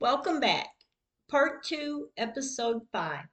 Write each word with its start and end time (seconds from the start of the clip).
Welcome 0.00 0.40
back. 0.40 0.70
Part 1.28 1.62
2, 1.64 2.08
Episode 2.16 2.80
5. 2.90 3.26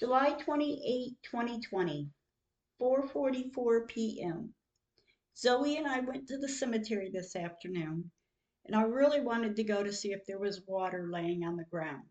July 0.00 0.30
28, 0.30 1.18
2020, 1.22 2.08
4:44 2.80 3.86
p.m. 3.86 4.54
Zoe 5.36 5.76
and 5.76 5.86
I 5.86 6.00
went 6.00 6.26
to 6.28 6.38
the 6.38 6.48
cemetery 6.48 7.10
this 7.12 7.36
afternoon, 7.36 8.10
and 8.64 8.74
I 8.74 8.84
really 8.84 9.20
wanted 9.20 9.56
to 9.56 9.62
go 9.62 9.82
to 9.82 9.92
see 9.92 10.12
if 10.12 10.24
there 10.24 10.38
was 10.38 10.66
water 10.66 11.10
laying 11.12 11.44
on 11.44 11.58
the 11.58 11.66
ground. 11.70 12.08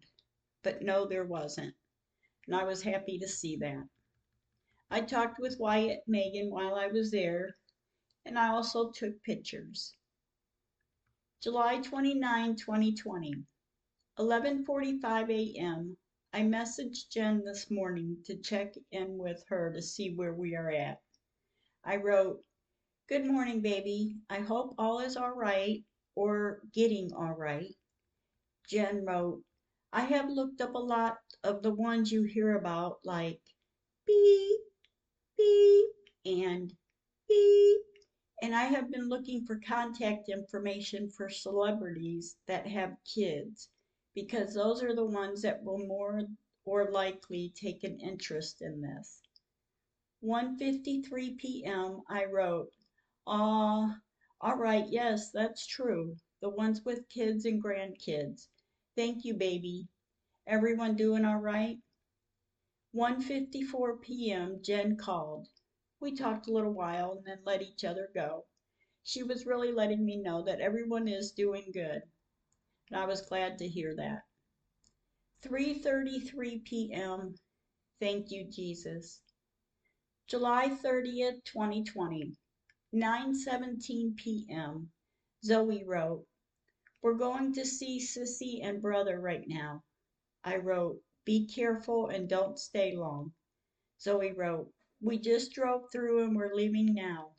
But 0.61 0.83
no, 0.83 1.07
there 1.07 1.25
wasn't, 1.25 1.73
and 2.45 2.55
I 2.55 2.63
was 2.65 2.83
happy 2.83 3.17
to 3.17 3.27
see 3.27 3.55
that. 3.55 3.87
I 4.91 5.01
talked 5.01 5.39
with 5.39 5.57
Wyatt 5.59 6.03
Megan 6.05 6.51
while 6.51 6.75
I 6.75 6.89
was 6.89 7.09
there, 7.09 7.57
and 8.23 8.37
I 8.37 8.49
also 8.49 8.91
took 8.91 9.23
pictures. 9.23 9.95
July 11.41 11.79
29, 11.81 12.55
2020, 12.55 13.33
11:45 14.19 15.29
a.m. 15.31 15.97
I 16.31 16.41
messaged 16.41 17.09
Jen 17.09 17.43
this 17.43 17.71
morning 17.71 18.21
to 18.25 18.37
check 18.37 18.75
in 18.91 19.17
with 19.17 19.43
her 19.47 19.73
to 19.73 19.81
see 19.81 20.13
where 20.13 20.35
we 20.35 20.55
are 20.55 20.69
at. 20.69 21.01
I 21.83 21.95
wrote, 21.95 22.45
"Good 23.09 23.25
morning, 23.25 23.61
baby. 23.61 24.17
I 24.29 24.41
hope 24.41 24.75
all 24.77 24.99
is 24.99 25.17
all 25.17 25.31
right 25.31 25.83
or 26.13 26.61
getting 26.73 27.11
all 27.11 27.33
right." 27.33 27.75
Jen 28.67 29.03
wrote, 29.03 29.43
"I 29.91 30.01
have 30.01 30.29
looked 30.29 30.61
up 30.61 30.75
a 30.75 30.77
lot 30.77 31.17
of 31.43 31.63
the 31.63 31.73
ones 31.73 32.11
you 32.11 32.21
hear 32.21 32.55
about 32.55 33.03
like 33.03 33.41
beep, 34.05 34.61
beep, 35.35 35.89
and 36.23 36.71
beep 37.27 37.90
and 38.41 38.55
I 38.55 38.63
have 38.63 38.89
been 38.91 39.07
looking 39.07 39.45
for 39.45 39.59
contact 39.59 40.27
information 40.27 41.09
for 41.09 41.29
celebrities 41.29 42.37
that 42.47 42.65
have 42.67 42.97
kids 43.05 43.69
because 44.15 44.53
those 44.53 44.81
are 44.81 44.95
the 44.95 45.05
ones 45.05 45.43
that 45.43 45.63
will 45.63 45.77
more 45.85 46.21
or 46.65 46.89
likely 46.91 47.53
take 47.55 47.83
an 47.83 47.99
interest 47.99 48.61
in 48.61 48.81
this. 48.81 49.21
1:53 50.23 51.37
p.m. 51.37 52.01
I 52.09 52.25
wrote, 52.25 52.73
"Ah, 53.27 53.99
all 54.41 54.57
right, 54.57 54.87
yes, 54.89 55.31
that's 55.31 55.65
true. 55.67 56.17
The 56.41 56.49
ones 56.49 56.83
with 56.83 57.09
kids 57.09 57.45
and 57.45 57.63
grandkids. 57.63 58.47
Thank 58.95 59.23
you, 59.23 59.35
baby. 59.35 59.87
Everyone 60.47 60.95
doing 60.95 61.25
all 61.25 61.39
right?" 61.39 61.79
1:54 62.95 64.01
p.m. 64.01 64.61
Jen 64.63 64.97
called. 64.97 65.47
We 66.01 66.15
talked 66.15 66.47
a 66.47 66.51
little 66.51 66.73
while 66.73 67.11
and 67.11 67.23
then 67.23 67.43
let 67.43 67.61
each 67.61 67.83
other 67.83 68.09
go. 68.11 68.47
She 69.03 69.21
was 69.21 69.45
really 69.45 69.71
letting 69.71 70.03
me 70.03 70.17
know 70.17 70.41
that 70.41 70.59
everyone 70.59 71.07
is 71.07 71.31
doing 71.31 71.69
good, 71.71 72.01
and 72.89 72.99
I 72.99 73.05
was 73.05 73.21
glad 73.21 73.59
to 73.59 73.67
hear 73.67 73.95
that. 73.95 74.23
3:33 75.43 76.63
p.m. 76.65 77.35
Thank 77.99 78.31
you, 78.31 78.45
Jesus. 78.45 79.21
July 80.25 80.69
30th, 80.69 81.43
2020, 81.43 82.35
9:17 82.91 84.15
p.m. 84.15 84.91
Zoe 85.45 85.83
wrote, 85.83 86.25
"We're 87.03 87.13
going 87.13 87.53
to 87.53 87.63
see 87.63 87.99
Sissy 87.99 88.63
and 88.63 88.81
brother 88.81 89.19
right 89.19 89.47
now." 89.47 89.83
I 90.43 90.57
wrote, 90.57 91.03
"Be 91.25 91.45
careful 91.45 92.07
and 92.07 92.27
don't 92.27 92.57
stay 92.57 92.95
long." 92.95 93.35
Zoe 93.99 94.31
wrote, 94.31 94.73
we 95.01 95.17
just 95.17 95.51
drove 95.51 95.91
through 95.91 96.23
and 96.23 96.35
we're 96.35 96.53
leaving 96.53 96.93
now. 96.93 97.31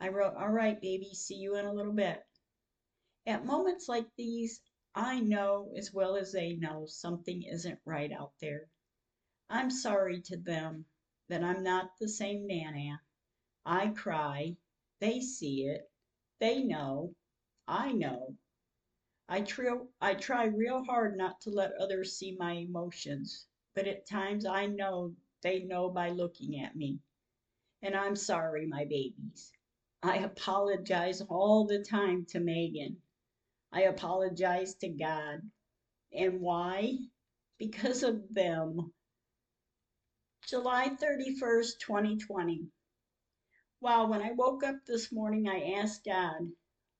I 0.00 0.08
wrote, 0.08 0.34
All 0.34 0.50
right, 0.50 0.80
baby, 0.80 1.14
see 1.14 1.36
you 1.36 1.56
in 1.56 1.64
a 1.64 1.72
little 1.72 1.92
bit. 1.92 2.22
At 3.26 3.46
moments 3.46 3.88
like 3.88 4.08
these, 4.16 4.60
I 4.94 5.20
know 5.20 5.72
as 5.76 5.92
well 5.92 6.16
as 6.16 6.32
they 6.32 6.54
know 6.54 6.86
something 6.86 7.42
isn't 7.44 7.78
right 7.84 8.10
out 8.12 8.32
there. 8.40 8.68
I'm 9.48 9.70
sorry 9.70 10.20
to 10.22 10.36
them 10.36 10.84
that 11.28 11.44
I'm 11.44 11.62
not 11.62 11.90
the 12.00 12.08
same 12.08 12.46
Nana. 12.46 13.00
I 13.64 13.88
cry. 13.88 14.56
They 15.00 15.20
see 15.20 15.66
it. 15.66 15.90
They 16.40 16.64
know. 16.64 17.14
I 17.68 17.92
know. 17.92 18.36
I, 19.28 19.42
try, 19.42 19.76
I 20.00 20.14
try 20.14 20.46
real 20.46 20.84
hard 20.84 21.16
not 21.16 21.40
to 21.42 21.50
let 21.50 21.72
others 21.74 22.16
see 22.16 22.36
my 22.36 22.52
emotions, 22.52 23.46
but 23.74 23.86
at 23.86 24.06
times 24.08 24.46
I 24.46 24.66
know 24.66 25.14
they 25.46 25.60
know 25.60 25.88
by 25.88 26.10
looking 26.10 26.60
at 26.60 26.74
me. 26.74 26.98
And 27.80 27.94
I'm 27.94 28.16
sorry, 28.16 28.66
my 28.66 28.84
babies. 28.84 29.52
I 30.02 30.16
apologize 30.16 31.20
all 31.20 31.66
the 31.66 31.84
time 31.88 32.26
to 32.30 32.40
Megan. 32.40 32.96
I 33.72 33.82
apologize 33.82 34.74
to 34.80 34.88
God. 34.88 35.42
And 36.12 36.40
why? 36.40 36.94
Because 37.60 38.02
of 38.02 38.22
them. 38.34 38.92
July 40.48 40.88
31st, 40.88 41.78
2020. 41.78 42.66
Wow, 43.80 44.08
when 44.08 44.22
I 44.22 44.32
woke 44.32 44.64
up 44.64 44.76
this 44.84 45.12
morning, 45.12 45.48
I 45.48 45.74
asked 45.78 46.04
God, 46.04 46.50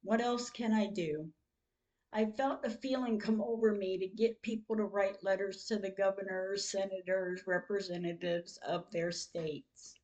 what 0.04 0.20
else 0.20 0.50
can 0.50 0.72
I 0.72 0.86
do? 0.86 1.32
I 2.12 2.24
felt 2.24 2.64
a 2.64 2.70
feeling 2.70 3.18
come 3.18 3.42
over 3.42 3.74
me 3.74 3.98
to 3.98 4.06
get 4.06 4.40
people 4.40 4.76
to 4.76 4.84
write 4.84 5.24
letters 5.24 5.66
to 5.66 5.76
the 5.76 5.90
governors, 5.90 6.70
senators, 6.70 7.46
representatives 7.46 8.58
of 8.58 8.90
their 8.90 9.10
states. 9.12 9.98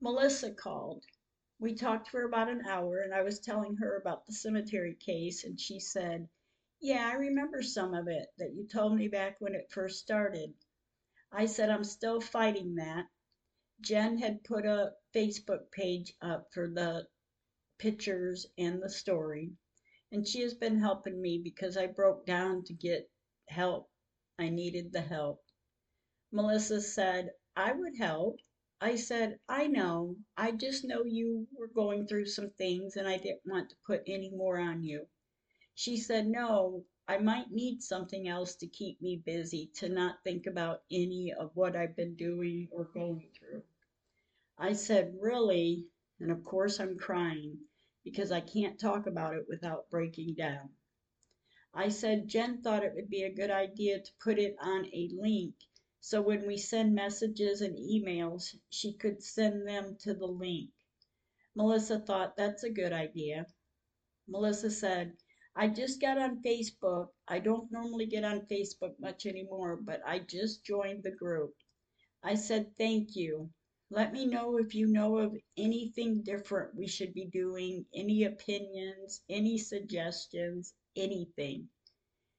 Melissa 0.00 0.52
called. 0.52 1.04
We 1.58 1.74
talked 1.74 2.08
for 2.08 2.24
about 2.24 2.48
an 2.48 2.66
hour, 2.66 3.00
and 3.00 3.14
I 3.14 3.22
was 3.22 3.40
telling 3.40 3.76
her 3.76 3.96
about 3.96 4.26
the 4.26 4.32
cemetery 4.32 4.94
case, 4.94 5.44
and 5.44 5.58
she 5.58 5.80
said, 5.80 6.28
Yeah, 6.80 7.08
I 7.08 7.14
remember 7.14 7.62
some 7.62 7.94
of 7.94 8.08
it 8.08 8.28
that 8.38 8.52
you 8.54 8.66
told 8.66 8.94
me 8.94 9.08
back 9.08 9.40
when 9.40 9.54
it 9.54 9.72
first 9.72 10.00
started. 10.00 10.54
I 11.32 11.46
said, 11.46 11.70
I'm 11.70 11.84
still 11.84 12.20
fighting 12.20 12.76
that. 12.76 13.06
Jen 13.80 14.18
had 14.18 14.44
put 14.44 14.66
a 14.66 14.94
Facebook 15.14 15.70
page 15.70 16.14
up 16.20 16.52
for 16.52 16.68
the 16.68 17.08
pictures 17.78 18.46
and 18.58 18.82
the 18.82 18.90
story 18.90 19.56
and 20.12 20.26
she 20.26 20.40
has 20.40 20.54
been 20.54 20.80
helping 20.80 21.20
me 21.20 21.38
because 21.38 21.76
I 21.76 21.86
broke 21.86 22.26
down 22.26 22.64
to 22.64 22.72
get 22.72 23.08
help. 23.48 23.88
I 24.38 24.48
needed 24.48 24.92
the 24.92 25.00
help. 25.00 25.42
Melissa 26.32 26.80
said, 26.80 27.30
I 27.56 27.72
would 27.72 27.96
help. 27.96 28.38
I 28.80 28.96
said, 28.96 29.38
I 29.48 29.66
know. 29.68 30.16
I 30.36 30.52
just 30.52 30.84
know 30.84 31.04
you 31.04 31.46
were 31.56 31.68
going 31.68 32.06
through 32.06 32.26
some 32.26 32.50
things 32.50 32.96
and 32.96 33.06
I 33.06 33.18
didn't 33.18 33.46
want 33.46 33.70
to 33.70 33.76
put 33.86 34.02
any 34.06 34.30
more 34.30 34.58
on 34.58 34.82
you. 34.82 35.06
She 35.74 35.96
said, 35.96 36.26
No, 36.26 36.84
I 37.06 37.18
might 37.18 37.50
need 37.52 37.82
something 37.82 38.28
else 38.28 38.56
to 38.56 38.66
keep 38.66 39.00
me 39.00 39.22
busy, 39.24 39.70
to 39.76 39.88
not 39.88 40.24
think 40.24 40.46
about 40.46 40.82
any 40.90 41.32
of 41.38 41.50
what 41.54 41.76
I've 41.76 41.96
been 41.96 42.16
doing 42.16 42.68
or 42.72 42.84
going 42.84 43.28
through. 43.38 43.62
I 44.58 44.72
said, 44.72 45.14
Really? 45.20 45.86
And 46.18 46.30
of 46.32 46.44
course, 46.44 46.80
I'm 46.80 46.98
crying 46.98 47.58
because 48.04 48.32
I 48.32 48.40
can't 48.40 48.78
talk 48.80 49.06
about 49.06 49.34
it 49.34 49.46
without 49.48 49.90
breaking 49.90 50.34
down. 50.34 50.70
I 51.74 51.88
said 51.88 52.28
Jen 52.28 52.62
thought 52.62 52.84
it 52.84 52.94
would 52.94 53.10
be 53.10 53.22
a 53.22 53.34
good 53.34 53.50
idea 53.50 54.00
to 54.00 54.10
put 54.22 54.38
it 54.38 54.56
on 54.60 54.86
a 54.86 55.10
link 55.12 55.54
so 56.02 56.22
when 56.22 56.46
we 56.46 56.56
send 56.56 56.94
messages 56.94 57.60
and 57.60 57.76
emails, 57.76 58.56
she 58.70 58.94
could 58.94 59.22
send 59.22 59.68
them 59.68 59.96
to 59.98 60.14
the 60.14 60.26
link. 60.26 60.70
Melissa 61.54 62.00
thought 62.00 62.36
that's 62.36 62.62
a 62.62 62.70
good 62.70 62.94
idea. 62.94 63.46
Melissa 64.26 64.70
said, 64.70 65.18
I 65.54 65.68
just 65.68 66.00
got 66.00 66.16
on 66.16 66.42
Facebook. 66.42 67.10
I 67.28 67.38
don't 67.38 67.70
normally 67.70 68.06
get 68.06 68.24
on 68.24 68.46
Facebook 68.46 68.98
much 68.98 69.26
anymore, 69.26 69.76
but 69.76 70.00
I 70.06 70.20
just 70.20 70.64
joined 70.64 71.02
the 71.02 71.10
group. 71.10 71.54
I 72.22 72.34
said, 72.34 72.78
Thank 72.78 73.14
you. 73.14 73.50
Let 73.92 74.12
me 74.12 74.24
know 74.24 74.56
if 74.58 74.76
you 74.76 74.86
know 74.86 75.18
of 75.18 75.36
anything 75.56 76.22
different 76.22 76.76
we 76.76 76.86
should 76.86 77.12
be 77.12 77.24
doing, 77.24 77.86
any 77.92 78.22
opinions, 78.22 79.20
any 79.28 79.58
suggestions, 79.58 80.72
anything. 80.94 81.68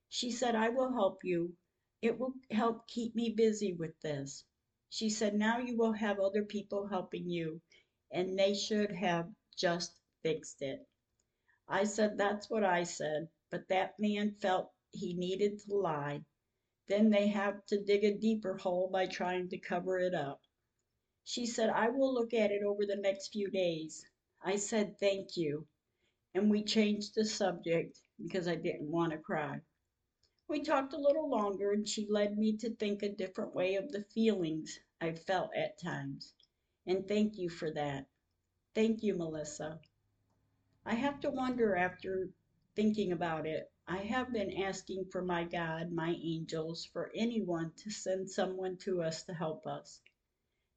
She 0.07 0.31
said, 0.31 0.55
I 0.55 0.69
will 0.69 0.93
help 0.93 1.25
you. 1.25 1.57
It 2.01 2.17
will 2.17 2.33
help 2.49 2.87
keep 2.87 3.15
me 3.15 3.31
busy 3.31 3.73
with 3.73 3.99
this. 4.01 4.45
She 4.89 5.09
said, 5.09 5.35
now 5.35 5.59
you 5.59 5.77
will 5.77 5.91
have 5.91 6.19
other 6.21 6.43
people 6.45 6.87
helping 6.87 7.29
you, 7.29 7.61
and 8.11 8.39
they 8.39 8.53
should 8.53 8.91
have 8.91 9.29
just 9.57 9.91
fixed 10.23 10.61
it. 10.61 10.87
I 11.67 11.83
said, 11.83 12.17
that's 12.17 12.49
what 12.49 12.63
I 12.63 12.83
said, 12.83 13.27
but 13.49 13.67
that 13.67 13.99
man 13.99 14.35
felt 14.41 14.71
he 14.91 15.13
needed 15.15 15.59
to 15.59 15.75
lie. 15.75 16.23
Then 16.87 17.09
they 17.09 17.27
have 17.27 17.65
to 17.67 17.83
dig 17.83 18.05
a 18.05 18.17
deeper 18.17 18.57
hole 18.57 18.89
by 18.89 19.07
trying 19.07 19.49
to 19.49 19.57
cover 19.57 19.99
it 19.99 20.13
up. 20.13 20.41
She 21.23 21.45
said, 21.45 21.69
I 21.69 21.89
will 21.89 22.13
look 22.13 22.33
at 22.33 22.51
it 22.51 22.63
over 22.63 22.85
the 22.85 22.95
next 22.95 23.29
few 23.29 23.49
days. 23.49 24.05
I 24.43 24.55
said, 24.57 24.99
thank 24.99 25.37
you. 25.37 25.67
And 26.33 26.49
we 26.49 26.63
changed 26.63 27.15
the 27.15 27.25
subject 27.25 27.99
because 28.21 28.47
I 28.47 28.55
didn't 28.55 28.91
want 28.91 29.11
to 29.11 29.17
cry. 29.17 29.61
We 30.47 30.61
talked 30.63 30.93
a 30.93 30.99
little 30.99 31.29
longer 31.29 31.71
and 31.71 31.87
she 31.87 32.07
led 32.09 32.37
me 32.37 32.57
to 32.57 32.75
think 32.75 33.03
a 33.03 33.09
different 33.09 33.55
way 33.55 33.75
of 33.75 33.91
the 33.91 34.03
feelings 34.13 34.79
I 34.99 35.13
felt 35.13 35.51
at 35.55 35.79
times. 35.79 36.33
And 36.87 37.07
thank 37.07 37.37
you 37.37 37.49
for 37.49 37.71
that. 37.71 38.07
Thank 38.75 39.03
you, 39.03 39.15
Melissa. 39.15 39.79
I 40.85 40.95
have 40.95 41.19
to 41.21 41.29
wonder 41.29 41.75
after 41.75 42.29
thinking 42.75 43.11
about 43.11 43.45
it, 43.45 43.71
I 43.87 43.97
have 43.97 44.33
been 44.33 44.63
asking 44.63 45.05
for 45.11 45.21
my 45.21 45.43
God, 45.43 45.91
my 45.91 46.15
angels, 46.23 46.85
for 46.85 47.11
anyone 47.13 47.71
to 47.83 47.91
send 47.91 48.29
someone 48.29 48.77
to 48.77 49.03
us 49.03 49.23
to 49.23 49.33
help 49.33 49.67
us. 49.67 50.01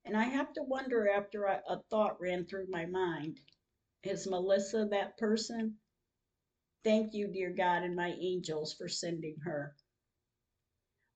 And 0.05 0.17
I 0.17 0.25
have 0.25 0.53
to 0.55 0.63
wonder 0.63 1.09
after 1.09 1.45
a 1.45 1.83
thought 1.91 2.21
ran 2.21 2.47
through 2.47 2.67
my 2.69 2.87
mind 2.87 3.41
is 4.05 4.27
Melissa 4.27 4.87
that 4.91 5.17
person? 5.17 5.79
Thank 6.83 7.15
you, 7.15 7.29
dear 7.29 7.51
God, 7.51 7.83
and 7.85 7.97
my 7.97 8.11
angels 8.11 8.75
for 8.75 8.87
sending 8.87 9.39
her. 9.45 9.75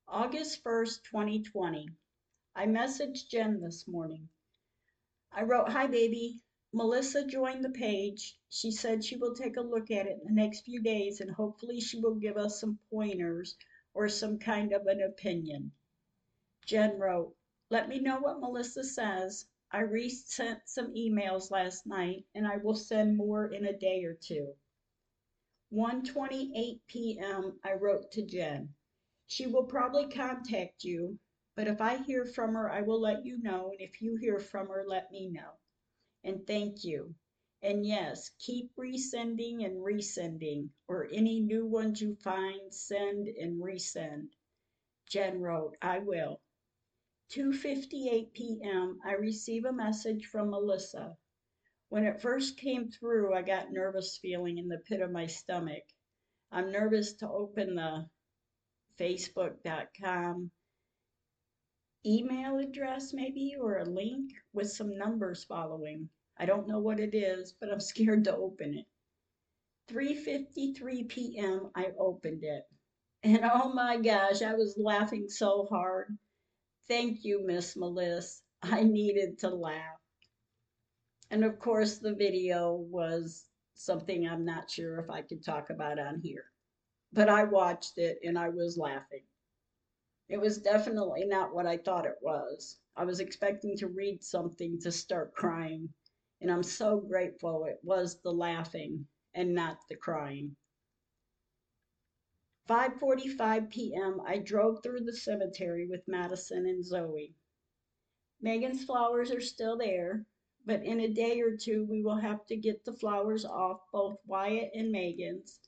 August 0.09 0.65
1st, 0.65 1.03
2020. 1.05 1.91
I 2.55 2.67
messaged 2.67 3.29
Jen 3.29 3.61
this 3.61 3.87
morning. 3.87 4.31
I 5.31 5.43
wrote, 5.43 5.69
Hi, 5.69 5.87
baby. 5.87 6.41
Melissa 6.73 7.27
joined 7.27 7.63
the 7.63 7.71
page. 7.71 8.39
She 8.49 8.71
said 8.71 9.05
she 9.05 9.17
will 9.17 9.35
take 9.35 9.59
a 9.59 9.63
look 9.63 9.91
at 9.91 10.07
it 10.07 10.19
in 10.21 10.27
the 10.27 10.43
next 10.43 10.63
few 10.63 10.83
days 10.83 11.21
and 11.21 11.31
hopefully 11.31 11.81
she 11.81 12.01
will 12.01 12.15
give 12.15 12.39
us 12.39 12.59
some 12.59 12.79
pointers 12.91 13.55
or 13.93 14.09
some 14.09 14.39
kind 14.39 14.73
of 14.73 14.87
an 14.87 15.03
opinion. 15.03 15.73
Jen 16.65 16.99
wrote, 16.99 17.37
Let 17.71 17.89
me 17.89 18.01
know 18.01 18.19
what 18.19 18.41
Melissa 18.41 18.85
says. 18.85 19.47
I 19.71 19.81
resent 19.81 20.61
some 20.67 20.95
emails 20.95 21.51
last 21.51 21.87
night 21.87 22.25
and 22.35 22.47
I 22.47 22.57
will 22.57 22.75
send 22.75 23.17
more 23.17 23.47
in 23.47 23.67
a 23.67 23.79
day 23.79 24.05
or 24.05 24.15
two. 24.15 24.55
1:28 25.73 26.81
p.m. 26.87 27.61
I 27.63 27.75
wrote 27.75 28.11
to 28.13 28.23
Jen. 28.23 28.75
She 29.27 29.47
will 29.47 29.65
probably 29.65 30.09
contact 30.09 30.85
you, 30.85 31.19
but 31.55 31.69
if 31.69 31.81
I 31.81 32.03
hear 32.03 32.25
from 32.25 32.55
her, 32.55 32.71
I 32.71 32.83
will 32.83 33.01
let 33.01 33.27
you 33.27 33.39
know, 33.43 33.71
and 33.71 33.81
if 33.81 34.01
you 34.01 34.17
hear 34.17 34.39
from 34.39 34.69
her, 34.69 34.85
let 34.87 35.11
me 35.11 35.29
know 35.29 35.53
and 36.25 36.47
thank 36.47 36.85
you. 36.85 37.15
And 37.63 37.85
yes, 37.85 38.31
keep 38.39 38.75
resending 38.77 39.65
and 39.65 39.77
resending, 39.85 40.69
or 40.87 41.09
any 41.13 41.41
new 41.41 41.67
ones 41.67 42.01
you 42.01 42.15
find, 42.23 42.73
send 42.73 43.29
and 43.29 43.61
resend. 43.63 44.29
Jen 45.09 45.41
wrote, 45.41 45.77
I 45.83 45.99
will. 45.99 46.41
2:58 47.31 48.33
p.m. 48.33 48.99
I 49.05 49.13
receive 49.13 49.65
a 49.65 49.73
message 49.73 50.27
from 50.27 50.51
Melissa. 50.51 51.17
When 51.91 52.05
it 52.05 52.23
first 52.23 52.59
came 52.59 52.91
through, 52.91 53.35
I 53.35 53.43
got 53.43 53.73
nervous 53.73 54.19
feeling 54.19 54.59
in 54.59 54.69
the 54.69 54.79
pit 54.79 55.01
of 55.01 55.11
my 55.11 55.27
stomach. 55.27 55.85
I'm 56.51 56.73
nervous 56.73 57.15
to 57.15 57.29
open 57.29 57.75
the 57.75 58.09
facebook.com 58.99 60.51
email 62.07 62.59
address 62.59 63.13
maybe 63.13 63.55
or 63.61 63.79
a 63.79 63.85
link 63.85 64.31
with 64.53 64.71
some 64.71 64.97
numbers 64.97 65.45
following. 65.45 66.09
I 66.39 66.47
don't 66.47 66.69
know 66.69 66.79
what 66.79 67.01
it 67.01 67.15
is, 67.15 67.55
but 67.61 67.71
I'm 67.71 67.81
scared 67.93 68.25
to 68.25 68.37
open 68.37 68.75
it. 68.79 68.87
3:53 69.93 71.09
p.m. 71.09 71.71
I 71.75 71.93
opened 71.99 72.45
it. 72.45 72.65
And 73.23 73.41
oh 73.43 73.73
my 73.73 73.97
gosh, 73.99 74.43
I 74.43 74.55
was 74.55 74.79
laughing 74.79 75.29
so 75.29 75.67
hard. 75.71 76.17
Thank 76.89 77.25
you, 77.25 77.47
Miss 77.47 77.77
Melissa. 77.77 78.43
I 78.63 78.83
needed 78.83 79.39
to 79.41 79.51
laugh. 79.51 80.01
And 81.31 81.45
of 81.45 81.59
course, 81.59 81.99
the 81.99 82.15
video 82.15 82.75
was 82.75 83.45
something 83.75 84.27
I'm 84.27 84.45
not 84.45 84.71
sure 84.71 84.99
if 84.99 85.11
I 85.11 85.23
could 85.23 85.45
talk 85.45 85.71
about 85.71 85.99
on 85.99 86.21
here. 86.21 86.47
But 87.13 87.29
I 87.29 87.45
watched 87.45 87.99
it 87.99 88.19
and 88.25 88.39
I 88.39 88.49
was 88.49 88.79
laughing. 88.79 89.23
It 90.29 90.39
was 90.41 90.59
definitely 90.59 91.25
not 91.27 91.55
what 91.55 91.67
I 91.67 91.79
thought 91.79 92.07
it 92.07 92.19
was. 92.21 92.79
I 92.97 93.05
was 93.05 93.21
expecting 93.21 93.77
to 93.79 93.89
read 93.89 94.23
something 94.23 94.79
to 94.81 94.93
start 94.93 95.35
crying, 95.35 95.89
and 96.41 96.51
I'm 96.51 96.63
so 96.63 96.99
grateful 97.01 97.65
it 97.65 97.79
was 97.83 98.21
the 98.21 98.33
laughing 98.33 99.07
and 99.35 99.55
not 99.55 99.79
the 99.89 99.97
crying. 99.97 100.55
5:45 102.69 103.71
p.m. 103.71 104.21
I 104.25 104.39
drove 104.39 104.83
through 104.83 105.01
the 105.01 105.17
cemetery 105.17 105.89
with 105.89 106.07
Madison 106.07 106.67
and 106.67 106.85
Zoe. 106.85 107.35
Megan's 108.41 108.85
flowers 108.85 109.33
are 109.33 109.41
still 109.41 109.77
there, 109.77 110.27
but 110.65 110.85
in 110.85 111.01
a 111.01 111.09
day 111.09 111.41
or 111.41 111.57
two 111.57 111.85
we 111.87 112.03
will 112.03 112.19
have 112.19 112.47
to 112.47 112.57
get 112.57 112.85
the 112.85 112.93
flowers 112.93 113.45
off 113.45 113.81
both 113.91 114.19
Wyatt 114.27 114.71
and 114.75 114.93
Megan's 114.93 115.61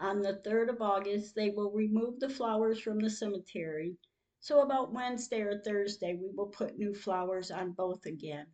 on 0.00 0.22
the 0.22 0.40
3rd 0.46 0.70
of 0.70 0.80
August, 0.80 1.34
they 1.34 1.50
will 1.50 1.70
remove 1.70 2.20
the 2.20 2.28
flowers 2.30 2.80
from 2.80 2.98
the 2.98 3.10
cemetery. 3.10 3.98
So 4.40 4.62
about 4.62 4.94
Wednesday 4.94 5.42
or 5.42 5.60
Thursday, 5.60 6.14
we 6.14 6.30
will 6.34 6.46
put 6.46 6.78
new 6.78 6.94
flowers 6.94 7.50
on 7.50 7.72
both 7.72 8.06
again. 8.06 8.46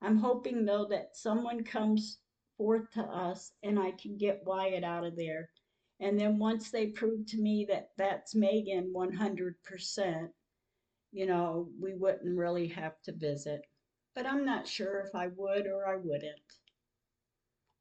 I'm 0.00 0.18
hoping 0.18 0.64
though 0.64 0.86
that 0.86 1.16
someone 1.16 1.62
comes 1.62 2.18
forth 2.56 2.90
to 2.94 3.02
us 3.02 3.52
and 3.62 3.78
I 3.78 3.92
can 3.92 4.16
get 4.16 4.44
Wyatt 4.44 4.82
out 4.82 5.04
of 5.04 5.14
there. 5.14 5.50
And 6.00 6.18
then 6.18 6.38
once 6.38 6.70
they 6.70 6.88
prove 6.88 7.26
to 7.26 7.38
me 7.38 7.66
that 7.68 7.90
that's 7.96 8.34
Megan 8.34 8.92
100%, 8.94 10.32
you 11.12 11.26
know, 11.26 11.68
we 11.80 11.94
wouldn't 11.94 12.36
really 12.36 12.68
have 12.68 13.00
to 13.02 13.12
visit. 13.12 13.62
But 14.14 14.26
I'm 14.26 14.44
not 14.44 14.66
sure 14.66 15.00
if 15.00 15.14
I 15.14 15.28
would 15.28 15.66
or 15.66 15.86
I 15.86 15.96
wouldn't. 15.96 16.40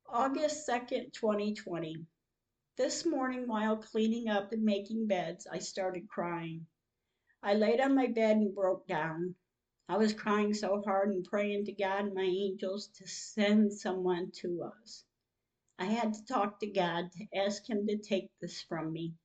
August 0.08 0.68
2nd, 0.68 1.14
2020. 1.14 2.06
This 2.78 3.06
morning, 3.06 3.48
while 3.48 3.78
cleaning 3.78 4.28
up 4.28 4.52
and 4.52 4.64
making 4.64 5.08
beds, 5.08 5.48
I 5.50 5.60
started 5.60 6.10
crying. 6.10 6.68
I 7.44 7.54
laid 7.54 7.80
on 7.80 7.96
my 7.96 8.08
bed 8.08 8.38
and 8.38 8.54
broke 8.54 8.88
down. 8.88 9.36
I 9.90 9.98
was 9.98 10.14
crying 10.14 10.54
so 10.54 10.82
hard 10.82 11.10
and 11.10 11.24
praying 11.24 11.66
to 11.66 11.74
God 11.74 12.06
and 12.06 12.14
my 12.14 12.24
angels 12.24 12.88
to 12.98 13.08
send 13.08 13.74
someone 13.74 14.32
to 14.42 14.64
us. 14.64 15.04
I 15.82 15.86
had 15.86 16.14
to 16.14 16.26
talk 16.28 16.60
to 16.60 16.68
God 16.68 17.12
to 17.14 17.40
ask 17.40 17.68
Him 17.68 17.88
to 17.88 17.98
take 17.98 18.30
this 18.40 18.62
from 18.62 18.94
me. 18.94 19.16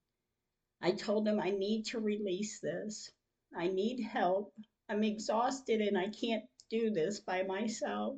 I 0.80 0.92
told 0.92 1.28
Him 1.28 1.38
I 1.38 1.50
need 1.50 1.84
to 1.88 2.00
release 2.00 2.60
this. 2.60 3.10
I 3.54 3.68
need 3.68 4.02
help. 4.02 4.54
I'm 4.88 5.04
exhausted 5.04 5.82
and 5.82 5.98
I 5.98 6.08
can't 6.08 6.46
do 6.70 6.88
this 6.88 7.20
by 7.20 7.42
myself. 7.42 8.16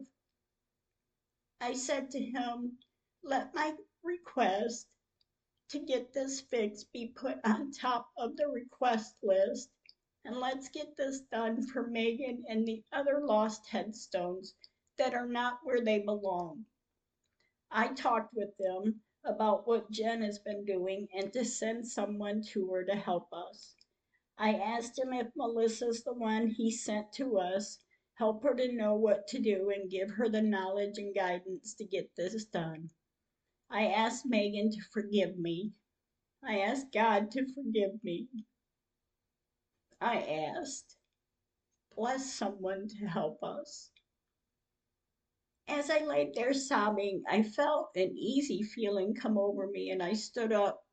I 1.60 1.74
said 1.74 2.12
to 2.12 2.20
Him, 2.20 2.78
Let 3.24 3.56
my 3.56 3.74
request 4.04 4.86
to 5.70 5.80
get 5.80 6.12
this 6.12 6.40
fixed 6.40 6.92
be 6.92 7.08
put 7.08 7.40
on 7.44 7.72
top 7.72 8.08
of 8.16 8.36
the 8.36 8.46
request 8.46 9.16
list. 9.20 9.68
And 10.24 10.36
let's 10.36 10.68
get 10.68 10.96
this 10.96 11.22
done 11.32 11.66
for 11.66 11.88
Megan 11.88 12.44
and 12.48 12.64
the 12.64 12.84
other 12.92 13.20
lost 13.20 13.66
headstones 13.66 14.54
that 14.96 15.12
are 15.12 15.26
not 15.26 15.58
where 15.64 15.80
they 15.80 15.98
belong. 15.98 16.66
I 17.70 17.92
talked 17.92 18.34
with 18.34 18.56
them 18.58 19.02
about 19.24 19.66
what 19.66 19.90
Jen 19.90 20.22
has 20.22 20.38
been 20.38 20.64
doing 20.64 21.08
and 21.14 21.32
to 21.34 21.44
send 21.44 21.86
someone 21.86 22.42
to 22.52 22.68
her 22.68 22.84
to 22.84 22.94
help 22.96 23.32
us. 23.32 23.76
I 24.38 24.54
asked 24.54 24.98
him 24.98 25.12
if 25.12 25.28
Melissa's 25.36 26.04
the 26.04 26.14
one 26.14 26.48
he 26.48 26.70
sent 26.70 27.12
to 27.14 27.38
us, 27.38 27.78
help 28.14 28.42
her 28.44 28.54
to 28.54 28.72
know 28.72 28.94
what 28.94 29.26
to 29.28 29.38
do 29.38 29.70
and 29.70 29.90
give 29.90 30.10
her 30.10 30.28
the 30.28 30.42
knowledge 30.42 30.98
and 30.98 31.14
guidance 31.14 31.74
to 31.74 31.84
get 31.84 32.14
this 32.16 32.44
done. 32.46 32.90
I 33.70 33.88
asked 33.88 34.24
Megan 34.24 34.70
to 34.70 34.80
forgive 34.92 35.38
me. 35.38 35.72
I 36.42 36.60
asked 36.60 36.92
God 36.92 37.30
to 37.32 37.52
forgive 37.52 38.02
me. 38.02 38.28
I 40.00 40.22
asked, 40.22 40.96
bless 41.96 42.32
someone 42.32 42.88
to 42.88 43.06
help 43.06 43.42
us. 43.42 43.90
As 45.70 45.90
I 45.90 46.04
laid 46.04 46.34
there 46.34 46.54
sobbing, 46.54 47.22
I 47.28 47.42
felt 47.42 47.94
an 47.94 48.16
easy 48.16 48.62
feeling 48.62 49.14
come 49.14 49.38
over 49.38 49.66
me 49.66 49.90
and 49.90 50.02
I 50.02 50.14
stood 50.14 50.50
up 50.50 50.84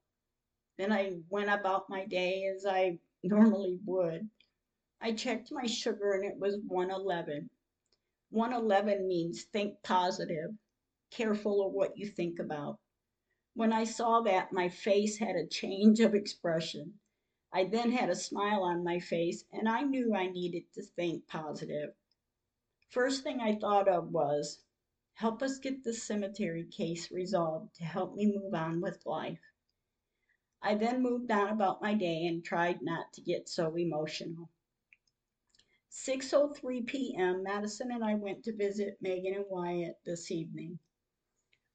and 0.77 0.93
I 0.93 1.13
went 1.29 1.49
about 1.49 1.89
my 1.89 2.05
day 2.05 2.45
as 2.45 2.65
I 2.65 2.99
normally 3.23 3.79
would. 3.85 4.29
I 5.01 5.13
checked 5.13 5.51
my 5.51 5.65
sugar 5.65 6.11
and 6.11 6.25
it 6.25 6.37
was 6.37 6.57
111. 6.67 7.49
111 8.29 9.07
means 9.07 9.45
think 9.45 9.81
positive 9.81 10.51
careful 11.09 11.65
of 11.65 11.73
what 11.73 11.97
you 11.97 12.07
think 12.07 12.39
about. 12.39 12.77
When 13.53 13.71
I 13.71 13.85
saw 13.85 14.21
that, 14.21 14.51
my 14.51 14.67
face 14.67 15.17
had 15.17 15.35
a 15.35 15.47
change 15.47 16.01
of 16.01 16.13
expression. 16.13 16.99
I 17.53 17.63
then 17.63 17.91
had 17.91 18.09
a 18.09 18.15
smile 18.15 18.63
on 18.63 18.83
my 18.83 18.99
face, 18.99 19.45
and 19.53 19.69
I 19.69 19.81
knew 19.83 20.13
I 20.13 20.27
needed 20.27 20.63
to 20.73 20.81
think 20.81 21.25
positive. 21.27 21.95
First 22.89 23.23
thing 23.23 23.39
I 23.39 23.55
thought 23.55 23.87
of 23.87 24.11
was, 24.11 24.64
help 25.15 25.41
us 25.41 25.59
get 25.59 25.81
this 25.81 26.03
cemetery 26.03 26.65
case 26.65 27.09
resolved 27.09 27.73
to 27.73 27.85
help 27.85 28.15
me 28.15 28.25
move 28.37 28.53
on 28.53 28.81
with 28.81 29.05
life. 29.05 29.39
I 30.61 30.75
then 30.75 31.01
moved 31.01 31.31
on 31.31 31.49
about 31.49 31.81
my 31.81 31.93
day 31.93 32.25
and 32.25 32.43
tried 32.43 32.81
not 32.81 33.13
to 33.13 33.21
get 33.21 33.47
so 33.47 33.75
emotional. 33.75 34.49
6:03 35.89 36.85
p.m. 36.85 37.43
Madison 37.43 37.91
and 37.93 38.03
I 38.03 38.15
went 38.15 38.43
to 38.43 38.51
visit 38.51 38.97
Megan 38.99 39.35
and 39.35 39.45
Wyatt 39.47 39.97
this 40.03 40.31
evening. 40.31 40.79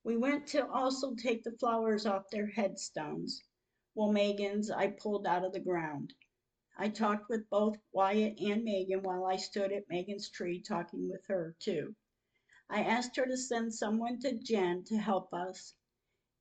We 0.04 0.18
went 0.18 0.46
to 0.48 0.68
also 0.68 1.14
take 1.14 1.42
the 1.42 1.56
flowers 1.58 2.04
off 2.04 2.28
their 2.28 2.46
headstones, 2.48 3.42
Well, 3.94 4.12
Megan's 4.12 4.70
I 4.70 4.88
pulled 4.88 5.26
out 5.26 5.46
of 5.46 5.54
the 5.54 5.60
ground. 5.60 6.12
I 6.76 6.90
talked 6.90 7.30
with 7.30 7.48
both 7.48 7.78
Wyatt 7.92 8.38
and 8.38 8.64
Megan 8.64 9.02
while 9.02 9.24
I 9.24 9.36
stood 9.36 9.72
at 9.72 9.88
Megan's 9.88 10.28
tree 10.28 10.60
talking 10.60 11.08
with 11.08 11.24
her 11.28 11.56
too. 11.58 11.96
I 12.72 12.84
asked 12.84 13.16
her 13.16 13.26
to 13.26 13.36
send 13.36 13.74
someone 13.74 14.20
to 14.20 14.32
Jen 14.32 14.84
to 14.84 14.96
help 14.96 15.34
us. 15.34 15.74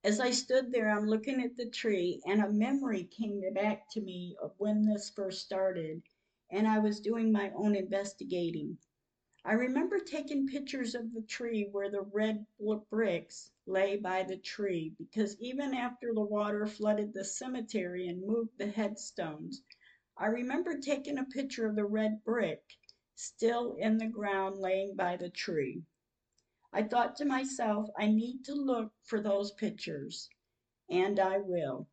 As 0.03 0.19
I 0.19 0.29
stood 0.29 0.71
there, 0.71 0.87
I'm 0.87 1.07
looking 1.07 1.41
at 1.41 1.57
the 1.57 1.67
tree, 1.67 2.21
and 2.23 2.39
a 2.39 2.51
memory 2.51 3.05
came 3.05 3.41
back 3.55 3.89
to 3.93 4.01
me 4.01 4.37
of 4.39 4.53
when 4.59 4.85
this 4.85 5.09
first 5.09 5.41
started, 5.43 6.03
and 6.51 6.67
I 6.67 6.77
was 6.77 6.99
doing 6.99 7.31
my 7.31 7.49
own 7.55 7.75
investigating. 7.75 8.77
I 9.43 9.53
remember 9.53 9.97
taking 9.97 10.45
pictures 10.45 10.93
of 10.93 11.13
the 11.13 11.23
tree 11.23 11.67
where 11.71 11.89
the 11.89 12.03
red 12.03 12.45
bricks 12.91 13.49
lay 13.65 13.97
by 13.97 14.21
the 14.21 14.37
tree, 14.37 14.93
because 14.99 15.35
even 15.41 15.73
after 15.73 16.13
the 16.13 16.21
water 16.21 16.67
flooded 16.67 17.11
the 17.11 17.25
cemetery 17.25 18.07
and 18.07 18.21
moved 18.23 18.55
the 18.59 18.69
headstones, 18.69 19.63
I 20.15 20.27
remember 20.27 20.77
taking 20.77 21.17
a 21.17 21.25
picture 21.25 21.65
of 21.65 21.75
the 21.75 21.85
red 21.85 22.23
brick 22.23 22.61
still 23.15 23.73
in 23.79 23.97
the 23.97 24.07
ground 24.07 24.57
laying 24.59 24.95
by 24.95 25.17
the 25.17 25.29
tree. 25.29 25.83
I 26.71 26.83
thought 26.83 27.15
to 27.15 27.25
myself, 27.25 27.89
I 27.97 28.05
need 28.05 28.45
to 28.45 28.53
look 28.53 28.93
for 29.01 29.19
those 29.19 29.51
pictures, 29.53 30.29
and 30.87 31.19
I 31.19 31.39
will. 31.39 31.87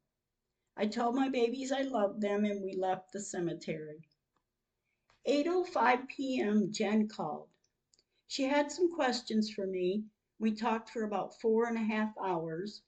I 0.76 0.86
told 0.86 1.14
my 1.14 1.30
babies 1.30 1.72
I 1.72 1.80
loved 1.80 2.20
them, 2.20 2.44
and 2.44 2.62
we 2.62 2.74
left 2.74 3.10
the 3.10 3.20
cemetery. 3.20 4.06
8:05 5.26 6.08
p.m. 6.08 6.70
Jen 6.72 7.08
called. 7.08 7.48
She 8.26 8.42
had 8.42 8.70
some 8.70 8.94
questions 8.94 9.50
for 9.50 9.66
me. 9.66 10.04
We 10.38 10.52
talked 10.54 10.90
for 10.90 11.04
about 11.04 11.40
four 11.40 11.64
and 11.66 11.78
a 11.78 11.80
half 11.80 12.14
hours. 12.18 12.82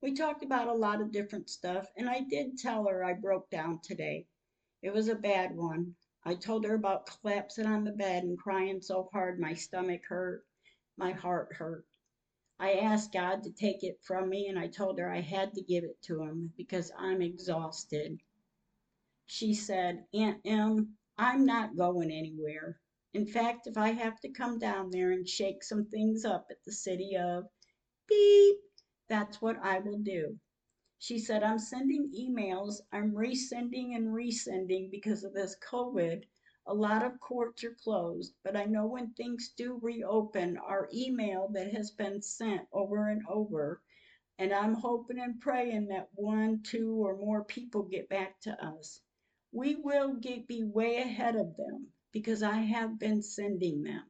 We 0.00 0.14
talked 0.14 0.44
about 0.44 0.68
a 0.68 0.72
lot 0.74 1.00
of 1.00 1.10
different 1.10 1.50
stuff, 1.50 1.90
and 1.96 2.08
I 2.08 2.20
did 2.20 2.56
tell 2.56 2.86
her 2.86 3.02
I 3.02 3.14
broke 3.14 3.50
down 3.50 3.80
today. 3.80 4.28
It 4.80 4.90
was 4.90 5.08
a 5.08 5.16
bad 5.16 5.56
one. 5.56 5.96
I 6.24 6.36
told 6.36 6.64
her 6.66 6.74
about 6.74 7.06
collapsing 7.06 7.66
on 7.66 7.82
the 7.82 7.90
bed 7.90 8.22
and 8.22 8.38
crying 8.38 8.80
so 8.80 9.08
hard 9.12 9.40
my 9.40 9.54
stomach 9.54 10.04
hurt 10.06 10.46
my 10.96 11.12
heart 11.12 11.52
hurt. 11.54 11.86
I 12.58 12.74
asked 12.74 13.12
God 13.12 13.42
to 13.42 13.50
take 13.50 13.82
it 13.82 14.00
from 14.02 14.28
me, 14.28 14.48
and 14.48 14.58
I 14.58 14.68
told 14.68 14.98
her 14.98 15.10
I 15.10 15.20
had 15.20 15.54
to 15.54 15.62
give 15.62 15.84
it 15.84 16.00
to 16.02 16.22
him 16.22 16.52
because 16.56 16.92
I'm 16.96 17.22
exhausted. 17.22 18.20
She 19.26 19.54
said, 19.54 20.06
Aunt 20.14 20.40
Em, 20.44 20.96
I'm 21.18 21.44
not 21.44 21.76
going 21.76 22.10
anywhere. 22.10 22.78
In 23.14 23.26
fact, 23.26 23.66
if 23.66 23.76
I 23.76 23.90
have 23.90 24.20
to 24.20 24.28
come 24.28 24.58
down 24.58 24.90
there 24.90 25.10
and 25.12 25.28
shake 25.28 25.62
some 25.62 25.86
things 25.86 26.24
up 26.24 26.46
at 26.50 26.62
the 26.64 26.72
city 26.72 27.16
of 27.16 27.44
beep, 28.08 28.56
that's 29.08 29.42
what 29.42 29.56
I 29.62 29.80
will 29.80 29.98
do. 29.98 30.38
She 30.98 31.18
said, 31.18 31.42
I'm 31.42 31.58
sending 31.58 32.12
emails, 32.12 32.80
I'm 32.92 33.12
resending 33.12 33.96
and 33.96 34.08
resending 34.08 34.90
because 34.90 35.24
of 35.24 35.34
this 35.34 35.56
COVID 35.68 36.22
a 36.66 36.74
lot 36.74 37.04
of 37.04 37.18
courts 37.18 37.64
are 37.64 37.74
closed, 37.74 38.34
but 38.44 38.56
I 38.56 38.66
know 38.66 38.86
when 38.86 39.14
things 39.14 39.52
do 39.56 39.78
reopen, 39.82 40.56
our 40.58 40.88
email 40.94 41.48
that 41.54 41.74
has 41.74 41.90
been 41.90 42.22
sent 42.22 42.68
over 42.72 43.08
and 43.08 43.22
over, 43.28 43.82
and 44.38 44.52
I'm 44.52 44.74
hoping 44.74 45.18
and 45.18 45.40
praying 45.40 45.88
that 45.88 46.08
one, 46.14 46.62
two, 46.62 47.04
or 47.04 47.16
more 47.16 47.44
people 47.44 47.82
get 47.82 48.08
back 48.08 48.40
to 48.42 48.64
us. 48.64 49.00
We 49.50 49.74
will 49.76 50.14
get 50.14 50.46
be 50.46 50.62
way 50.64 50.98
ahead 50.98 51.36
of 51.36 51.56
them 51.56 51.88
because 52.12 52.42
I 52.42 52.58
have 52.58 52.98
been 52.98 53.22
sending 53.22 53.82
them. 53.82 54.04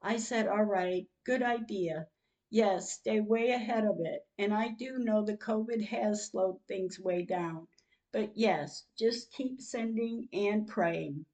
I 0.00 0.16
said, 0.16 0.48
all 0.48 0.64
right, 0.64 1.06
good 1.24 1.42
idea. 1.42 2.08
Yes, 2.50 2.92
stay 2.92 3.20
way 3.20 3.50
ahead 3.50 3.84
of 3.84 4.00
it. 4.00 4.26
And 4.38 4.54
I 4.54 4.68
do 4.68 4.98
know 4.98 5.22
the 5.22 5.36
COVID 5.36 5.84
has 5.88 6.28
slowed 6.28 6.60
things 6.66 6.98
way 6.98 7.24
down. 7.24 7.68
But 8.10 8.36
yes, 8.36 8.86
just 8.98 9.32
keep 9.32 9.60
sending 9.60 10.28
and 10.32 10.66
praying. 10.66 11.26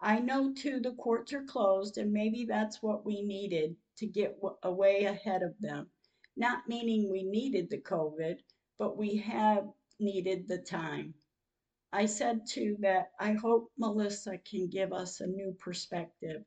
I 0.00 0.18
know 0.18 0.52
too 0.52 0.80
the 0.80 0.92
courts 0.92 1.32
are 1.32 1.44
closed, 1.44 1.96
and 1.96 2.12
maybe 2.12 2.44
that's 2.44 2.82
what 2.82 3.04
we 3.06 3.22
needed 3.22 3.76
to 3.96 4.06
get 4.06 4.38
away 4.62 5.04
ahead 5.04 5.42
of 5.42 5.58
them. 5.58 5.90
Not 6.36 6.68
meaning 6.68 7.10
we 7.10 7.22
needed 7.22 7.70
the 7.70 7.80
COVID, 7.80 8.40
but 8.78 8.98
we 8.98 9.16
have 9.16 9.72
needed 9.98 10.48
the 10.48 10.58
time. 10.58 11.14
I 11.92 12.06
said 12.06 12.46
too 12.46 12.76
that 12.80 13.12
I 13.18 13.32
hope 13.32 13.72
Melissa 13.78 14.36
can 14.38 14.68
give 14.68 14.92
us 14.92 15.20
a 15.20 15.26
new 15.26 15.52
perspective. 15.58 16.44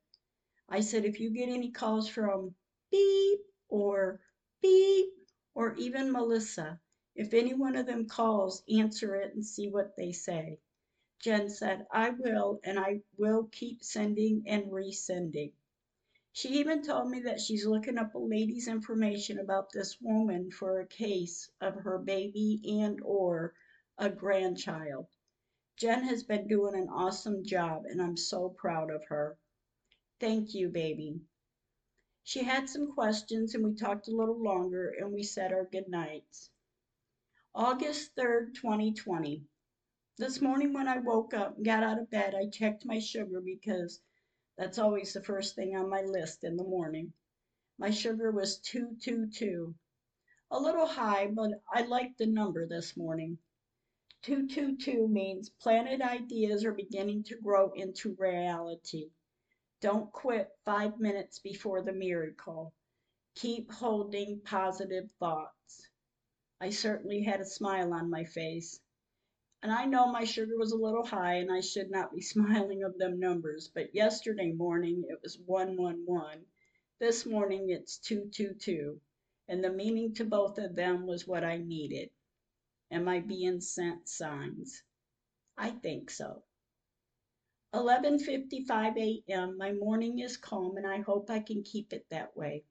I 0.70 0.82
said, 0.82 1.06
if 1.06 1.20
you 1.20 1.32
get 1.32 1.50
any 1.50 1.72
calls 1.72 2.08
from 2.08 2.54
beep 2.92 3.40
or 3.68 4.22
beep 4.62 5.10
or 5.56 5.74
even 5.76 6.12
Melissa, 6.12 6.80
if 7.16 7.34
any 7.34 7.56
one 7.56 7.76
of 7.76 7.88
them 7.88 8.08
calls, 8.08 8.64
answer 8.70 9.16
it 9.16 9.34
and 9.34 9.44
see 9.44 9.70
what 9.70 9.96
they 9.98 10.12
say. 10.12 10.60
Jen 11.22 11.50
said, 11.50 11.86
I 11.92 12.12
will, 12.12 12.62
and 12.64 12.80
I 12.80 13.02
will 13.18 13.50
keep 13.52 13.84
sending 13.84 14.44
and 14.48 14.72
resending. 14.72 15.52
She 16.32 16.60
even 16.60 16.82
told 16.82 17.10
me 17.10 17.20
that 17.22 17.42
she's 17.42 17.66
looking 17.66 17.98
up 17.98 18.16
a 18.16 18.20
lady's 18.20 18.70
information 18.70 19.40
about 19.40 19.72
this 19.74 20.00
woman 20.00 20.50
for 20.52 20.80
a 20.80 20.88
case 20.88 21.52
of 21.60 21.76
her 21.76 21.98
baby 21.98 22.62
and 22.82 23.02
or 23.02 23.54
a 23.98 24.10
grandchild. 24.10 25.08
Jen 25.76 26.04
has 26.04 26.24
been 26.24 26.48
doing 26.48 26.76
an 26.76 26.88
awesome 26.88 27.44
job 27.44 27.84
and 27.86 28.02
I'm 28.02 28.16
so 28.16 28.50
proud 28.50 28.90
of 28.90 29.04
her. 29.06 29.38
Thank 30.22 30.54
you, 30.54 30.70
baby. 30.70 31.20
She 32.24 32.44
had 32.44 32.70
some 32.70 32.94
questions 32.94 33.56
and 33.56 33.66
we 33.66 33.76
talked 33.76 34.08
a 34.08 34.16
little 34.16 34.42
longer 34.42 34.92
and 34.98 35.12
we 35.12 35.24
said 35.24 35.52
our 35.52 35.66
goodnights. 35.66 36.50
August 37.54 38.16
3rd, 38.16 38.54
2020. 38.56 39.44
This 40.20 40.42
morning 40.42 40.74
when 40.74 40.90
I 40.90 40.98
woke 40.98 41.34
up 41.34 41.56
and 41.56 41.64
got 41.64 41.82
out 41.82 41.98
of 41.98 42.10
bed, 42.10 42.36
I 42.36 42.50
checked 42.50 42.86
my 42.86 43.00
sugar 43.00 43.40
because 43.40 44.02
that's 44.58 44.78
always 44.78 45.14
the 45.14 45.24
first 45.24 45.56
thing 45.56 45.78
on 45.78 45.90
my 45.90 46.02
list 46.02 46.44
in 46.44 46.58
the 46.58 46.66
morning. 46.66 47.14
My 47.78 47.90
sugar 47.92 48.30
was 48.30 48.60
222. 48.60 49.74
A 50.52 50.60
little 50.60 50.88
high, 50.88 51.28
but 51.28 51.64
I 51.74 51.84
liked 51.84 52.18
the 52.18 52.26
number 52.26 52.68
this 52.68 52.98
morning. 52.98 53.38
222 54.24 55.08
means 55.08 55.52
planted 55.52 56.02
ideas 56.02 56.66
are 56.66 56.74
beginning 56.74 57.24
to 57.24 57.40
grow 57.40 57.72
into 57.72 58.18
reality. 58.20 59.12
Don't 59.80 60.12
quit 60.12 60.50
five 60.66 61.00
minutes 61.00 61.40
before 61.40 61.82
the 61.82 61.94
miracle. 61.94 62.74
Keep 63.36 63.72
holding 63.72 64.42
positive 64.42 65.10
thoughts. 65.18 65.88
I 66.60 66.72
certainly 66.72 67.24
had 67.24 67.40
a 67.40 67.46
smile 67.46 67.94
on 67.94 68.10
my 68.10 68.26
face. 68.26 68.82
And 69.62 69.74
I 69.74 69.86
know 69.86 70.10
my 70.10 70.24
sugar 70.24 70.58
was 70.58 70.72
a 70.72 70.78
little 70.78 71.06
high 71.06 71.36
and 71.36 71.52
I 71.52 71.60
should 71.60 71.92
not 71.92 72.14
be 72.14 72.22
smiling 72.34 72.84
of 72.84 72.98
them 72.98 73.20
numbers, 73.20 73.68
but 73.68 73.94
yesterday 73.94 74.54
morning 74.54 75.04
it 75.10 75.20
was 75.22 75.38
111. 75.38 76.46
This 77.00 77.26
morning 77.26 77.70
it's 77.70 77.98
222. 77.98 79.02
And 79.50 79.64
the 79.64 79.72
meaning 79.72 80.14
to 80.14 80.24
both 80.24 80.60
of 80.60 80.76
them 80.76 81.08
was 81.08 81.28
what 81.28 81.44
I 81.44 81.58
needed. 81.58 82.10
Am 82.92 83.08
I 83.10 83.20
being 83.20 83.60
sent 83.60 84.08
signs? 84.08 84.84
I 85.58 85.72
think 85.72 86.10
so. 86.10 86.44
11:55 87.74 88.98
a.m. 88.98 89.58
My 89.58 89.74
morning 89.74 90.20
is 90.20 90.38
calm 90.38 90.78
and 90.78 90.88
I 90.88 91.02
hope 91.02 91.30
I 91.30 91.40
can 91.40 91.64
keep 91.64 91.92
it 91.92 92.08
that 92.10 92.36
way, 92.36 92.64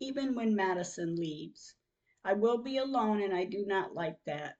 even 0.00 0.34
when 0.34 0.56
Madison 0.56 1.14
leaves. 1.14 1.74
I 2.24 2.32
will 2.32 2.58
be 2.58 2.78
alone 2.78 3.22
and 3.22 3.32
I 3.32 3.44
do 3.44 3.64
not 3.64 3.94
like 3.94 4.22
that. 4.24 4.56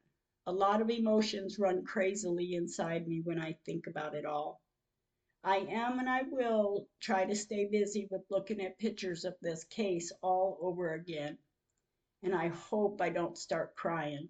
A 0.47 0.53
lot 0.53 0.83
of 0.83 0.91
emotions 0.91 1.59
run 1.59 1.87
crazily 1.87 2.55
inside 2.55 3.09
me 3.09 3.23
when 3.23 3.39
I 3.39 3.55
think 3.65 3.87
about 3.87 4.15
it 4.15 4.27
all. 4.27 4.61
I 5.43 5.57
am 5.57 5.99
and 5.99 6.09
I 6.09 6.23
will 6.23 6.87
try 7.01 7.25
to 7.25 7.35
stay 7.35 7.65
busy 7.65 8.07
with 8.11 8.31
looking 8.31 8.61
at 8.61 8.79
pictures 8.79 9.25
of 9.25 9.39
this 9.41 9.65
case 9.65 10.13
all 10.23 10.59
over 10.61 10.93
again. 10.93 11.39
And 12.23 12.35
I 12.35 12.49
hope 12.49 13.01
I 13.01 13.09
don't 13.09 13.39
start 13.39 13.75
crying. 13.75 14.29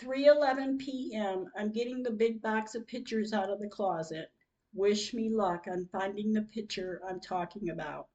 3:11 0.00 0.78
p.m. 0.78 1.50
I'm 1.56 1.72
getting 1.72 2.02
the 2.02 2.10
big 2.10 2.42
box 2.42 2.74
of 2.74 2.86
pictures 2.86 3.32
out 3.32 3.48
of 3.48 3.60
the 3.60 3.68
closet. 3.68 4.30
Wish 4.74 5.14
me 5.14 5.30
luck 5.30 5.66
on 5.66 5.86
finding 5.86 6.32
the 6.32 6.42
picture 6.42 7.00
I'm 7.08 7.20
talking 7.20 7.70
about. 7.70 8.08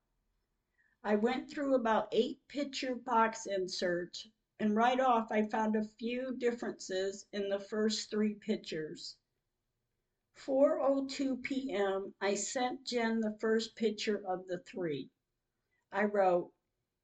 I 1.03 1.15
went 1.15 1.49
through 1.49 1.73
about 1.73 2.09
eight 2.11 2.47
picture 2.47 2.93
box 2.93 3.47
inserts 3.47 4.27
and 4.61 4.75
right 4.75 4.99
off 4.99 5.31
I 5.31 5.43
found 5.47 5.77
a 5.77 5.89
few 5.97 6.35
differences 6.37 7.25
in 7.31 7.47
the 7.47 7.59
first 7.59 8.09
three 8.09 8.33
pictures. 8.33 9.15
4:02 10.35 11.41
p.m. 11.43 12.13
I 12.19 12.35
sent 12.35 12.85
Jen 12.85 13.21
the 13.21 13.37
first 13.39 13.75
picture 13.75 14.21
of 14.27 14.47
the 14.47 14.59
three. 14.59 15.09
I 15.91 16.03
wrote, 16.03 16.51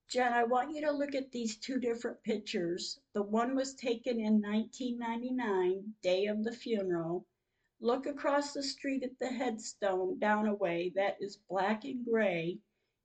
Jen, 0.07 0.33
I 0.33 0.43
want 0.43 0.75
you 0.75 0.81
to 0.81 0.91
look 0.91 1.15
at 1.15 1.31
these 1.31 1.57
two 1.57 1.79
different 1.79 2.21
pictures. 2.23 2.99
The 3.13 3.23
one 3.23 3.55
was 3.55 3.73
taken 3.73 4.19
in 4.19 4.41
1999, 4.41 5.95
day 6.01 6.27
of 6.27 6.43
the 6.43 6.53
funeral. 6.53 7.25
Look 7.79 8.05
across 8.05 8.53
the 8.53 8.63
street 8.63 9.03
at 9.03 9.17
the 9.19 9.27
headstone 9.29 10.19
down 10.19 10.47
a 10.47 10.55
way 10.55 10.91
that 10.95 11.17
is 11.21 11.37
black 11.49 11.85
and 11.85 12.05
gray, 12.05 12.59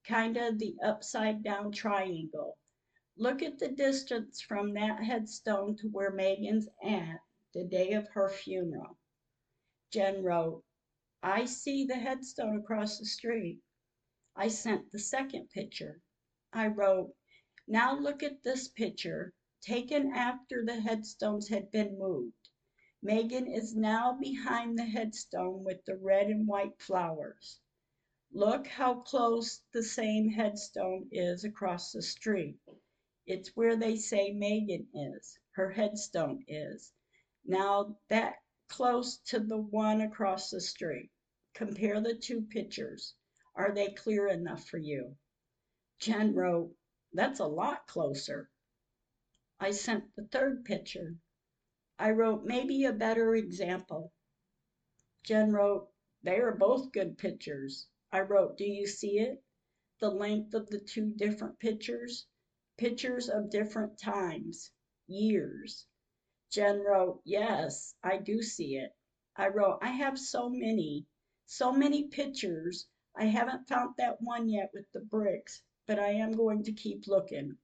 kind 0.05 0.37
of 0.37 0.59
the 0.59 0.77
upside 0.83 1.43
down 1.43 1.73
triangle. 1.73 2.59
Look 3.23 3.43
at 3.43 3.59
the 3.59 3.69
distance 3.69 4.41
from 4.41 4.73
that 4.73 5.05
headstone 5.05 5.77
to 5.77 5.89
where 5.89 6.11
Megan's 6.11 6.69
at 6.83 7.21
the 7.53 7.65
day 7.65 7.93
of 7.93 8.09
her 8.09 8.31
funeral. 8.31 8.97
Jen 9.91 10.23
wrote, 10.23 10.65
I 11.23 11.45
see 11.45 11.85
the 11.85 11.97
headstone 11.97 12.57
across 12.57 12.99
the 12.99 13.05
street. 13.05 13.61
I 14.35 14.49
sent 14.49 14.91
the 14.91 14.99
second 14.99 15.51
picture. 15.51 16.01
I 16.51 16.69
wrote, 16.69 17.15
now 17.67 17.95
look 17.95 18.23
at 18.23 18.43
this 18.43 18.69
picture. 18.69 19.35
taken 19.61 20.15
after 20.15 20.65
the 20.65 20.81
headstones 20.81 21.49
had 21.49 21.71
been 21.71 21.99
moved. 21.99 22.49
Megan 23.03 23.47
is 23.47 23.77
now 23.77 24.15
behind 24.15 24.79
the 24.79 24.87
headstone 24.87 25.63
with 25.63 25.85
the 25.85 25.99
red 25.99 26.29
and 26.29 26.49
white 26.49 26.81
flowers. 26.81 27.61
Look 28.33 28.67
how 28.67 29.01
close 29.03 29.61
the 29.75 29.83
same 29.83 30.31
headstone 30.31 31.11
is 31.13 31.45
across 31.45 31.93
the 31.93 32.01
street. 32.01 32.59
It's 33.33 33.55
where 33.55 33.77
they 33.77 33.95
say 33.95 34.33
Megan 34.33 34.89
is, 34.93 35.39
her 35.53 35.71
headstone 35.71 36.45
is. 36.49 36.93
Now 37.45 37.97
that 38.09 38.43
close 38.67 39.19
to 39.27 39.39
the 39.39 39.57
one 39.57 40.01
across 40.01 40.51
the 40.51 40.61
street. 40.61 41.13
Compare 41.55 42.01
the 42.01 42.17
two 42.17 42.43
pictures. 42.43 43.15
Are 43.55 43.73
they 43.73 43.93
clear 43.93 44.27
enough 44.27 44.67
for 44.67 44.79
you? 44.79 45.17
Jen 46.01 46.35
wrote, 46.35 46.77
That's 47.13 47.39
a 47.39 47.47
lot 47.47 47.87
closer. 47.87 48.51
I 49.61 49.71
sent 49.71 50.13
the 50.17 50.27
third 50.27 50.65
picture. 50.65 51.15
I 52.01 52.11
wrote, 52.11 52.45
Maybe 52.45 52.85
a 52.85 52.93
better 52.93 53.37
example. 53.37 54.13
Jen 55.23 55.53
wrote, 55.53 55.89
They 56.25 56.41
are 56.41 56.57
both 56.57 56.91
good 56.91 57.17
pictures. 57.17 57.87
I 58.11 58.23
wrote, 58.23 58.57
Do 58.57 58.65
you 58.65 58.89
see 58.89 59.21
it? 59.21 59.45
The 60.01 60.11
length 60.11 60.53
of 60.53 60.69
the 60.69 60.81
two 60.81 61.13
different 61.13 61.61
pictures? 61.61 62.27
Pictures 62.81 63.29
of 63.29 63.51
different 63.51 63.99
times, 63.99 64.73
years. 65.07 65.87
Jen 66.51 66.81
wrote, 66.81 67.21
Yes, 67.27 67.95
I 68.03 68.17
do 68.17 68.41
see 68.41 68.77
it. 68.77 68.97
I 69.37 69.49
wrote, 69.49 69.81
I 69.83 69.91
have 69.91 70.19
so 70.19 70.49
many, 70.49 71.07
so 71.45 71.73
many 71.73 72.09
pictures. 72.09 72.89
I 73.15 73.27
haven't 73.27 73.69
found 73.69 73.97
that 73.99 74.23
one 74.23 74.49
yet 74.49 74.71
with 74.73 74.91
the 74.93 75.01
bricks, 75.01 75.63
but 75.87 75.99
I 75.99 76.13
am 76.13 76.33
going 76.33 76.63
to 76.63 76.73
keep 76.73 77.07
looking. 77.07 77.59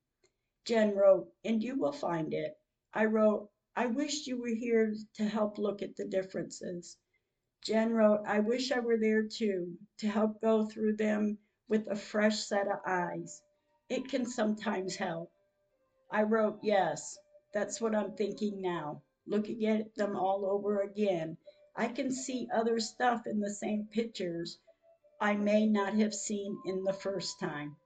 Jen 0.66 0.94
wrote, 0.94 1.32
and 1.42 1.62
you 1.62 1.78
will 1.78 1.92
find 1.92 2.34
it. 2.34 2.52
I 2.92 3.06
wrote, 3.06 3.48
I 3.74 3.86
wish 3.86 4.26
you 4.26 4.38
were 4.38 4.48
here 4.48 4.94
to 5.14 5.24
help 5.24 5.56
look 5.56 5.80
at 5.80 5.96
the 5.96 6.04
differences. 6.04 6.98
Jen 7.62 7.94
wrote, 7.94 8.20
I 8.26 8.40
wish 8.40 8.70
I 8.70 8.80
were 8.80 8.98
there 8.98 9.22
too, 9.22 9.78
to 10.00 10.08
help 10.08 10.42
go 10.42 10.66
through 10.66 10.96
them 10.96 11.38
with 11.68 11.86
a 11.86 11.96
fresh 11.96 12.40
set 12.40 12.68
of 12.68 12.80
eyes. 12.84 13.40
It 13.88 14.08
can 14.08 14.26
sometimes 14.26 14.96
help. 14.96 15.30
I 16.10 16.22
wrote, 16.22 16.58
yes, 16.62 17.18
that's 17.54 17.80
what 17.80 17.94
I'm 17.94 18.16
thinking 18.16 18.60
now. 18.60 19.02
Looking 19.26 19.64
at 19.66 19.94
them 19.94 20.16
all 20.16 20.44
over 20.44 20.80
again, 20.82 21.36
I 21.76 21.88
can 21.88 22.10
see 22.10 22.48
other 22.52 22.80
stuff 22.80 23.26
in 23.26 23.38
the 23.38 23.54
same 23.54 23.86
pictures 23.92 24.58
I 25.20 25.34
may 25.34 25.66
not 25.66 25.94
have 25.94 26.14
seen 26.14 26.60
in 26.64 26.84
the 26.84 26.92
first 26.92 27.38
time. 27.38 27.76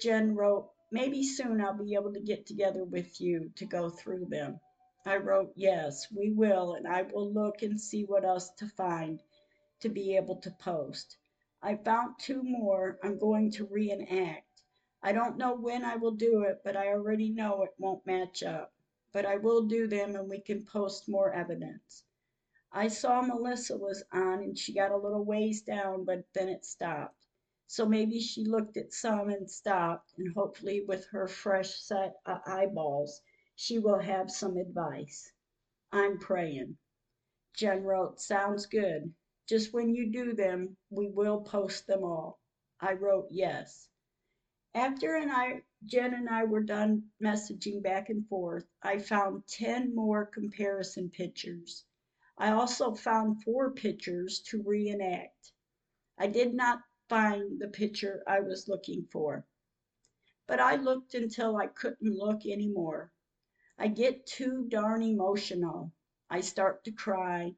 Jen 0.00 0.34
wrote, 0.34 0.70
Maybe 0.90 1.22
soon 1.22 1.60
I'll 1.60 1.78
be 1.78 1.94
able 1.94 2.12
to 2.14 2.20
get 2.20 2.46
together 2.46 2.84
with 2.84 3.20
you 3.20 3.52
to 3.56 3.66
go 3.66 3.88
through 3.88 4.26
them. 4.26 4.58
I 5.06 5.18
wrote, 5.18 5.52
Yes, 5.54 6.10
we 6.10 6.32
will, 6.32 6.74
and 6.74 6.88
I 6.88 7.02
will 7.02 7.32
look 7.32 7.62
and 7.62 7.80
see 7.80 8.04
what 8.04 8.24
else 8.24 8.50
to 8.58 8.66
find 8.66 9.22
to 9.80 9.88
be 9.88 10.16
able 10.16 10.36
to 10.40 10.50
post. 10.50 11.16
I 11.62 11.76
found 11.76 12.16
two 12.18 12.42
more 12.42 12.98
I'm 13.02 13.18
going 13.18 13.52
to 13.52 13.66
reenact. 13.66 14.44
I 15.02 15.12
don't 15.12 15.38
know 15.38 15.54
when 15.54 15.84
I 15.84 15.96
will 15.96 16.12
do 16.12 16.42
it, 16.42 16.60
but 16.64 16.76
I 16.76 16.88
already 16.88 17.30
know 17.30 17.62
it 17.62 17.74
won't 17.78 18.06
match 18.06 18.42
up. 18.42 18.72
But 19.12 19.26
I 19.26 19.36
will 19.36 19.62
do 19.62 19.86
them 19.86 20.16
and 20.16 20.28
we 20.28 20.40
can 20.40 20.64
post 20.64 21.08
more 21.08 21.32
evidence. 21.32 22.04
I 22.72 22.88
saw 22.88 23.22
Melissa 23.22 23.76
was 23.76 24.04
on 24.12 24.40
and 24.40 24.56
she 24.58 24.72
got 24.72 24.92
a 24.92 24.96
little 24.96 25.24
ways 25.24 25.62
down, 25.62 26.04
but 26.04 26.24
then 26.34 26.48
it 26.48 26.64
stopped. 26.64 27.26
So 27.66 27.86
maybe 27.86 28.20
she 28.20 28.44
looked 28.44 28.76
at 28.76 28.92
some 28.92 29.30
and 29.30 29.50
stopped, 29.50 30.12
and 30.18 30.34
hopefully, 30.34 30.80
with 30.80 31.06
her 31.06 31.28
fresh 31.28 31.80
set 31.80 32.20
of 32.26 32.40
eyeballs, 32.46 33.22
she 33.54 33.78
will 33.78 34.00
have 34.00 34.30
some 34.30 34.56
advice. 34.56 35.32
I'm 35.92 36.18
praying. 36.18 36.78
Jen 37.54 37.84
wrote, 37.84 38.20
Sounds 38.20 38.66
good. 38.66 39.14
Just 39.46 39.72
when 39.72 39.94
you 39.94 40.10
do 40.10 40.32
them, 40.32 40.76
we 40.90 41.08
will 41.10 41.42
post 41.42 41.86
them 41.86 42.04
all. 42.04 42.40
I 42.80 42.94
wrote, 42.94 43.28
Yes. 43.30 43.89
After 44.74 45.16
and 45.16 45.32
I, 45.32 45.64
Jen 45.84 46.14
and 46.14 46.28
I 46.28 46.44
were 46.44 46.62
done 46.62 47.10
messaging 47.20 47.82
back 47.82 48.08
and 48.08 48.28
forth, 48.28 48.68
I 48.80 49.00
found 49.00 49.44
10 49.48 49.96
more 49.96 50.24
comparison 50.24 51.10
pictures. 51.10 51.84
I 52.38 52.52
also 52.52 52.94
found 52.94 53.42
four 53.42 53.72
pictures 53.72 54.40
to 54.42 54.62
reenact. 54.62 55.52
I 56.16 56.28
did 56.28 56.54
not 56.54 56.84
find 57.08 57.60
the 57.60 57.66
picture 57.66 58.22
I 58.28 58.40
was 58.40 58.68
looking 58.68 59.06
for. 59.06 59.44
But 60.46 60.60
I 60.60 60.76
looked 60.76 61.14
until 61.14 61.56
I 61.56 61.66
couldn't 61.66 62.16
look 62.16 62.46
anymore. 62.46 63.12
I 63.76 63.88
get 63.88 64.24
too 64.24 64.68
darn 64.68 65.02
emotional. 65.02 65.92
I 66.30 66.42
start 66.42 66.84
to 66.84 66.92
cry. 66.92 67.56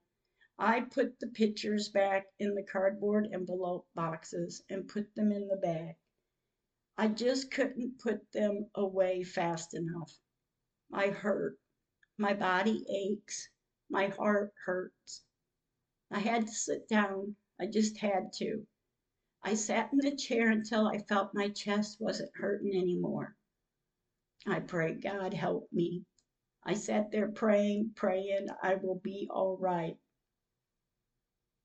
I 0.58 0.80
put 0.80 1.20
the 1.20 1.28
pictures 1.28 1.90
back 1.90 2.28
in 2.38 2.54
the 2.54 2.62
cardboard 2.62 3.28
envelope 3.32 3.86
boxes 3.94 4.62
and 4.70 4.88
put 4.88 5.14
them 5.14 5.30
in 5.30 5.48
the 5.48 5.56
bag. 5.56 5.96
I 7.02 7.08
just 7.08 7.50
couldn't 7.50 7.98
put 7.98 8.30
them 8.30 8.70
away 8.76 9.24
fast 9.24 9.74
enough. 9.74 10.20
I 10.92 11.08
hurt. 11.08 11.58
My 12.16 12.32
body 12.32 12.84
aches. 12.88 13.48
My 13.90 14.06
heart 14.06 14.52
hurts. 14.64 15.24
I 16.12 16.20
had 16.20 16.46
to 16.46 16.52
sit 16.52 16.86
down. 16.86 17.34
I 17.60 17.66
just 17.66 17.98
had 17.98 18.32
to. 18.34 18.68
I 19.42 19.54
sat 19.54 19.90
in 19.92 19.98
the 19.98 20.14
chair 20.14 20.50
until 20.50 20.86
I 20.86 20.98
felt 20.98 21.34
my 21.34 21.48
chest 21.48 21.96
wasn't 22.00 22.30
hurting 22.36 22.72
anymore. 22.72 23.34
I 24.46 24.60
prayed, 24.60 25.02
God 25.02 25.34
help 25.34 25.72
me. 25.72 26.04
I 26.64 26.74
sat 26.74 27.10
there 27.10 27.32
praying, 27.32 27.94
praying, 27.96 28.46
I 28.62 28.76
will 28.76 29.00
be 29.00 29.26
all 29.28 29.56
right. 29.56 29.96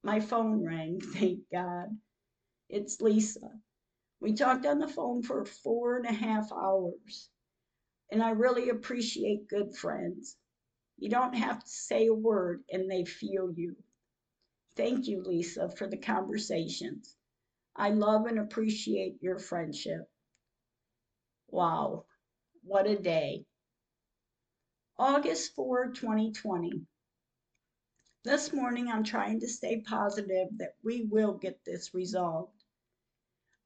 My 0.02 0.20
phone 0.20 0.66
rang, 0.66 1.00
thank 1.14 1.42
God. 1.52 1.96
It's 2.70 3.00
Lisa. 3.02 3.62
We 4.20 4.34
talked 4.34 4.66
on 4.66 4.80
the 4.80 4.88
phone 4.88 5.24
for 5.24 5.46
four 5.46 5.98
and 5.98 6.06
a 6.06 6.14
half 6.14 6.52
hours, 6.52 7.30
and 8.12 8.24
I 8.24 8.32
really 8.32 8.70
appreciate 8.70 9.48
good 9.48 9.76
friends. 9.76 10.36
You 10.98 11.10
don't 11.10 11.36
have 11.36 11.64
to 11.64 11.70
say 11.70 12.08
a 12.08 12.14
word 12.14 12.64
and 12.72 12.90
they 12.90 13.06
feel 13.06 13.52
you. 13.52 13.76
Thank 14.76 15.08
you, 15.08 15.24
Lisa, 15.24 15.70
for 15.70 15.88
the 15.88 15.98
conversations. 15.98 17.16
I 17.76 17.92
love 17.92 18.26
and 18.26 18.40
appreciate 18.40 19.22
your 19.22 19.38
friendship. 19.38 20.10
Wow, 21.50 22.06
what 22.64 22.88
a 22.88 22.98
day. 22.98 23.46
August 24.98 25.54
4, 25.56 25.90
2020. 25.94 26.82
This 28.24 28.52
morning 28.52 28.88
I'm 28.88 29.04
trying 29.04 29.40
to 29.42 29.48
stay 29.48 29.82
positive 29.82 30.50
that 30.58 30.76
we 30.84 31.04
will 31.04 31.34
get 31.36 31.64
this 31.66 31.94
resolved. 31.94 32.57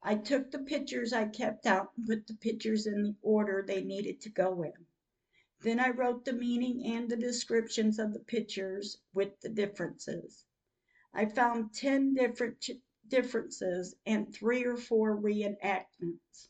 I 0.04 0.16
took 0.16 0.50
the 0.50 0.58
pictures 0.58 1.12
I 1.12 1.28
kept 1.28 1.64
out 1.64 1.92
and 1.96 2.04
put 2.06 2.26
the 2.26 2.34
pictures 2.34 2.88
in 2.88 3.02
the 3.04 3.16
order 3.22 3.62
they 3.62 3.84
needed 3.84 4.20
to 4.22 4.30
go 4.30 4.64
in. 4.64 4.86
Then 5.60 5.78
I 5.78 5.90
wrote 5.90 6.24
the 6.24 6.32
meaning 6.32 6.84
and 6.84 7.08
the 7.08 7.16
descriptions 7.16 8.00
of 8.00 8.12
the 8.12 8.18
pictures 8.18 8.98
with 9.14 9.38
the 9.42 9.48
differences. 9.48 10.44
I 11.14 11.26
found 11.26 11.72
10 11.74 12.14
different 12.14 12.68
differences 13.06 13.94
and 14.04 14.34
three 14.34 14.64
or 14.64 14.76
four 14.76 15.16
reenactments. 15.16 16.48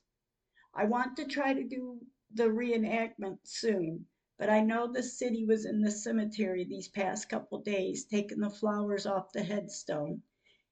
I 0.72 0.86
want 0.86 1.18
to 1.18 1.26
try 1.26 1.52
to 1.52 1.62
do 1.62 2.00
the 2.32 2.44
reenactment 2.44 3.40
soon, 3.42 4.06
but 4.38 4.48
I 4.48 4.62
know 4.62 4.90
the 4.90 5.02
city 5.02 5.44
was 5.44 5.66
in 5.66 5.82
the 5.82 5.90
cemetery 5.90 6.64
these 6.64 6.88
past 6.88 7.28
couple 7.28 7.60
days 7.60 8.06
taking 8.06 8.40
the 8.40 8.48
flowers 8.48 9.04
off 9.04 9.30
the 9.32 9.42
headstone, 9.42 10.22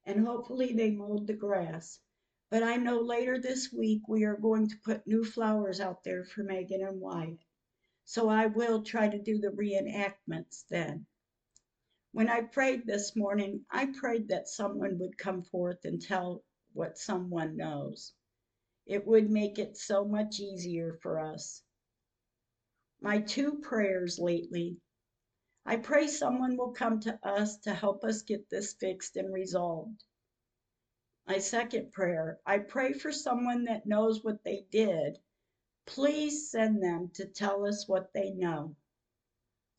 and 0.07 0.27
hopefully 0.27 0.73
they 0.73 0.91
mowed 0.91 1.27
the 1.27 1.35
grass. 1.35 2.01
But 2.51 2.65
I 2.65 2.77
know 2.77 2.99
later 3.01 3.39
this 3.39 3.73
week 3.73 4.09
we 4.09 4.25
are 4.25 4.37
going 4.37 4.69
to 4.69 4.77
put 4.85 5.07
new 5.07 5.23
flowers 5.25 5.79
out 5.79 6.03
there 6.03 6.25
for 6.25 6.43
Megan 6.43 6.83
and 6.83 7.01
Wyatt. 7.01 7.39
So 8.05 8.29
I 8.29 8.47
will 8.47 8.83
try 8.83 9.09
to 9.09 9.19
do 9.23 9.39
the 9.39 9.51
reenactments 9.53 10.67
then. 10.69 11.07
When 12.11 12.29
I 12.29 12.41
prayed 12.41 12.87
this 12.87 13.15
morning, 13.15 13.65
I 13.71 13.87
prayed 13.87 14.29
that 14.29 14.49
someone 14.49 14.99
would 14.99 15.17
come 15.17 15.45
forth 15.45 15.85
and 15.85 16.03
tell 16.03 16.43
what 16.73 16.99
someone 16.99 17.57
knows. 17.57 18.15
It 18.85 19.07
would 19.07 19.31
make 19.31 19.61
it 19.61 19.77
so 19.77 20.05
much 20.05 20.41
easier 20.41 20.99
for 21.03 21.21
us. 21.21 21.63
My 23.01 23.21
two 23.21 23.61
prayers 23.61 24.19
lately. 24.19 24.81
I 25.65 25.77
pray 25.77 26.09
someone 26.09 26.57
will 26.57 26.73
come 26.73 26.99
to 27.01 27.17
us 27.23 27.59
to 27.59 27.73
help 27.73 28.03
us 28.03 28.23
get 28.23 28.51
this 28.51 28.73
fixed 28.73 29.17
and 29.17 29.33
resolved. 29.33 30.03
My 31.31 31.39
second 31.39 31.93
prayer, 31.93 32.41
I 32.45 32.59
pray 32.59 32.93
for 32.93 33.13
someone 33.13 33.67
that 33.67 33.87
knows 33.87 34.25
what 34.25 34.43
they 34.43 34.67
did. 34.73 35.21
Please 35.87 36.51
send 36.51 36.83
them 36.83 37.09
to 37.15 37.25
tell 37.25 37.65
us 37.69 37.87
what 37.87 38.13
they 38.13 38.33
know. 38.33 38.75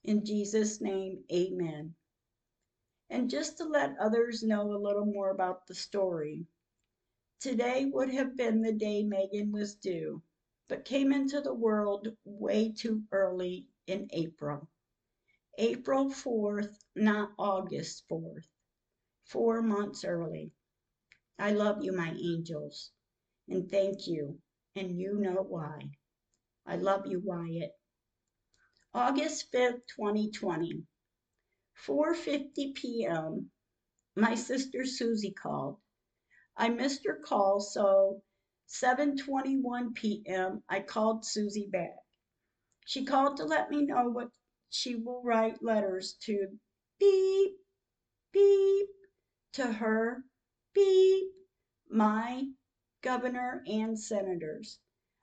In 0.06 0.24
Jesus' 0.24 0.80
name, 0.80 1.26
amen. 1.30 1.94
And 3.10 3.30
just 3.30 3.58
to 3.58 3.66
let 3.66 4.00
others 4.00 4.44
know 4.44 4.72
a 4.72 4.80
little 4.80 5.06
more 5.06 5.30
about 5.30 5.68
the 5.68 5.76
story. 5.76 6.48
Today 7.42 7.84
would 7.84 8.12
have 8.12 8.38
been 8.38 8.62
the 8.62 8.72
day 8.72 9.04
Megan 9.04 9.52
was 9.52 9.76
due, 9.76 10.24
but 10.70 10.86
came 10.86 11.12
into 11.12 11.42
the 11.42 11.54
world 11.54 12.16
way 12.24 12.72
too 12.72 13.04
early 13.12 13.68
in 13.88 14.08
April. 14.14 14.70
April 15.58 16.12
4th, 16.12 16.78
not 16.96 17.34
August 17.38 18.08
4th. 18.10 18.48
Four 19.26 19.62
months 19.62 20.06
early. 20.06 20.54
I 21.40 21.52
love 21.52 21.84
you, 21.84 21.92
my 21.94 22.12
angels, 22.12 22.92
and 23.48 23.70
thank 23.70 24.08
you, 24.08 24.40
and 24.76 24.98
you 24.98 25.16
know 25.16 25.42
why. 25.42 25.92
I 26.66 26.78
love 26.78 27.08
you, 27.08 27.22
Wyatt. 27.24 27.72
August 28.94 29.52
5th, 29.52 29.82
2020. 29.96 30.84
4:50 31.88 32.76
p.m. 32.76 33.52
My 34.16 34.36
sister 34.36 34.86
Susie 34.86 35.32
called. 35.32 35.78
I 36.58 36.70
missed 36.70 37.06
her 37.06 37.16
call, 37.16 37.60
so 37.60 38.22
7:21 38.68 39.96
p.m. 39.96 40.64
I 40.70 40.82
called 40.82 41.26
Susie 41.26 41.68
back. 41.72 41.96
She 42.86 43.06
called 43.06 43.38
to 43.38 43.46
let 43.46 43.70
me 43.70 43.84
know 43.86 44.10
what 44.10 44.30
she 44.70 44.96
will 44.96 45.24
write 45.24 45.64
letters 45.64 46.14
to 46.26 46.60
beep 47.00 47.58
beep 48.34 48.90
to 49.54 49.72
her 49.72 50.24
beep 50.74 51.32
my 51.90 52.48
governor 53.02 53.64
and 53.68 54.00
senators. 54.00 54.80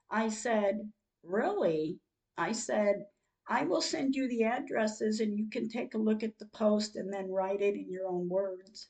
I 0.09 0.29
said, 0.29 0.91
"Really?" 1.23 1.99
I 2.37 2.51
said, 2.53 3.05
I 3.51 3.63
will 3.63 3.81
send 3.81 4.15
you 4.15 4.27
the 4.27 4.43
addresses 4.43 5.19
and 5.19 5.35
you 5.35 5.49
can 5.49 5.69
take 5.69 5.95
a 5.95 5.97
look 5.97 6.21
at 6.21 6.37
the 6.37 6.45
post 6.45 6.95
and 6.95 7.11
then 7.11 7.31
write 7.31 7.61
it 7.61 7.73
in 7.73 7.89
your 7.89 8.07
own 8.07 8.29
words. 8.29 8.87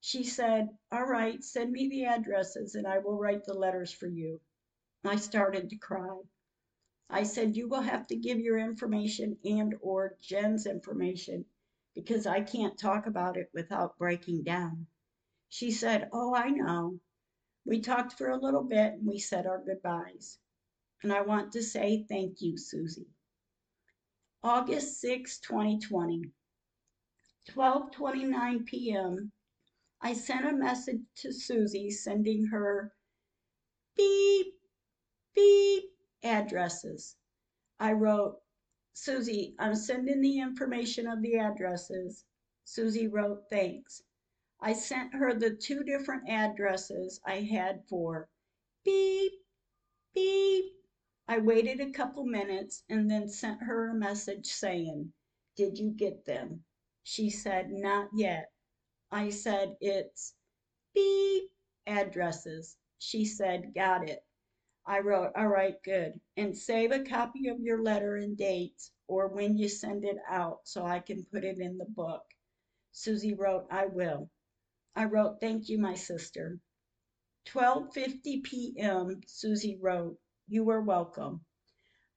She 0.00 0.22
said, 0.22 0.68
All 0.90 1.06
right, 1.06 1.42
send 1.42 1.72
me 1.72 1.88
the 1.88 2.04
addresses 2.04 2.74
and 2.74 2.86
I 2.86 2.98
will 2.98 3.16
write 3.16 3.44
the 3.44 3.54
letters 3.54 3.90
for 3.90 4.06
you. 4.06 4.42
I 5.02 5.16
started 5.16 5.70
to 5.70 5.76
cry. 5.76 6.20
I 7.08 7.22
said, 7.22 7.56
You 7.56 7.68
will 7.68 7.80
have 7.80 8.06
to 8.08 8.16
give 8.16 8.38
your 8.38 8.58
information 8.58 9.38
and 9.44 9.74
or 9.80 10.18
Jen's 10.20 10.66
information 10.66 11.46
because 11.94 12.26
I 12.26 12.42
can't 12.42 12.78
talk 12.78 13.06
about 13.06 13.38
it 13.38 13.48
without 13.54 13.96
breaking 13.96 14.42
down. 14.42 14.88
She 15.54 15.70
said, 15.70 16.08
Oh, 16.14 16.34
I 16.34 16.48
know. 16.48 16.98
We 17.66 17.82
talked 17.82 18.14
for 18.14 18.30
a 18.30 18.40
little 18.40 18.64
bit 18.64 18.94
and 18.94 19.06
we 19.06 19.18
said 19.18 19.44
our 19.46 19.62
goodbyes. 19.62 20.38
And 21.02 21.12
I 21.12 21.20
want 21.20 21.52
to 21.52 21.62
say 21.62 22.06
thank 22.08 22.40
you, 22.40 22.56
Susie. 22.56 23.10
August 24.42 24.98
6, 25.02 25.40
2020. 25.40 26.32
12:29 27.50 28.64
p.m. 28.64 29.32
I 30.00 30.14
sent 30.14 30.46
a 30.46 30.54
message 30.54 31.02
to 31.16 31.30
Susie 31.34 31.90
sending 31.90 32.46
her 32.46 32.94
beep 33.94 34.54
beep 35.34 35.92
addresses. 36.22 37.16
I 37.78 37.92
wrote, 37.92 38.40
"Susie, 38.94 39.54
I'm 39.58 39.74
sending 39.74 40.22
the 40.22 40.38
information 40.38 41.06
of 41.06 41.20
the 41.20 41.36
addresses." 41.36 42.24
Susie 42.64 43.06
wrote, 43.06 43.50
"Thanks." 43.50 44.02
I 44.64 44.74
sent 44.74 45.12
her 45.14 45.34
the 45.34 45.56
two 45.56 45.82
different 45.82 46.28
addresses 46.28 47.20
I 47.26 47.40
had 47.40 47.84
for 47.88 48.28
beep 48.84 49.32
beep 50.14 50.72
I 51.26 51.38
waited 51.38 51.80
a 51.80 51.90
couple 51.90 52.24
minutes 52.24 52.84
and 52.88 53.10
then 53.10 53.28
sent 53.28 53.60
her 53.64 53.88
a 53.88 53.94
message 53.94 54.46
saying, 54.46 55.12
Did 55.56 55.78
you 55.78 55.90
get 55.90 56.24
them? 56.24 56.64
She 57.02 57.28
said, 57.28 57.72
Not 57.72 58.10
yet. 58.14 58.52
I 59.10 59.30
said, 59.30 59.76
It's 59.80 60.36
beep 60.94 61.50
addresses. 61.88 62.76
She 62.98 63.24
said, 63.24 63.74
Got 63.74 64.08
it. 64.08 64.24
I 64.86 65.00
wrote, 65.00 65.32
All 65.34 65.48
right, 65.48 65.82
good. 65.82 66.20
And 66.36 66.56
save 66.56 66.92
a 66.92 67.02
copy 67.02 67.48
of 67.48 67.60
your 67.60 67.82
letter 67.82 68.14
and 68.14 68.36
dates 68.36 68.92
or 69.08 69.26
when 69.26 69.58
you 69.58 69.68
send 69.68 70.04
it 70.04 70.18
out 70.28 70.60
so 70.68 70.86
I 70.86 71.00
can 71.00 71.24
put 71.24 71.42
it 71.42 71.58
in 71.58 71.78
the 71.78 71.84
book. 71.84 72.22
Susie 72.92 73.34
wrote, 73.34 73.66
I 73.68 73.86
will. 73.86 74.30
I 74.94 75.04
wrote, 75.06 75.40
Thank 75.40 75.68
you, 75.68 75.78
my 75.78 75.94
sister. 75.94 76.60
12:50 77.46 78.42
p.m. 78.44 79.20
Susie 79.26 79.76
wrote, 79.76 80.20
you 80.48 80.68
are 80.70 80.80
welcome. 80.80 81.44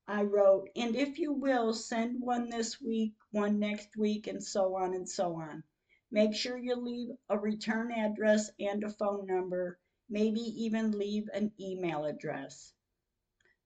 I 0.07 0.23
wrote, 0.23 0.69
and 0.75 0.95
if 0.95 1.17
you 1.17 1.31
will, 1.31 1.73
send 1.73 2.21
one 2.21 2.49
this 2.49 2.81
week, 2.81 3.13
one 3.31 3.59
next 3.59 3.95
week, 3.97 4.27
and 4.27 4.43
so 4.43 4.75
on 4.75 4.93
and 4.93 5.09
so 5.09 5.35
on. 5.35 5.63
Make 6.11 6.35
sure 6.35 6.57
you 6.57 6.75
leave 6.75 7.09
a 7.29 7.39
return 7.39 7.91
address 7.91 8.51
and 8.59 8.83
a 8.83 8.89
phone 8.89 9.25
number, 9.25 9.79
maybe 10.09 10.41
even 10.41 10.91
leave 10.91 11.29
an 11.33 11.53
email 11.59 12.05
address. 12.05 12.73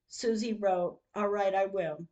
Susie 0.07 0.53
wrote, 0.53 1.01
All 1.15 1.27
right, 1.27 1.53
I 1.55 1.65
will. 1.65 2.07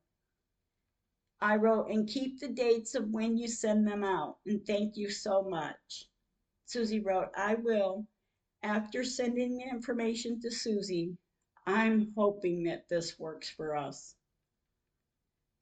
I 1.39 1.57
wrote, 1.57 1.89
and 1.89 2.07
keep 2.07 2.39
the 2.39 2.49
dates 2.49 2.95
of 2.95 3.09
when 3.09 3.37
you 3.37 3.47
send 3.47 3.87
them 3.87 4.03
out, 4.03 4.39
and 4.45 4.65
thank 4.65 4.97
you 4.97 5.09
so 5.09 5.43
much. 5.43 6.09
Susie 6.69 6.99
wrote, 6.99 7.31
I 7.33 7.55
will. 7.55 8.05
After 8.61 9.01
sending 9.01 9.55
the 9.55 9.63
information 9.63 10.41
to 10.41 10.51
Susie, 10.51 11.17
I'm 11.65 12.11
hoping 12.13 12.63
that 12.63 12.89
this 12.89 13.17
works 13.17 13.49
for 13.49 13.77
us. 13.77 14.15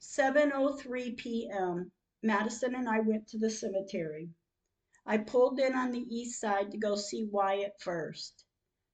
7:03 0.02 1.16
p.m. 1.16 1.92
Madison 2.24 2.74
and 2.74 2.90
I 2.90 3.02
went 3.02 3.28
to 3.28 3.38
the 3.38 3.52
cemetery. 3.52 4.32
I 5.06 5.20
pulled 5.20 5.60
in 5.60 5.76
on 5.76 5.92
the 5.92 6.08
east 6.10 6.40
side 6.40 6.72
to 6.72 6.78
go 6.80 6.96
see 6.96 7.24
Wyatt 7.24 7.80
first. 7.80 8.44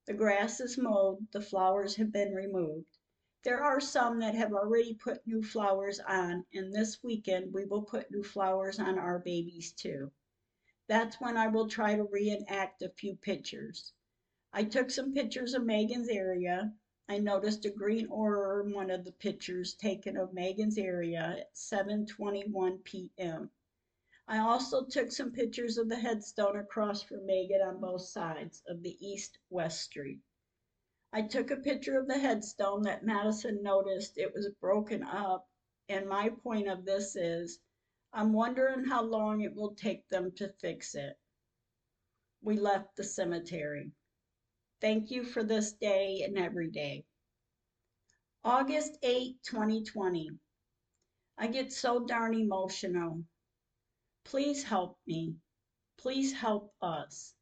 The 0.05 0.13
grass 0.13 0.59
is 0.59 0.77
mowed, 0.77 1.31
the 1.31 1.39
flowers 1.39 1.95
have 1.95 2.11
been 2.11 2.33
removed. 2.33 2.97
There 3.43 3.63
are 3.63 3.79
some 3.79 4.19
that 4.19 4.35
have 4.35 4.51
already 4.51 4.95
put 4.95 5.25
new 5.25 5.41
flowers 5.41 6.01
on, 6.01 6.45
and 6.53 6.73
this 6.73 7.01
weekend 7.01 7.53
we 7.53 7.63
will 7.63 7.83
put 7.83 8.11
new 8.11 8.23
flowers 8.23 8.79
on 8.79 8.99
our 8.99 9.19
babies 9.19 9.71
too. 9.71 10.11
That's 10.87 11.21
when 11.21 11.37
I 11.37 11.47
will 11.47 11.67
try 11.67 11.95
to 11.95 12.03
reenact 12.03 12.81
a 12.81 12.89
few 12.89 13.15
pictures. 13.15 13.93
I 14.51 14.63
took 14.63 14.89
some 14.89 15.13
pictures 15.13 15.53
of 15.53 15.63
Megan's 15.63 16.09
area, 16.09 16.73
I 17.11 17.17
noticed 17.17 17.65
a 17.65 17.69
green 17.69 18.07
aura 18.07 18.63
in 18.65 18.71
one 18.73 18.89
of 18.89 19.03
the 19.03 19.11
pictures 19.11 19.73
taken 19.73 20.15
of 20.15 20.33
Megan's 20.33 20.77
area 20.77 21.39
at 21.39 21.53
7:21 21.53 22.83
p.m. 22.85 23.51
I 24.29 24.37
also 24.37 24.85
took 24.85 25.11
some 25.11 25.33
pictures 25.33 25.77
of 25.77 25.89
the 25.89 25.99
headstone 25.99 26.55
across 26.55 27.01
from 27.01 27.25
Megan 27.25 27.59
on 27.59 27.81
both 27.81 28.03
sides 28.03 28.63
of 28.65 28.81
the 28.81 28.95
east-west 29.05 29.81
street. 29.81 30.21
I 31.11 31.23
took 31.23 31.51
a 31.51 31.57
picture 31.57 31.99
of 31.99 32.07
the 32.07 32.17
headstone 32.17 32.83
that 32.83 33.03
Madison 33.03 33.61
noticed 33.61 34.17
it 34.17 34.33
was 34.33 34.47
broken 34.61 35.03
up, 35.03 35.49
and 35.89 36.07
my 36.07 36.29
point 36.29 36.69
of 36.69 36.85
this 36.85 37.17
is 37.17 37.59
I'm 38.13 38.33
wondering 38.33 38.83
how 38.85 39.03
long 39.03 39.41
it 39.41 39.55
will 39.55 39.73
take 39.75 40.07
them 40.09 40.31
to 40.33 40.49
fix 40.59 40.95
it. 40.95 41.17
We 42.41 42.57
left 42.57 42.95
the 42.95 43.03
cemetery. 43.03 43.91
Thank 44.81 45.11
you 45.11 45.23
for 45.23 45.43
this 45.43 45.73
day 45.73 46.23
and 46.23 46.37
every 46.37 46.69
day. 46.69 47.05
August 48.43 48.97
8, 49.03 49.37
2020. 49.43 50.31
I 51.37 51.47
get 51.47 51.71
so 51.71 52.05
darn 52.05 52.33
emotional. 52.33 53.23
Please 54.25 54.63
help 54.63 54.97
me. 55.07 55.35
Please 55.97 56.33
help 56.33 56.73
us. 56.81 57.33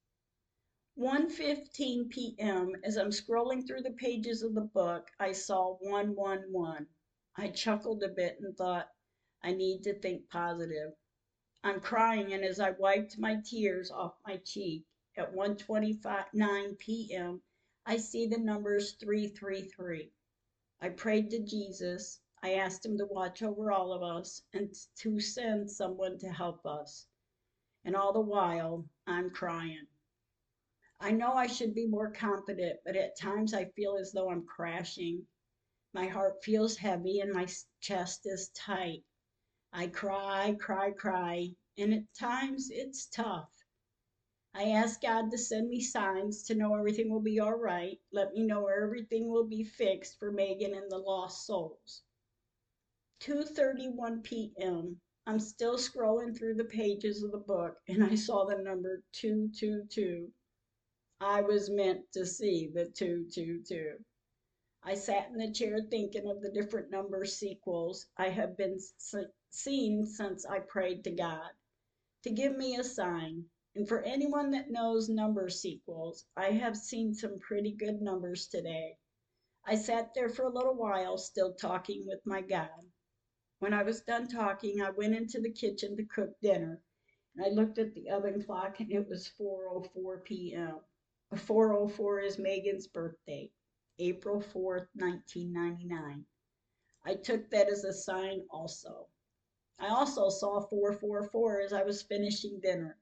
1:15 1.00 2.10
p.m. 2.10 2.76
as 2.84 2.98
I'm 2.98 3.10
scrolling 3.10 3.66
through 3.66 3.84
the 3.84 3.92
pages 3.92 4.44
of 4.44 4.54
the 4.54 4.70
book, 4.74 5.10
I 5.20 5.32
saw 5.32 5.78
111. 5.80 6.88
I 7.38 7.48
chuckled 7.50 8.04
a 8.04 8.10
bit 8.10 8.38
and 8.42 8.56
thought, 8.58 8.90
I 9.42 9.54
need 9.54 9.84
to 9.84 9.94
think 9.94 10.30
positive. 10.30 10.94
I'm 11.64 11.80
crying 11.80 12.34
and 12.34 12.44
as 12.44 12.60
I 12.60 12.72
wiped 12.72 13.18
my 13.18 13.38
tears 13.38 13.92
off 13.92 14.16
my 14.26 14.38
cheek, 14.38 14.86
at 15.16 15.34
1:29 15.34 16.78
p.m., 16.78 17.42
I 17.86 17.98
see 17.98 18.28
the 18.28 18.38
numbers 18.38 18.94
333. 18.94 20.12
I 20.82 20.90
prayed 20.90 21.30
to 21.32 21.40
Jesus. 21.40 22.22
I 22.42 22.54
asked 22.54 22.86
him 22.86 22.98
to 22.98 23.06
watch 23.06 23.44
over 23.44 23.72
all 23.72 23.92
of 23.92 24.04
us 24.04 24.44
and 24.54 24.74
to 25.00 25.20
send 25.20 25.70
someone 25.70 26.18
to 26.20 26.32
help 26.32 26.66
us. 26.66 27.08
And 27.84 27.96
all 27.96 28.14
the 28.14 28.22
while, 28.22 28.86
I'm 29.08 29.30
crying. 29.30 29.88
I 31.02 31.12
know 31.12 31.34
I 31.34 31.48
should 31.48 31.74
be 31.74 31.88
more 31.88 32.12
confident, 32.12 32.80
but 32.86 32.96
at 32.96 33.18
times 33.18 33.54
I 33.54 33.66
feel 33.66 33.98
as 33.98 34.12
though 34.12 34.30
I'm 34.30 34.46
crashing. 34.46 35.26
My 35.94 36.08
heart 36.08 36.44
feels 36.44 36.78
heavy 36.78 37.20
and 37.20 37.34
my 37.34 37.48
chest 37.82 38.26
is 38.26 38.50
tight. 38.50 39.04
I 39.72 39.88
cry, 39.88 40.56
cry, 40.60 40.92
cry, 40.92 41.56
and 41.78 41.94
at 41.94 42.14
times 42.14 42.70
it's 42.72 43.06
tough. 43.06 43.52
I 44.54 44.72
ask 44.72 45.02
God 45.02 45.30
to 45.30 45.38
send 45.38 45.70
me 45.70 45.80
signs 45.80 46.44
to 46.46 46.56
know 46.56 46.74
everything 46.76 47.12
will 47.12 47.22
be 47.22 47.40
all 47.40 47.54
right. 47.54 48.00
Let 48.12 48.34
me 48.34 48.44
know 48.44 48.66
everything 48.68 49.30
will 49.30 49.46
be 49.46 49.64
fixed 49.64 50.18
for 50.18 50.32
Megan 50.32 50.74
and 50.74 50.90
the 50.90 50.98
lost 50.98 51.46
souls. 51.46 52.04
2:31 53.22 54.24
p.m. 54.24 55.00
I'm 55.28 55.40
still 55.40 55.78
scrolling 55.78 56.36
through 56.36 56.56
the 56.56 56.66
pages 56.66 57.22
of 57.22 57.32
the 57.32 57.38
book 57.38 57.78
and 57.88 58.04
I 58.04 58.16
saw 58.16 58.46
the 58.46 58.58
number 58.58 59.04
222. 59.12 60.34
I 61.22 61.42
was 61.42 61.70
meant 61.70 62.12
to 62.14 62.26
see 62.26 62.72
the 62.74 62.86
222. 62.88 64.04
I 64.82 64.96
sat 64.96 65.30
in 65.30 65.38
the 65.38 65.52
chair 65.52 65.80
thinking 65.82 66.28
of 66.28 66.42
the 66.42 66.52
different 66.52 66.90
number 66.90 67.24
sequels 67.26 68.08
I 68.18 68.30
have 68.30 68.58
been 68.58 68.80
seeing 69.50 70.06
since 70.06 70.46
I 70.46 70.60
prayed 70.60 71.04
to 71.04 71.12
God 71.12 71.52
to 72.24 72.30
give 72.30 72.56
me 72.56 72.76
a 72.76 72.84
sign. 72.84 73.46
And 73.76 73.88
for 73.88 74.02
anyone 74.02 74.52
that 74.52 74.72
knows 74.72 75.10
number 75.10 75.50
sequels, 75.50 76.26
I 76.36 76.52
have 76.52 76.76
seen 76.78 77.14
some 77.14 77.40
pretty 77.40 77.72
good 77.72 78.02
numbers 78.02 78.48
today. 78.48 78.98
I 79.66 79.76
sat 79.76 80.14
there 80.14 80.30
for 80.30 80.44
a 80.44 80.54
little 80.54 80.76
while, 80.76 81.18
still 81.18 81.54
talking 81.54 82.06
with 82.06 82.26
my 82.26 82.42
God. 82.42 82.92
When 83.60 83.74
I 83.74 83.84
was 83.84 84.02
done 84.02 84.28
talking, 84.28 84.82
I 84.82 84.90
went 84.90 85.16
into 85.16 85.40
the 85.40 85.52
kitchen 85.52 85.98
to 85.98 86.06
cook 86.06 86.40
dinner. 86.42 86.82
And 87.36 87.46
I 87.46 87.50
looked 87.50 87.78
at 87.78 87.94
the 87.94 88.10
oven 88.10 88.44
clock 88.44 88.80
and 88.80 88.92
it 88.92 89.08
was 89.08 89.32
4:04 89.40 90.24
p.m. 90.24 90.80
4:04 91.34 92.26
is 92.26 92.40
Megan's 92.40 92.88
birthday, 92.88 93.52
April 94.00 94.42
4th, 94.42 94.88
1999. 94.94 96.26
I 97.06 97.16
took 97.16 97.50
that 97.52 97.70
as 97.70 97.84
a 97.84 97.94
sign 97.94 98.46
also. 98.50 99.08
I 99.82 99.88
also 99.88 100.30
saw 100.30 100.60
444 100.60 101.62
as 101.62 101.72
I 101.74 101.84
was 101.84 102.02
finishing 102.02 102.60
dinner. 102.60 102.98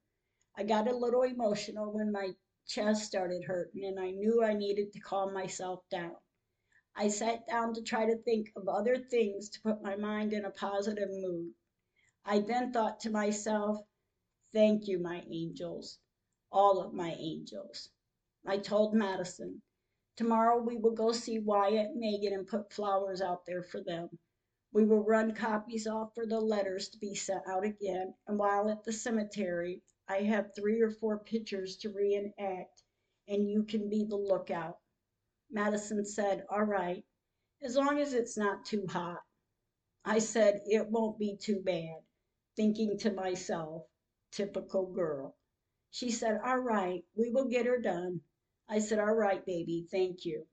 I 0.56 0.64
got 0.64 0.88
a 0.88 0.96
little 0.96 1.24
emotional 1.24 1.92
when 1.92 2.12
my 2.12 2.36
chest 2.68 3.06
started 3.06 3.44
hurting 3.44 3.86
and 3.86 4.00
I 4.00 4.12
knew 4.12 4.44
I 4.44 4.54
needed 4.54 4.94
to 4.94 5.00
calm 5.00 5.34
myself 5.34 5.88
down. 5.90 6.16
I 6.96 7.08
sat 7.08 7.48
down 7.48 7.74
to 7.74 7.82
try 7.82 8.06
to 8.06 8.18
think 8.18 8.52
of 8.56 8.68
other 8.68 8.98
things 8.98 9.50
to 9.50 9.62
put 9.62 9.82
my 9.82 9.96
mind 9.96 10.34
in 10.34 10.46
a 10.46 10.52
positive 10.52 11.10
mood. 11.10 11.54
I 12.24 12.40
then 12.40 12.72
thought 12.72 13.00
to 13.02 13.10
myself, 13.10 13.78
Thank 14.54 14.88
you, 14.88 15.00
my 15.00 15.24
angels, 15.30 16.00
all 16.52 16.80
of 16.80 16.94
my 16.94 17.12
angels. 17.12 17.90
I 18.46 18.58
told 18.58 18.94
Madison, 18.94 19.62
Tomorrow 20.16 20.62
we 20.62 20.78
will 20.78 20.94
go 20.94 21.12
see 21.12 21.40
Wyatt 21.40 21.92
and 21.92 22.00
Megan 22.00 22.34
and 22.34 22.48
put 22.48 22.74
flowers 22.74 23.22
out 23.22 23.46
there 23.46 23.64
for 23.64 23.82
them. 23.82 24.10
We 24.78 24.86
will 24.86 25.02
run 25.02 25.34
copies 25.34 25.88
off 25.88 26.14
for 26.14 26.28
the 26.28 26.40
letters 26.40 26.90
to 26.90 27.00
be 27.00 27.16
sent 27.16 27.48
out 27.48 27.66
again, 27.66 28.14
and 28.28 28.38
while 28.38 28.70
at 28.70 28.84
the 28.84 28.94
cemetery, 28.94 29.82
I 30.08 30.22
have 30.22 30.54
three 30.54 30.82
or 30.82 30.92
four 30.92 31.18
pictures 31.18 31.78
to 31.78 31.90
reenact, 31.90 32.84
and 33.28 33.50
you 33.50 33.64
can 33.64 33.90
be 33.90 34.04
the 34.04 34.18
lookout. 34.18 34.78
Madison 35.50 36.06
said, 36.06 36.46
All 36.52 36.62
right, 36.62 37.04
as 37.64 37.76
long 37.76 37.98
as 37.98 38.14
it's 38.14 38.38
not 38.38 38.66
too 38.66 38.86
hot. 38.86 39.24
I 40.06 40.20
said, 40.20 40.62
It 40.68 40.92
won't 40.92 41.18
be 41.18 41.38
too 41.38 41.60
bad, 41.60 42.04
thinking 42.56 43.00
to 43.00 43.12
myself, 43.12 43.88
Typical 44.30 44.86
girl. 44.94 45.36
She 45.90 46.12
said, 46.12 46.40
All 46.46 46.60
right, 46.60 47.04
we 47.16 47.32
will 47.32 47.48
get 47.48 47.66
her 47.66 47.80
done. 47.80 48.22
I 48.70 48.78
said, 48.78 49.00
All 49.00 49.16
right, 49.16 49.44
baby, 49.44 49.88
thank 49.90 50.24
you. 50.24 50.46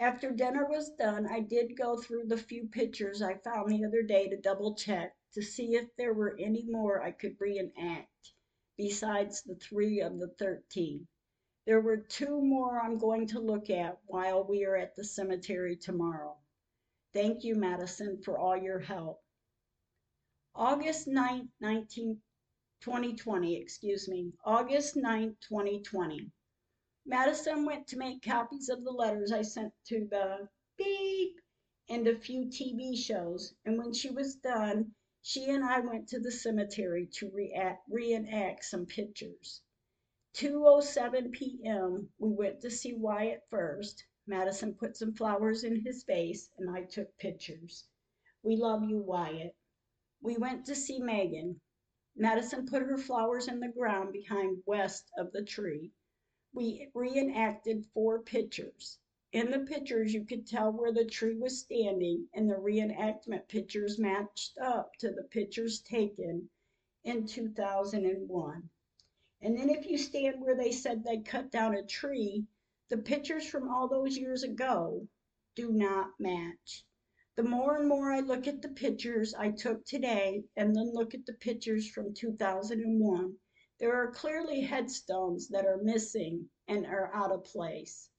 After 0.00 0.30
dinner 0.30 0.64
was 0.64 0.90
done, 0.90 1.26
I 1.26 1.40
did 1.40 1.76
go 1.76 1.96
through 1.96 2.26
the 2.26 2.36
few 2.36 2.68
pictures 2.68 3.20
I 3.20 3.34
found 3.38 3.68
the 3.68 3.84
other 3.84 4.02
day 4.02 4.28
to 4.28 4.36
double 4.36 4.76
check 4.76 5.16
to 5.34 5.42
see 5.42 5.74
if 5.74 5.88
there 5.96 6.14
were 6.14 6.38
any 6.38 6.62
more 6.62 7.02
I 7.02 7.10
could 7.10 7.36
reenact 7.40 8.32
besides 8.76 9.42
the 9.42 9.56
three 9.56 10.00
of 10.00 10.20
the 10.20 10.28
13. 10.28 11.08
There 11.66 11.80
were 11.80 11.96
two 11.96 12.40
more 12.40 12.80
I'm 12.80 12.96
going 12.98 13.26
to 13.26 13.40
look 13.40 13.70
at 13.70 13.98
while 14.06 14.44
we 14.44 14.64
are 14.64 14.76
at 14.76 14.94
the 14.94 15.02
cemetery 15.02 15.74
tomorrow. 15.74 16.38
Thank 17.12 17.42
you, 17.42 17.56
Madison, 17.56 18.22
for 18.22 18.38
all 18.38 18.56
your 18.56 18.78
help. 18.78 19.20
August 20.54 21.08
9, 21.08 21.50
19, 21.60 22.22
2020, 22.82 23.56
excuse 23.56 24.08
me, 24.08 24.32
August 24.44 24.94
9, 24.94 25.36
2020. 25.40 26.30
Madison 27.10 27.64
went 27.64 27.86
to 27.86 27.96
make 27.96 28.20
copies 28.20 28.68
of 28.68 28.84
the 28.84 28.90
letters 28.90 29.32
I 29.32 29.40
sent 29.40 29.72
to 29.86 30.06
the 30.10 30.46
beep 30.76 31.40
and 31.88 32.06
a 32.06 32.14
few 32.14 32.44
TV 32.44 32.94
shows, 32.98 33.54
and 33.64 33.78
when 33.78 33.94
she 33.94 34.10
was 34.10 34.34
done, 34.36 34.94
she 35.22 35.46
and 35.48 35.64
I 35.64 35.80
went 35.80 36.06
to 36.08 36.20
the 36.20 36.30
cemetery 36.30 37.06
to 37.14 37.30
react, 37.30 37.88
reenact 37.88 38.62
some 38.66 38.84
pictures. 38.84 39.62
2:07 40.34 41.32
p.m. 41.32 42.12
we 42.18 42.28
went 42.34 42.60
to 42.60 42.70
see 42.70 42.92
Wyatt 42.92 43.42
first. 43.48 44.04
Madison 44.26 44.74
put 44.74 44.94
some 44.94 45.14
flowers 45.14 45.64
in 45.64 45.80
his 45.80 46.04
face 46.04 46.50
and 46.58 46.68
I 46.68 46.82
took 46.84 47.16
pictures. 47.16 47.86
We 48.42 48.56
love 48.56 48.84
you, 48.84 48.98
Wyatt. 48.98 49.56
We 50.20 50.36
went 50.36 50.66
to 50.66 50.74
see 50.74 51.00
Megan. 51.00 51.58
Madison 52.14 52.66
put 52.66 52.82
her 52.82 52.98
flowers 52.98 53.48
in 53.48 53.60
the 53.60 53.68
ground 53.68 54.12
behind 54.12 54.62
west 54.66 55.10
of 55.16 55.32
the 55.32 55.42
tree. 55.42 55.90
We 56.58 56.90
reenacted 56.92 57.86
four 57.94 58.20
pictures. 58.20 58.98
In 59.30 59.52
the 59.52 59.60
pictures, 59.60 60.12
you 60.12 60.24
could 60.24 60.44
tell 60.44 60.72
where 60.72 60.90
the 60.90 61.04
tree 61.04 61.36
was 61.36 61.60
standing, 61.60 62.28
and 62.34 62.50
the 62.50 62.56
reenactment 62.56 63.46
pictures 63.46 63.96
matched 63.96 64.58
up 64.58 64.96
to 64.96 65.12
the 65.12 65.22
pictures 65.22 65.80
taken 65.80 66.50
in 67.04 67.28
2001. 67.28 68.70
And 69.40 69.56
then 69.56 69.70
if 69.70 69.86
you 69.86 69.96
stand 69.98 70.40
where 70.40 70.56
they 70.56 70.72
said 70.72 71.04
they 71.04 71.20
cut 71.20 71.52
down 71.52 71.76
a 71.76 71.86
tree, 71.86 72.48
the 72.88 72.98
pictures 72.98 73.46
from 73.48 73.68
all 73.68 73.86
those 73.86 74.18
years 74.18 74.42
ago 74.42 75.06
do 75.54 75.70
not 75.70 76.18
match. 76.18 76.84
The 77.36 77.44
more 77.44 77.76
and 77.76 77.88
more 77.88 78.10
I 78.10 78.18
look 78.18 78.48
at 78.48 78.62
the 78.62 78.70
pictures 78.70 79.32
I 79.32 79.52
took 79.52 79.84
today 79.84 80.42
and 80.56 80.74
then 80.74 80.92
look 80.92 81.14
at 81.14 81.24
the 81.24 81.34
pictures 81.34 81.88
from 81.88 82.14
2001, 82.14 83.38
there 83.78 83.94
are 83.94 84.10
clearly 84.10 84.60
headstones 84.60 85.48
that 85.48 85.64
are 85.64 85.76
missing 85.78 86.48
and 86.66 86.86
are 86.86 87.12
out 87.14 87.30
of 87.30 87.44
place. 87.44 88.10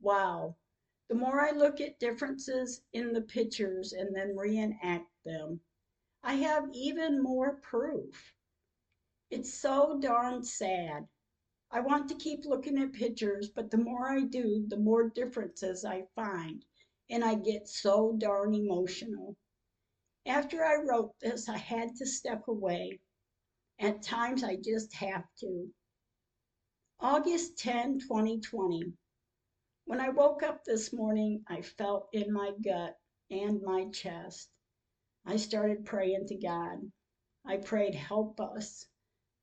Wow. 0.00 0.56
The 1.08 1.16
more 1.16 1.40
I 1.40 1.50
look 1.50 1.80
at 1.80 1.98
differences 1.98 2.82
in 2.92 3.12
the 3.12 3.22
pictures 3.22 3.92
and 3.92 4.14
then 4.14 4.36
reenact 4.36 5.10
them, 5.24 5.60
I 6.22 6.34
have 6.34 6.68
even 6.72 7.22
more 7.22 7.56
proof. 7.56 8.34
It's 9.30 9.52
so 9.52 9.98
darn 9.98 10.44
sad. 10.44 11.08
I 11.70 11.80
want 11.80 12.08
to 12.08 12.14
keep 12.14 12.44
looking 12.44 12.78
at 12.78 12.92
pictures, 12.92 13.48
but 13.48 13.70
the 13.70 13.78
more 13.78 14.08
I 14.08 14.20
do, 14.22 14.64
the 14.68 14.76
more 14.76 15.08
differences 15.08 15.84
I 15.84 16.06
find 16.14 16.64
and 17.10 17.24
I 17.24 17.34
get 17.34 17.66
so 17.66 18.12
darn 18.16 18.54
emotional. 18.54 19.36
After 20.26 20.64
I 20.64 20.76
wrote 20.76 21.18
this, 21.20 21.48
I 21.48 21.56
had 21.56 21.96
to 21.96 22.06
step 22.06 22.46
away. 22.46 23.00
At 23.80 24.02
times, 24.02 24.44
I 24.44 24.56
just 24.56 24.94
have 24.94 25.24
to. 25.40 25.72
August 27.00 27.58
10, 27.58 28.00
2020. 28.00 28.92
When 29.86 30.00
I 30.00 30.10
woke 30.10 30.42
up 30.42 30.64
this 30.64 30.92
morning, 30.92 31.42
I 31.48 31.62
felt 31.62 32.08
in 32.12 32.32
my 32.32 32.52
gut 32.62 32.96
and 33.30 33.60
my 33.62 33.86
chest. 33.90 34.50
I 35.26 35.36
started 35.36 35.86
praying 35.86 36.26
to 36.28 36.36
God. 36.36 36.78
I 37.44 37.56
prayed, 37.56 37.94
Help 37.96 38.38
us. 38.40 38.86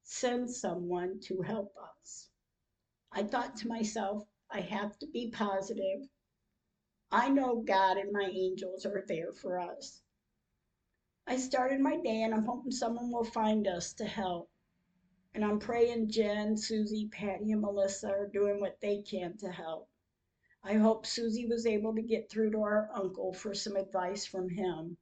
Send 0.04 0.50
someone 0.50 1.20
to 1.22 1.42
help 1.42 1.74
us. 2.00 2.30
I 3.12 3.24
thought 3.24 3.58
to 3.58 3.68
myself, 3.68 4.24
I 4.50 4.62
have 4.62 4.98
to 5.00 5.08
be 5.08 5.32
positive 5.32 6.08
I 7.12 7.30
know 7.30 7.64
God 7.66 7.98
and 7.98 8.12
my 8.12 8.30
angels 8.34 8.86
are 8.86 9.06
there 9.08 9.32
for 9.32 9.60
us. 9.60 10.02
I 11.30 11.36
started 11.36 11.82
my 11.82 11.98
day 11.98 12.24
and 12.24 12.34
I'm 12.34 12.46
hoping 12.46 12.72
someone 12.72 13.12
will 13.12 13.26
find 13.26 13.68
us 13.68 13.92
to 13.96 14.06
help. 14.06 14.50
And 15.34 15.44
I'm 15.44 15.60
praying 15.60 16.10
Jen, 16.10 16.56
Susie, 16.56 17.10
Patty, 17.10 17.52
and 17.52 17.60
Melissa 17.60 18.08
are 18.08 18.28
doing 18.28 18.62
what 18.62 18.80
they 18.80 19.02
can 19.02 19.36
to 19.40 19.52
help. 19.52 19.90
I 20.64 20.76
hope 20.76 21.06
Susie 21.06 21.46
was 21.46 21.66
able 21.66 21.94
to 21.96 22.02
get 22.02 22.30
through 22.30 22.52
to 22.52 22.62
our 22.62 22.90
uncle 22.94 23.34
for 23.34 23.54
some 23.54 23.76
advice 23.76 24.26
from 24.26 24.50
him, 24.50 24.96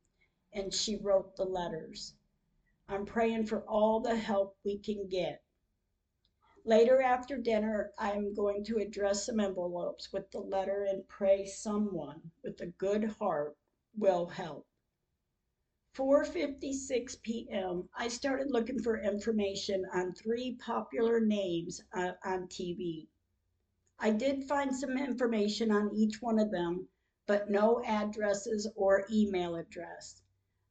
and 0.51 0.73
she 0.73 0.97
wrote 0.97 1.35
the 1.35 1.45
letters. 1.45 2.15
I'm 2.89 3.05
praying 3.05 3.45
for 3.45 3.61
all 3.61 3.99
the 3.99 4.15
help 4.15 4.57
we 4.63 4.79
can 4.79 5.07
get. 5.07 5.43
Later 6.63 7.03
after 7.03 7.37
dinner, 7.37 7.93
I'm 7.99 8.33
going 8.33 8.63
to 8.65 8.77
address 8.77 9.27
some 9.27 9.39
envelopes 9.39 10.11
with 10.11 10.31
the 10.31 10.41
letter 10.41 10.85
and 10.85 11.07
pray 11.07 11.45
someone 11.45 12.31
with 12.43 12.59
a 12.61 12.65
good 12.65 13.03
heart 13.19 13.55
will 13.95 14.25
help. 14.25 14.65
4:56 15.95 17.21
p.m. 17.21 17.87
I 17.95 18.09
started 18.09 18.51
looking 18.51 18.81
for 18.81 18.99
information 18.99 19.85
on 19.93 20.13
three 20.13 20.57
popular 20.59 21.21
names 21.21 21.81
uh, 21.93 22.11
on 22.25 22.47
TV. 22.49 23.07
I 23.97 24.11
did 24.11 24.43
find 24.43 24.75
some 24.75 24.97
information 24.97 25.71
on 25.71 25.95
each 25.95 26.21
one 26.21 26.37
of 26.37 26.51
them, 26.51 26.89
but 27.27 27.49
no 27.49 27.81
addresses 27.85 28.67
or 28.75 29.05
email 29.09 29.55
address. 29.55 30.21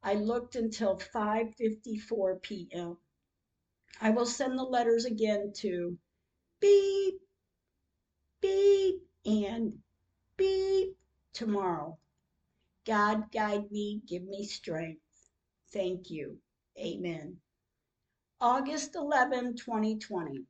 I 0.02 0.12
looked 0.12 0.56
until 0.56 0.98
5:54 0.98 2.42
p.m. 2.42 2.98
I 4.02 4.10
will 4.10 4.26
send 4.26 4.58
the 4.58 4.62
letters 4.62 5.06
again 5.06 5.54
to 5.56 5.96
beep, 6.60 7.22
beep, 8.42 9.08
and 9.24 9.82
beep 10.36 10.98
tomorrow. 11.32 11.98
God 12.84 13.32
guide 13.32 13.70
me, 13.72 14.02
give 14.06 14.24
me 14.24 14.44
strength. 14.44 15.03
Thank 15.74 16.08
you. 16.08 16.38
Amen. 16.78 17.36
August 18.40 18.94
11, 18.94 19.56
2020. 19.56 20.46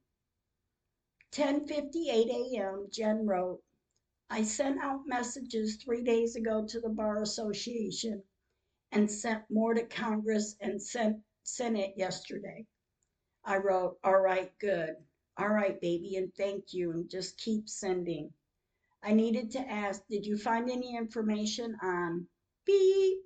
10:58 1.32 2.54
a.m. 2.54 2.87
Jen 2.90 3.26
wrote, 3.26 3.62
I 4.28 4.42
sent 4.42 4.82
out 4.82 5.06
messages 5.06 5.76
three 5.76 6.02
days 6.02 6.37
ago 6.37 6.66
to 6.66 6.78
the 6.78 6.90
Bar 6.90 7.22
Association 7.22 8.22
and 8.92 9.10
sent 9.10 9.42
more 9.48 9.72
to 9.72 9.87
Congress 9.87 10.56
and 10.60 10.80
sent 10.80 11.22
Senate 11.42 11.94
yesterday. 11.96 12.66
I 13.44 13.56
wrote, 13.56 13.98
All 14.04 14.20
right, 14.20 14.52
good. 14.58 14.94
All 15.38 15.48
right, 15.48 15.80
baby, 15.80 16.16
and 16.16 16.34
thank 16.34 16.74
you, 16.74 16.90
and 16.90 17.08
just 17.08 17.38
keep 17.38 17.70
sending. 17.70 18.30
I 19.02 19.14
needed 19.14 19.50
to 19.52 19.60
ask, 19.60 20.06
did 20.06 20.26
you 20.26 20.37
find 20.37 20.70
any 20.70 20.94
information 20.94 21.78
on 21.82 22.28
beep, 22.66 23.22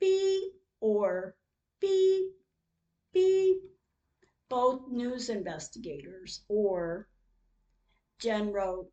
beep, 0.00 0.52
or 0.84 1.34
beep, 1.80 2.34
beep? 3.14 3.56
Both 4.50 4.82
news 4.90 5.30
investigators, 5.30 6.44
or 6.46 7.08
Jen 8.18 8.52
wrote, 8.52 8.90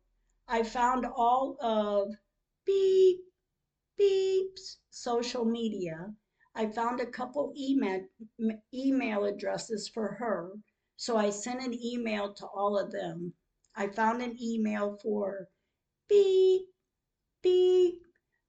I 0.48 0.62
found 0.62 1.04
all 1.04 1.58
of 1.60 2.08
beep, 2.64 3.20
beep's 3.98 4.78
social 4.88 5.44
media. 5.44 6.14
I 6.54 6.68
found 6.68 7.00
a 7.00 7.06
couple 7.06 7.52
email, 7.58 8.00
email 8.72 9.24
addresses 9.24 9.86
for 9.86 10.16
her, 10.18 10.52
so 10.96 11.18
I 11.18 11.28
sent 11.28 11.60
an 11.60 11.74
email 11.74 12.32
to 12.32 12.46
all 12.46 12.78
of 12.78 12.90
them. 12.90 13.34
I 13.76 13.88
found 13.88 14.22
an 14.22 14.38
email 14.40 14.98
for 15.02 15.48
beep, 16.08 16.62
beep. 17.42 18.00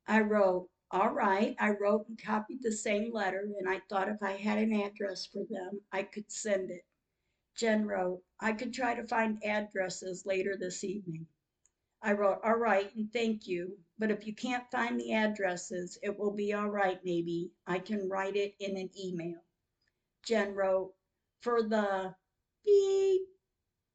I 0.08 0.22
wrote, 0.22 0.70
all 0.94 1.10
right. 1.10 1.56
I 1.60 1.72
wrote 1.72 2.08
and 2.08 2.22
copied 2.24 2.62
the 2.62 2.72
same 2.72 3.12
letter, 3.12 3.50
and 3.60 3.68
I 3.68 3.82
thought 3.90 4.10
if 4.10 4.22
I 4.22 4.34
had 4.34 4.60
an 4.60 4.74
address 4.74 5.26
for 5.26 5.44
them, 5.50 5.82
I 5.92 6.04
could 6.04 6.32
send 6.32 6.70
it. 6.70 6.86
Jen 7.56 7.86
wrote, 7.88 8.22
I 8.40 8.54
could 8.54 8.74
try 8.74 8.94
to 8.94 9.08
find 9.08 9.44
addresses 9.44 10.24
later 10.26 10.56
this 10.56 10.84
evening. 10.84 11.26
I 12.04 12.14
wrote, 12.14 12.42
all 12.44 12.58
right, 12.58 12.94
and 12.96 13.12
thank 13.12 13.48
you. 13.48 13.78
But 13.98 14.12
if 14.12 14.28
you 14.28 14.36
can't 14.36 14.70
find 14.72 15.00
the 15.00 15.14
addresses, 15.14 15.98
it 16.04 16.20
will 16.20 16.32
be 16.36 16.54
all 16.54 16.70
right, 16.70 17.00
maybe. 17.04 17.52
I 17.66 17.80
can 17.80 18.08
write 18.08 18.36
it 18.36 18.54
in 18.60 18.78
an 18.78 18.90
email. 18.96 19.44
Jen 20.24 20.54
wrote, 20.54 20.94
for 21.42 21.64
the 21.64 22.14
beep, 22.66 23.22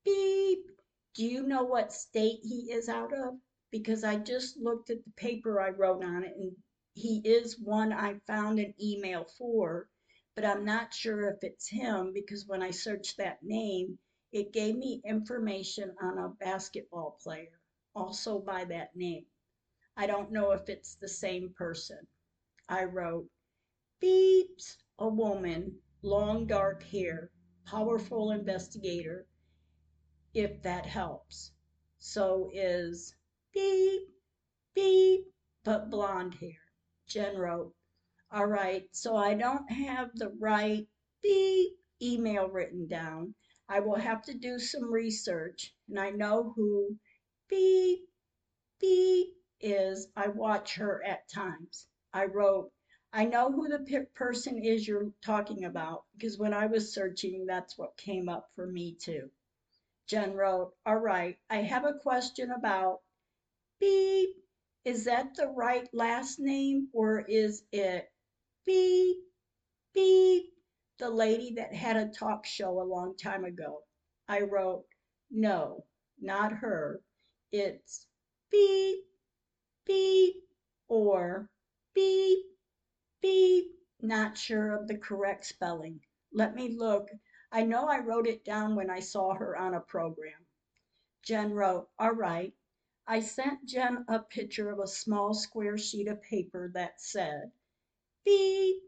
beep, 0.04 0.66
do 1.14 1.24
you 1.24 1.44
know 1.44 1.62
what 1.62 1.92
state 1.92 2.40
he 2.42 2.72
is 2.72 2.88
out 2.88 3.12
of? 3.12 3.34
Because 3.70 4.02
I 4.02 4.16
just 4.16 4.56
looked 4.56 4.90
at 4.90 5.04
the 5.04 5.12
paper 5.12 5.60
I 5.60 5.70
wrote 5.70 6.02
on 6.02 6.24
it, 6.24 6.34
and 6.36 6.56
he 6.98 7.22
is 7.24 7.60
one 7.60 7.92
I 7.92 8.18
found 8.26 8.58
an 8.58 8.74
email 8.82 9.24
for, 9.24 9.88
but 10.34 10.44
I'm 10.44 10.64
not 10.64 10.92
sure 10.92 11.28
if 11.28 11.38
it's 11.42 11.68
him 11.68 12.12
because 12.12 12.46
when 12.46 12.60
I 12.62 12.72
searched 12.72 13.18
that 13.18 13.42
name, 13.42 13.98
it 14.32 14.52
gave 14.52 14.76
me 14.76 15.00
information 15.04 15.94
on 16.02 16.18
a 16.18 16.28
basketball 16.28 17.18
player 17.22 17.60
also 17.94 18.40
by 18.40 18.64
that 18.64 18.94
name. 18.96 19.26
I 19.96 20.06
don't 20.06 20.32
know 20.32 20.52
if 20.52 20.68
it's 20.68 20.96
the 20.96 21.08
same 21.08 21.54
person. 21.56 22.06
I 22.68 22.84
wrote, 22.84 23.28
Beeps, 24.02 24.76
a 24.98 25.08
woman, 25.08 25.80
long 26.02 26.46
dark 26.46 26.82
hair, 26.82 27.30
powerful 27.64 28.32
investigator, 28.32 29.26
if 30.34 30.62
that 30.62 30.86
helps. 30.86 31.52
So 31.98 32.50
is 32.52 33.14
beep, 33.52 34.08
beep, 34.74 35.26
but 35.64 35.90
blonde 35.90 36.34
hair. 36.34 36.67
Jen 37.08 37.38
wrote, 37.38 37.74
All 38.30 38.46
right, 38.46 38.86
so 38.92 39.16
I 39.16 39.34
don't 39.34 39.70
have 39.70 40.10
the 40.14 40.28
right 40.38 40.86
beep 41.22 41.72
email 42.02 42.48
written 42.48 42.86
down. 42.86 43.34
I 43.68 43.80
will 43.80 43.96
have 43.96 44.22
to 44.24 44.34
do 44.34 44.58
some 44.58 44.92
research, 44.92 45.74
and 45.88 45.98
I 45.98 46.10
know 46.10 46.52
who 46.54 46.98
beep, 47.48 48.08
beep 48.78 49.34
is 49.60 50.08
I 50.14 50.28
watch 50.28 50.74
her 50.76 51.02
at 51.02 51.28
times. 51.28 51.86
I 52.12 52.26
wrote, 52.26 52.70
I 53.12 53.24
know 53.24 53.50
who 53.50 53.68
the 53.68 54.06
person 54.14 54.62
is 54.62 54.86
you're 54.86 55.10
talking 55.22 55.64
about 55.64 56.04
because 56.14 56.38
when 56.38 56.52
I 56.52 56.66
was 56.66 56.92
searching, 56.92 57.46
that's 57.46 57.78
what 57.78 57.96
came 57.96 58.28
up 58.28 58.50
for 58.54 58.66
me 58.66 58.94
too. 58.94 59.30
Jen 60.06 60.34
wrote, 60.34 60.74
All 60.84 60.98
right, 60.98 61.38
I 61.48 61.56
have 61.56 61.84
a 61.84 61.94
question 61.94 62.50
about 62.50 63.00
beep. 63.80 64.36
Is 64.88 65.04
that 65.04 65.34
the 65.34 65.48
right 65.48 65.86
last 65.92 66.40
name 66.40 66.88
or 66.94 67.20
is 67.20 67.62
it 67.72 68.10
beep, 68.64 69.18
beep, 69.92 70.50
the 70.98 71.10
lady 71.10 71.52
that 71.56 71.74
had 71.74 71.98
a 71.98 72.08
talk 72.08 72.46
show 72.46 72.80
a 72.80 72.88
long 72.88 73.14
time 73.14 73.44
ago? 73.44 73.82
I 74.28 74.40
wrote, 74.40 74.86
No, 75.30 75.84
not 76.18 76.52
her. 76.54 77.02
It's 77.52 78.06
beep, 78.50 79.04
beep, 79.84 80.36
or 80.88 81.50
beep, 81.94 82.46
beep. 83.20 83.66
Not 84.00 84.38
sure 84.38 84.74
of 84.74 84.88
the 84.88 84.96
correct 84.96 85.44
spelling. 85.44 86.00
Let 86.32 86.54
me 86.54 86.78
look. 86.78 87.10
I 87.52 87.62
know 87.64 87.88
I 87.88 87.98
wrote 87.98 88.26
it 88.26 88.42
down 88.42 88.74
when 88.74 88.88
I 88.88 89.00
saw 89.00 89.34
her 89.34 89.54
on 89.54 89.74
a 89.74 89.80
program. 89.80 90.46
Jen 91.24 91.52
wrote, 91.52 91.90
All 91.98 92.14
right. 92.14 92.54
I 93.10 93.20
sent 93.20 93.64
Jen 93.64 94.04
a 94.06 94.18
picture 94.18 94.68
of 94.68 94.80
a 94.80 94.86
small 94.86 95.32
square 95.32 95.78
sheet 95.78 96.08
of 96.08 96.20
paper 96.20 96.70
that 96.74 97.00
said, 97.00 97.50
Beep, 98.22 98.82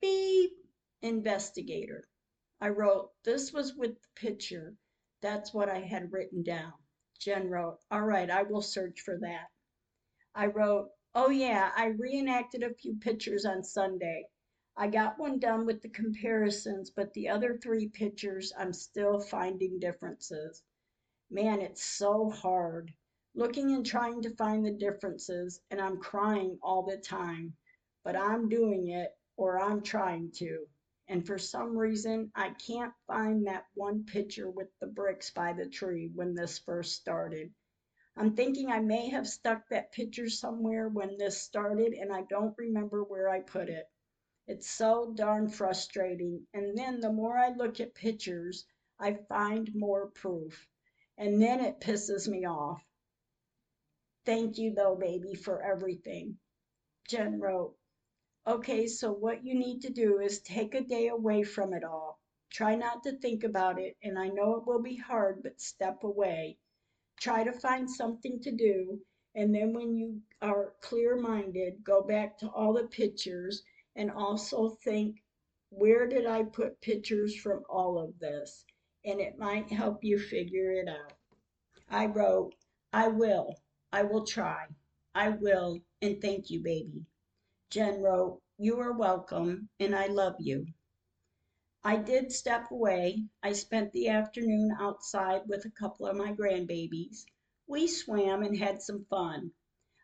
beep, 0.00 0.52
investigator. 1.02 2.08
I 2.58 2.70
wrote, 2.70 3.12
This 3.22 3.52
was 3.52 3.74
with 3.74 4.00
the 4.00 4.08
picture. 4.14 4.78
That's 5.20 5.52
what 5.52 5.68
I 5.68 5.80
had 5.80 6.10
written 6.10 6.42
down. 6.42 6.72
Jen 7.18 7.50
wrote, 7.50 7.80
All 7.90 8.00
right, 8.00 8.30
I 8.30 8.44
will 8.44 8.62
search 8.62 9.02
for 9.02 9.18
that. 9.18 9.50
I 10.34 10.46
wrote, 10.46 10.88
Oh, 11.14 11.28
yeah, 11.28 11.70
I 11.76 11.88
reenacted 11.88 12.62
a 12.62 12.72
few 12.72 12.96
pictures 12.96 13.44
on 13.44 13.62
Sunday. 13.62 14.26
I 14.74 14.88
got 14.88 15.18
one 15.18 15.38
done 15.38 15.66
with 15.66 15.82
the 15.82 15.90
comparisons, 15.90 16.88
but 16.88 17.12
the 17.12 17.28
other 17.28 17.58
three 17.58 17.90
pictures, 17.90 18.54
I'm 18.56 18.72
still 18.72 19.20
finding 19.20 19.78
differences. 19.78 20.62
Man, 21.28 21.60
it's 21.60 21.84
so 21.84 22.30
hard 22.30 22.94
looking 23.36 23.72
and 23.72 23.84
trying 23.84 24.22
to 24.22 24.36
find 24.36 24.64
the 24.64 24.70
differences, 24.70 25.60
and 25.70 25.80
I'm 25.80 25.98
crying 25.98 26.58
all 26.62 26.82
the 26.84 26.98
time, 26.98 27.56
but 28.04 28.14
I'm 28.14 28.48
doing 28.48 28.88
it 28.88 29.10
or 29.36 29.58
I'm 29.58 29.82
trying 29.82 30.30
to. 30.36 30.66
And 31.08 31.26
for 31.26 31.36
some 31.36 31.76
reason, 31.76 32.30
I 32.34 32.50
can't 32.50 32.94
find 33.06 33.46
that 33.46 33.66
one 33.74 34.04
picture 34.04 34.48
with 34.48 34.68
the 34.80 34.86
bricks 34.86 35.30
by 35.30 35.52
the 35.52 35.68
tree 35.68 36.10
when 36.14 36.34
this 36.34 36.58
first 36.60 36.94
started. 36.94 37.52
I'm 38.16 38.36
thinking 38.36 38.70
I 38.70 38.78
may 38.78 39.08
have 39.10 39.26
stuck 39.26 39.68
that 39.68 39.92
picture 39.92 40.28
somewhere 40.28 40.88
when 40.88 41.18
this 41.18 41.42
started 41.42 41.92
and 41.92 42.12
I 42.12 42.22
don't 42.30 42.56
remember 42.56 43.02
where 43.02 43.28
I 43.28 43.40
put 43.40 43.68
it. 43.68 43.90
It's 44.46 44.70
so 44.70 45.12
darn 45.12 45.48
frustrating. 45.48 46.46
And 46.54 46.78
then 46.78 47.00
the 47.00 47.12
more 47.12 47.36
I 47.36 47.48
look 47.48 47.80
at 47.80 47.94
pictures, 47.94 48.64
I 49.00 49.14
find 49.28 49.74
more 49.74 50.10
proof. 50.10 50.68
And 51.18 51.42
then 51.42 51.60
it 51.60 51.80
pisses 51.80 52.28
me 52.28 52.46
off. 52.46 52.82
Thank 54.26 54.58
you, 54.58 54.72
though, 54.74 54.96
baby, 54.96 55.34
for 55.34 55.62
everything. 55.62 56.38
Jen 57.08 57.40
wrote, 57.40 57.76
Okay, 58.46 58.86
so 58.86 59.12
what 59.12 59.44
you 59.44 59.54
need 59.54 59.80
to 59.82 59.90
do 59.90 60.20
is 60.20 60.40
take 60.40 60.74
a 60.74 60.82
day 60.82 61.08
away 61.08 61.42
from 61.42 61.72
it 61.72 61.84
all. 61.84 62.20
Try 62.50 62.74
not 62.74 63.02
to 63.02 63.18
think 63.18 63.42
about 63.42 63.80
it, 63.80 63.96
and 64.02 64.18
I 64.18 64.28
know 64.28 64.56
it 64.56 64.66
will 64.66 64.82
be 64.82 64.96
hard, 64.96 65.42
but 65.42 65.60
step 65.60 66.04
away. 66.04 66.58
Try 67.20 67.44
to 67.44 67.52
find 67.52 67.90
something 67.90 68.40
to 68.42 68.52
do, 68.52 69.00
and 69.34 69.54
then 69.54 69.72
when 69.72 69.96
you 69.96 70.20
are 70.40 70.74
clear 70.80 71.16
minded, 71.16 71.82
go 71.82 72.02
back 72.02 72.38
to 72.38 72.48
all 72.48 72.72
the 72.74 72.86
pictures 72.86 73.62
and 73.96 74.10
also 74.10 74.70
think, 74.84 75.22
where 75.70 76.06
did 76.06 76.26
I 76.26 76.44
put 76.44 76.80
pictures 76.80 77.34
from 77.34 77.64
all 77.68 77.98
of 77.98 78.18
this? 78.18 78.64
And 79.04 79.20
it 79.20 79.38
might 79.38 79.70
help 79.70 80.04
you 80.04 80.18
figure 80.18 80.72
it 80.72 80.88
out. 80.88 81.12
I 81.90 82.06
wrote, 82.06 82.54
I 82.92 83.08
will. 83.08 83.56
I 83.94 84.02
will 84.02 84.26
try. 84.26 84.66
I 85.14 85.28
will, 85.28 85.80
and 86.02 86.20
thank 86.20 86.50
you, 86.50 86.60
baby. 86.60 87.06
Jen 87.70 88.00
wrote, 88.00 88.42
You 88.58 88.80
are 88.80 88.92
welcome, 88.92 89.68
and 89.78 89.94
I 89.94 90.08
love 90.08 90.34
you. 90.40 90.66
I 91.84 91.98
did 91.98 92.32
step 92.32 92.72
away. 92.72 93.28
I 93.40 93.52
spent 93.52 93.92
the 93.92 94.08
afternoon 94.08 94.76
outside 94.80 95.42
with 95.46 95.64
a 95.64 95.70
couple 95.70 96.08
of 96.08 96.16
my 96.16 96.32
grandbabies. 96.32 97.24
We 97.68 97.86
swam 97.86 98.42
and 98.42 98.56
had 98.56 98.82
some 98.82 99.04
fun. 99.04 99.52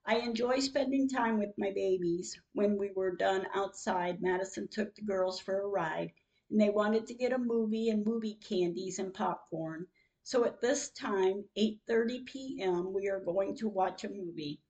I 0.06 0.18
enjoy 0.18 0.60
spending 0.60 1.08
time 1.08 1.40
with 1.40 1.58
my 1.58 1.72
babies. 1.72 2.40
When 2.52 2.78
we 2.78 2.92
were 2.92 3.16
done 3.16 3.48
outside, 3.54 4.22
Madison 4.22 4.68
took 4.68 4.94
the 4.94 5.02
girls 5.02 5.40
for 5.40 5.62
a 5.62 5.66
ride, 5.66 6.12
and 6.48 6.60
they 6.60 6.70
wanted 6.70 7.08
to 7.08 7.14
get 7.14 7.32
a 7.32 7.38
movie 7.38 7.88
and 7.88 8.06
movie 8.06 8.36
candies 8.36 9.00
and 9.00 9.12
popcorn. 9.12 9.88
So 10.22 10.44
at 10.44 10.60
this 10.60 10.90
time, 10.90 11.48
8:30 11.56 12.26
p.m., 12.26 12.92
we 12.92 13.08
are 13.08 13.20
going 13.20 13.56
to 13.56 13.68
watch 13.68 14.04
a 14.04 14.08
movie. 14.10 14.60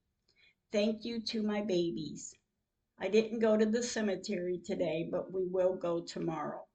Thank 0.72 1.04
you 1.04 1.20
to 1.22 1.42
my 1.42 1.60
babies. 1.62 2.34
I 2.98 3.08
didn't 3.08 3.40
go 3.40 3.56
to 3.56 3.66
the 3.66 3.82
cemetery 3.82 4.58
today, 4.58 5.08
but 5.10 5.32
we 5.32 5.46
will 5.46 5.74
go 5.74 6.00
tomorrow. 6.00 6.66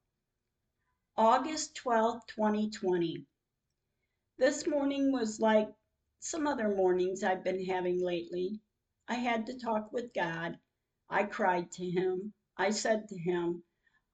August 1.16 1.74
12, 1.76 2.26
2020. 2.26 3.24
This 4.38 4.66
morning 4.66 5.12
was 5.12 5.40
like 5.40 5.72
some 6.18 6.46
other 6.46 6.68
mornings 6.68 7.22
I've 7.22 7.42
been 7.42 7.64
having 7.64 8.02
lately. 8.04 8.60
I 9.08 9.14
had 9.14 9.46
to 9.46 9.58
talk 9.58 9.90
with 9.92 10.12
God. 10.12 10.58
I 11.08 11.24
cried 11.24 11.72
to 11.72 11.88
Him. 11.88 12.34
I 12.58 12.70
said 12.70 13.08
to 13.08 13.18
Him, 13.18 13.62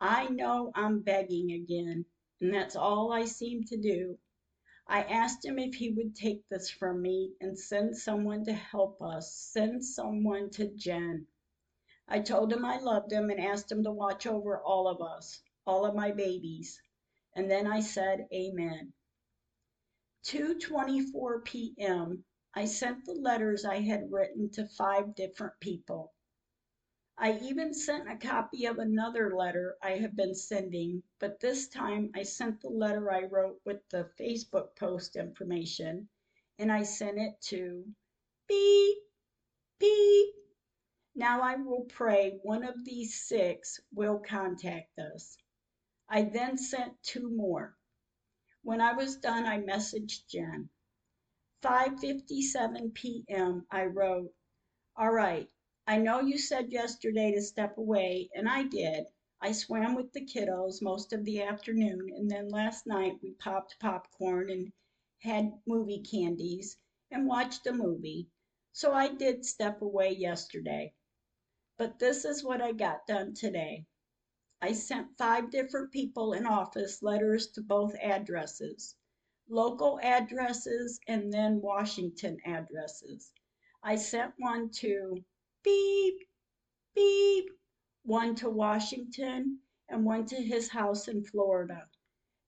I 0.00 0.28
know 0.28 0.70
I'm 0.74 1.00
begging 1.00 1.50
again, 1.52 2.06
and 2.40 2.54
that's 2.54 2.76
all 2.76 3.12
I 3.12 3.24
seem 3.24 3.64
to 3.64 3.76
do. 3.76 4.18
I 4.88 5.04
asked 5.04 5.44
Him 5.44 5.60
if 5.60 5.76
He 5.76 5.90
would 5.92 6.16
take 6.16 6.48
this 6.48 6.68
from 6.68 7.02
me 7.02 7.34
and 7.40 7.56
send 7.56 7.96
someone 7.96 8.44
to 8.46 8.52
help 8.52 9.00
us, 9.00 9.32
send 9.32 9.84
someone 9.84 10.50
to 10.50 10.66
Jen. 10.74 11.28
I 12.08 12.18
told 12.18 12.52
Him 12.52 12.64
I 12.64 12.78
loved 12.80 13.12
Him 13.12 13.30
and 13.30 13.38
asked 13.38 13.70
Him 13.70 13.84
to 13.84 13.92
watch 13.92 14.26
over 14.26 14.60
all 14.60 14.88
of 14.88 15.00
us, 15.00 15.40
all 15.64 15.86
of 15.86 15.94
my 15.94 16.10
babies. 16.10 16.82
And 17.36 17.48
then 17.48 17.68
I 17.68 17.78
said, 17.78 18.26
Amen. 18.34 18.92
2:24 20.24 21.44
p.m. 21.44 22.24
I 22.52 22.64
sent 22.64 23.04
the 23.04 23.14
letters 23.14 23.64
I 23.64 23.78
had 23.80 24.10
written 24.10 24.50
to 24.50 24.66
five 24.66 25.14
different 25.14 25.60
people. 25.60 26.12
I 27.24 27.38
even 27.38 27.72
sent 27.72 28.10
a 28.10 28.16
copy 28.16 28.66
of 28.66 28.80
another 28.80 29.36
letter 29.36 29.76
I 29.80 29.92
have 29.92 30.16
been 30.16 30.34
sending, 30.34 31.04
but 31.20 31.38
this 31.38 31.68
time 31.68 32.10
I 32.16 32.24
sent 32.24 32.60
the 32.60 32.68
letter 32.68 33.12
I 33.12 33.22
wrote 33.26 33.60
with 33.64 33.88
the 33.90 34.10
Facebook 34.18 34.74
post 34.74 35.14
information 35.14 36.08
and 36.58 36.72
I 36.72 36.82
sent 36.82 37.18
it 37.20 37.40
to 37.42 37.84
beep 38.48 38.98
beep. 39.78 40.34
Now 41.14 41.42
I 41.42 41.54
will 41.54 41.84
pray 41.84 42.40
one 42.42 42.64
of 42.64 42.84
these 42.84 43.22
six 43.22 43.80
will 43.94 44.18
contact 44.18 44.98
us. 44.98 45.38
I 46.08 46.22
then 46.22 46.58
sent 46.58 47.00
two 47.04 47.30
more. 47.30 47.76
When 48.64 48.80
I 48.80 48.94
was 48.94 49.16
done, 49.16 49.46
I 49.46 49.60
messaged 49.60 50.26
Jen. 50.26 50.70
5:57 51.62 52.92
p.m. 52.94 53.64
I 53.70 53.84
wrote, 53.84 54.34
"All 54.96 55.12
right. 55.12 55.48
I 55.84 55.98
know 55.98 56.20
you 56.20 56.38
said 56.38 56.72
yesterday 56.72 57.32
to 57.32 57.42
step 57.42 57.76
away, 57.76 58.30
and 58.36 58.48
I 58.48 58.62
did. 58.62 59.08
I 59.40 59.50
swam 59.50 59.96
with 59.96 60.12
the 60.12 60.24
kiddos 60.24 60.80
most 60.80 61.12
of 61.12 61.24
the 61.24 61.42
afternoon, 61.42 62.12
and 62.14 62.30
then 62.30 62.50
last 62.50 62.86
night 62.86 63.20
we 63.20 63.32
popped 63.32 63.80
popcorn 63.80 64.48
and 64.48 64.72
had 65.18 65.60
movie 65.66 65.98
candies 65.98 66.78
and 67.10 67.26
watched 67.26 67.66
a 67.66 67.72
movie. 67.72 68.30
So 68.72 68.92
I 68.92 69.08
did 69.08 69.44
step 69.44 69.82
away 69.82 70.12
yesterday. 70.12 70.94
But 71.76 71.98
this 71.98 72.24
is 72.24 72.44
what 72.44 72.62
I 72.62 72.70
got 72.70 73.04
done 73.08 73.34
today. 73.34 73.84
I 74.60 74.74
sent 74.74 75.18
five 75.18 75.50
different 75.50 75.90
people 75.90 76.32
in 76.32 76.46
office 76.46 77.02
letters 77.02 77.48
to 77.54 77.60
both 77.60 77.96
addresses, 77.96 78.94
local 79.48 79.98
addresses 80.00 81.00
and 81.08 81.32
then 81.32 81.60
Washington 81.60 82.38
addresses. 82.46 83.32
I 83.82 83.96
sent 83.96 84.34
one 84.38 84.70
to 84.74 85.24
beep, 85.62 86.18
beep, 86.94 87.50
one 88.04 88.34
to 88.36 88.50
Washington 88.50 89.60
and 89.88 90.04
one 90.04 90.26
to 90.26 90.36
his 90.36 90.68
house 90.68 91.08
in 91.08 91.24
Florida. 91.24 91.88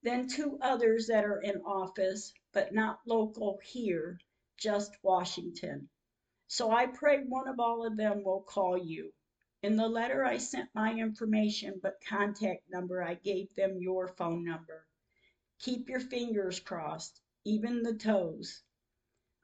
Then 0.02 0.28
two 0.28 0.58
others 0.60 1.06
that 1.06 1.24
are 1.24 1.40
in 1.40 1.62
office, 1.62 2.32
but 2.52 2.74
not 2.74 3.00
local 3.06 3.58
here, 3.62 4.18
just 4.58 4.96
Washington. 5.02 5.88
So 6.46 6.70
I 6.70 6.86
pray 6.86 7.24
one 7.24 7.48
of 7.48 7.58
all 7.58 7.86
of 7.86 7.96
them 7.96 8.22
will 8.22 8.42
call 8.42 8.76
you. 8.76 9.12
In 9.62 9.76
the 9.76 9.88
letter, 9.88 10.24
I 10.24 10.36
sent 10.36 10.68
my 10.74 10.92
information, 10.92 11.80
but 11.82 12.04
contact 12.06 12.68
number, 12.68 13.02
I 13.02 13.14
gave 13.14 13.54
them 13.54 13.78
your 13.80 14.08
phone 14.08 14.44
number. 14.44 14.86
Keep 15.60 15.88
your 15.88 16.00
fingers 16.00 16.60
crossed, 16.60 17.22
even 17.44 17.82
the 17.82 17.94
toes. 17.94 18.62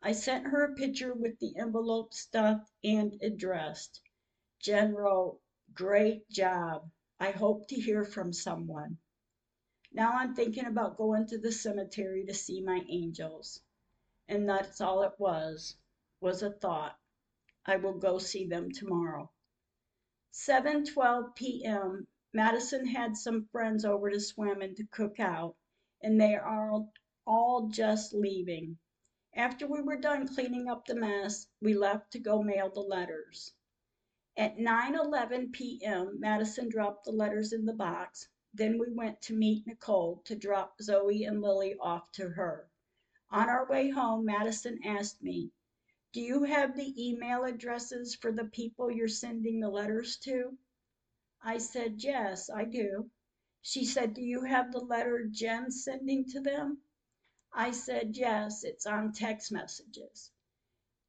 I 0.03 0.13
sent 0.13 0.47
her 0.47 0.65
a 0.65 0.75
picture 0.75 1.13
with 1.13 1.39
the 1.41 1.55
envelope 1.59 2.15
stuffed 2.15 2.73
and 2.83 3.19
addressed. 3.21 4.01
Jen 4.59 4.95
wrote, 4.95 5.43
great 5.75 6.27
job. 6.31 6.91
I 7.19 7.33
hope 7.33 7.69
to 7.69 7.75
hear 7.79 8.03
from 8.07 8.33
someone. 8.33 8.97
Now 9.93 10.13
I'm 10.13 10.35
thinking 10.35 10.65
about 10.65 10.97
going 10.97 11.27
to 11.27 11.37
the 11.39 11.53
cemetery 11.53 12.25
to 12.25 12.33
see 12.33 12.63
my 12.63 12.83
angels. 12.89 13.61
And 14.27 14.49
that's 14.49 14.81
all 14.81 15.03
it 15.03 15.13
was, 15.19 15.77
was 16.19 16.43
a 16.43 16.51
thought. 16.51 16.99
I 17.67 17.77
will 17.77 17.99
go 17.99 18.17
see 18.19 18.47
them 18.47 18.73
tomorrow. 18.73 19.31
7:12 20.33 21.35
p.m. 21.37 22.07
Madison 22.33 22.87
had 22.87 23.19
some 23.19 23.45
friends 23.53 23.85
over 23.85 24.09
to 24.09 24.19
swim 24.21 24.63
and 24.63 24.75
to 24.79 24.87
cook 24.87 25.21
out, 25.21 25.57
and 26.01 26.19
they 26.19 26.37
are 26.37 26.87
all 27.27 27.69
just 27.69 28.15
leaving. 28.15 28.79
After 29.37 29.65
we 29.69 29.81
were 29.81 29.95
done 29.97 30.27
cleaning 30.27 30.67
up 30.67 30.87
the 30.87 30.97
mess, 30.97 31.47
we 31.61 31.73
left 31.75 32.11
to 32.15 32.19
go 32.19 32.43
mail 32.43 32.69
the 32.69 32.81
letters. 32.81 33.53
At 34.37 34.57
9:11 34.57 35.53
p.m., 35.53 36.19
Madison 36.19 36.69
dropped 36.69 37.05
the 37.05 37.13
letters 37.13 37.53
in 37.53 37.65
the 37.65 37.73
box. 37.73 38.27
Then 38.53 38.77
we 38.77 38.91
went 38.91 39.23
to 39.23 39.37
meet 39.37 39.69
Nicole 39.69 40.17
to 40.25 40.35
drop 40.35 40.83
Zoe 40.83 41.23
and 41.23 41.41
Lily 41.41 41.77
off 41.79 42.11
to 42.13 42.31
her. 42.31 42.69
On 43.31 43.49
our 43.49 43.67
way 43.67 43.91
home, 43.91 44.25
Madison 44.25 44.81
asked 44.85 45.23
me, 45.23 45.53
do 46.13 46.21
you 46.21 46.43
have 46.43 46.75
the 46.75 46.93
email 47.01 47.45
addresses 47.45 48.17
for 48.17 48.33
the 48.33 48.47
people 48.47 48.91
you're 48.91 49.07
sending 49.07 49.61
the 49.61 49.69
letters 49.71 50.17
to? 50.17 50.59
I 51.41 51.59
said, 51.59 52.03
Yes, 52.03 52.51
I 52.51 52.65
do. 52.65 53.09
She 53.63 53.85
said, 53.85 54.15
Do 54.15 54.23
you 54.23 54.43
have 54.43 54.73
the 54.73 54.81
letter 54.81 55.25
Jen's 55.31 55.85
sending 55.85 56.25
to 56.31 56.41
them? 56.41 56.83
I 57.53 57.73
said, 57.73 58.17
Yes, 58.17 58.65
it's 58.65 58.87
on 58.87 59.13
text 59.13 59.53
messages. 59.53 60.31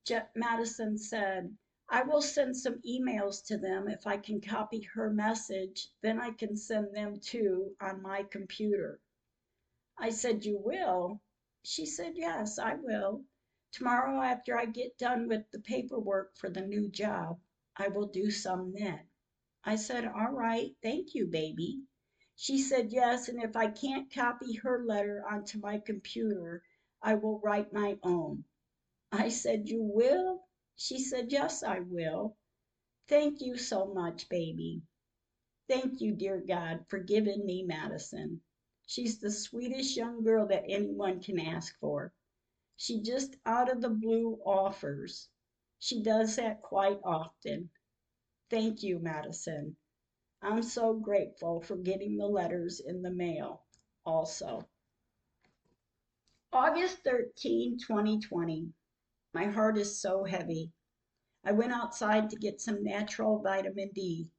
Je- 0.06 0.20
Madison 0.36 0.98
said, 0.98 1.58
I 1.90 2.04
will 2.04 2.22
send 2.24 2.58
some 2.58 2.82
emails 2.82 3.46
to 3.48 3.58
them 3.58 3.88
if 3.88 4.08
I 4.08 4.18
can 4.18 4.42
copy 4.42 4.82
her 4.96 5.12
message, 5.12 5.90
then 6.02 6.20
I 6.20 6.32
can 6.32 6.58
send 6.58 6.96
them 6.96 7.20
too 7.20 7.76
on 7.82 8.02
my 8.02 8.24
computer. 8.24 9.00
I 9.98 10.10
said, 10.10 10.46
You 10.46 10.58
will? 10.58 11.22
She 11.64 11.86
said, 11.86 12.14
Yes, 12.18 12.58
I 12.60 12.76
will. 12.76 13.26
Tomorrow, 13.74 14.22
after 14.22 14.58
I 14.58 14.66
get 14.66 14.98
done 14.98 15.28
with 15.28 15.50
the 15.52 15.60
paperwork 15.60 16.36
for 16.38 16.50
the 16.50 16.62
new 16.62 16.90
job, 16.90 17.40
I 17.78 17.90
will 17.90 18.08
do 18.08 18.32
some 18.32 18.74
then. 18.74 19.02
I 19.64 19.76
said, 19.76 20.06
All 20.06 20.32
right, 20.32 20.76
thank 20.82 21.14
you, 21.14 21.28
baby. 21.28 21.84
She 22.44 22.58
said, 22.58 22.92
Yes, 22.92 23.30
and 23.30 23.40
if 23.40 23.56
I 23.56 23.70
can't 23.70 24.12
copy 24.12 24.56
her 24.56 24.84
letter 24.84 25.24
onto 25.30 25.60
my 25.60 25.78
computer, 25.78 26.64
I 27.00 27.14
will 27.14 27.40
write 27.40 27.72
my 27.72 28.00
own. 28.02 28.46
I 29.12 29.30
said, 29.30 29.70
You 29.70 29.84
will? 29.84 30.48
She 30.76 30.98
said, 30.98 31.32
Yes, 31.32 31.62
I 31.62 31.82
will. 31.82 32.36
Thank 33.08 33.42
you 33.42 33.58
so 33.58 33.94
much, 33.94 34.28
baby. 34.28 34.82
Thank 35.68 36.02
you, 36.02 36.16
dear 36.16 36.42
God, 36.42 36.84
for 36.88 36.98
giving 36.98 37.46
me 37.46 37.62
Madison. 37.62 38.42
She's 38.88 39.20
the 39.20 39.30
sweetest 39.30 39.96
young 39.96 40.24
girl 40.24 40.48
that 40.48 40.66
anyone 40.68 41.22
can 41.22 41.40
ask 41.40 41.78
for. 41.80 42.12
She 42.76 43.04
just 43.04 43.36
out 43.46 43.72
of 43.72 43.82
the 43.84 43.90
blue 43.90 44.42
offers. 44.44 45.30
She 45.78 46.02
does 46.02 46.38
that 46.38 46.64
quite 46.64 47.02
often. 47.04 47.70
Thank 48.50 48.82
you, 48.82 48.98
Madison. 48.98 49.78
I'm 50.44 50.64
so 50.64 50.96
grateful 50.96 51.62
for 51.62 51.76
getting 51.76 52.18
the 52.18 52.26
letters 52.26 52.80
in 52.80 53.04
the 53.04 53.12
mail 53.12 53.62
also. 54.04 54.68
August 56.52 57.04
13, 57.04 57.78
2020. 57.78 58.74
My 59.34 59.46
heart 59.46 59.78
is 59.78 60.02
so 60.02 60.24
heavy. 60.24 60.72
I 61.44 61.52
went 61.52 61.74
outside 61.74 62.32
to 62.32 62.36
get 62.36 62.60
some 62.60 62.84
natural 62.84 63.38
vitamin 63.40 63.92
D. 63.94 64.32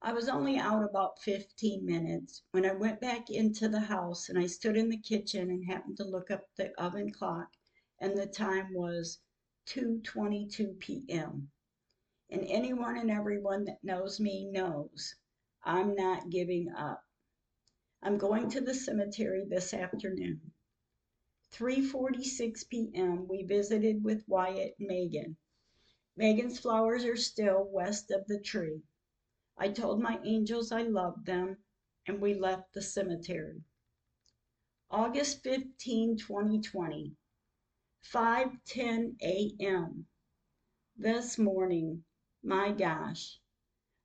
I 0.00 0.14
was 0.14 0.30
only 0.30 0.56
out 0.56 0.82
about 0.82 1.20
15 1.20 1.84
minutes 1.84 2.42
when 2.52 2.64
I 2.64 2.72
went 2.72 3.02
back 3.02 3.28
into 3.30 3.68
the 3.68 3.80
house 3.80 4.30
and 4.30 4.38
I 4.38 4.46
stood 4.46 4.78
in 4.78 4.88
the 4.88 4.96
kitchen 4.96 5.50
and 5.50 5.66
happened 5.66 5.98
to 5.98 6.04
look 6.04 6.30
up 6.30 6.48
the 6.56 6.72
oven 6.82 7.12
clock 7.12 7.52
and 8.00 8.16
the 8.16 8.26
time 8.26 8.72
was 8.72 9.20
2:22 9.66 10.78
p.m. 10.78 11.50
And 12.30 12.44
anyone 12.46 12.96
and 12.96 13.10
everyone 13.10 13.66
that 13.66 13.84
knows 13.84 14.18
me 14.18 14.46
knows 14.46 15.14
I'm 15.66 15.94
not 15.94 16.28
giving 16.28 16.68
up. 16.76 17.02
I'm 18.02 18.18
going 18.18 18.50
to 18.50 18.60
the 18.60 18.74
cemetery 18.74 19.46
this 19.48 19.72
afternoon. 19.72 20.52
3:46 21.52 22.68
p.m. 22.68 23.26
we 23.26 23.44
visited 23.44 24.04
with 24.04 24.28
Wyatt 24.28 24.74
and 24.78 24.88
Megan. 24.88 25.36
Megan's 26.16 26.58
flowers 26.58 27.04
are 27.04 27.16
still 27.16 27.64
west 27.64 28.10
of 28.10 28.26
the 28.26 28.38
tree. 28.40 28.82
I 29.56 29.70
told 29.70 30.00
my 30.02 30.20
angels 30.22 30.70
I 30.70 30.82
loved 30.82 31.24
them 31.24 31.56
and 32.06 32.20
we 32.20 32.34
left 32.34 32.74
the 32.74 32.82
cemetery. 32.82 33.62
August 34.90 35.42
15, 35.42 36.18
2020. 36.18 37.16
5:10 38.12 39.16
a.m. 39.22 40.06
This 40.94 41.38
morning, 41.38 42.04
my 42.42 42.70
gosh, 42.70 43.40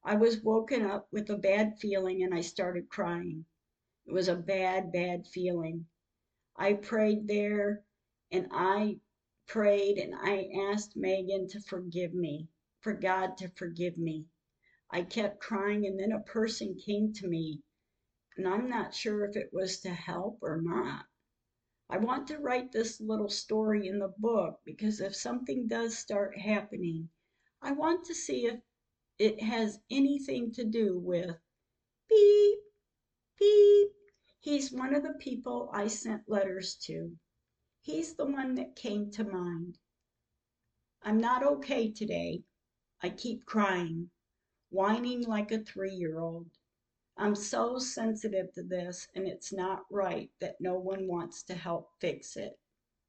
I 0.02 0.16
was 0.16 0.42
woken 0.42 0.84
up 0.86 1.10
with 1.12 1.30
a 1.30 1.38
bad 1.38 1.78
feeling 1.78 2.24
and 2.24 2.34
I 2.34 2.40
started 2.40 2.88
crying. 2.88 3.44
It 4.06 4.14
was 4.14 4.30
a 4.30 4.36
bad, 4.38 4.94
bad 4.94 5.28
feeling. 5.28 5.88
I 6.56 6.76
prayed 6.76 7.28
there 7.28 7.84
and 8.32 8.48
I 8.50 9.02
prayed 9.46 9.98
and 9.98 10.16
I 10.16 10.50
asked 10.72 10.96
Megan 10.96 11.50
to 11.50 11.60
forgive 11.60 12.14
me, 12.14 12.48
for 12.80 12.94
God 12.94 13.36
to 13.40 13.50
forgive 13.50 13.98
me. 13.98 14.28
I 14.90 15.04
kept 15.04 15.42
crying, 15.42 15.86
and 15.86 16.00
then 16.00 16.14
a 16.14 16.22
person 16.22 16.76
came 16.78 17.12
to 17.14 17.28
me, 17.28 17.62
and 18.38 18.48
I'm 18.48 18.70
not 18.70 18.96
sure 18.96 19.26
if 19.26 19.36
it 19.36 19.52
was 19.52 19.82
to 19.82 19.90
help 19.90 20.40
or 20.42 20.62
not. 20.62 21.08
I 21.90 21.98
want 21.98 22.28
to 22.30 22.38
write 22.38 22.72
this 22.72 23.02
little 23.02 23.30
story 23.30 23.88
in 23.88 24.00
the 24.00 24.14
book 24.18 24.62
because 24.64 25.02
if 25.02 25.16
something 25.16 25.68
does 25.68 25.98
start 25.98 26.38
happening, 26.38 27.10
I 27.62 27.74
want 27.74 28.06
to 28.06 28.16
see 28.16 28.46
if 28.46 28.62
it 29.20 29.42
has 29.44 29.80
anything 29.92 30.50
to 30.54 30.64
do 30.64 30.98
with 30.98 31.36
beep, 32.08 32.60
beep. 33.38 33.90
He's 34.40 34.72
one 34.72 34.96
of 34.96 35.04
the 35.04 35.16
people 35.20 35.70
I 35.74 35.88
sent 35.88 36.30
letters 36.30 36.76
to. 36.86 37.12
He's 37.82 38.16
the 38.16 38.26
one 38.26 38.56
that 38.56 38.78
came 38.78 39.12
to 39.12 39.26
mind. 39.26 39.78
I'm 41.04 41.18
not 41.20 41.44
okay 41.44 41.92
today. 41.92 42.44
I 43.02 43.10
keep 43.10 43.46
crying, 43.46 44.10
whining 44.70 45.24
like 45.24 45.52
a 45.52 45.60
three 45.60 45.94
year 45.94 46.20
old. 46.20 46.48
I'm 47.18 47.36
so 47.36 47.78
sensitive 47.78 48.54
to 48.54 48.64
this, 48.64 49.06
and 49.16 49.28
it's 49.28 49.52
not 49.52 49.84
right 49.92 50.30
that 50.40 50.62
no 50.62 50.76
one 50.80 51.08
wants 51.08 51.44
to 51.44 51.56
help 51.56 51.90
fix 52.00 52.38
it. 52.38 52.58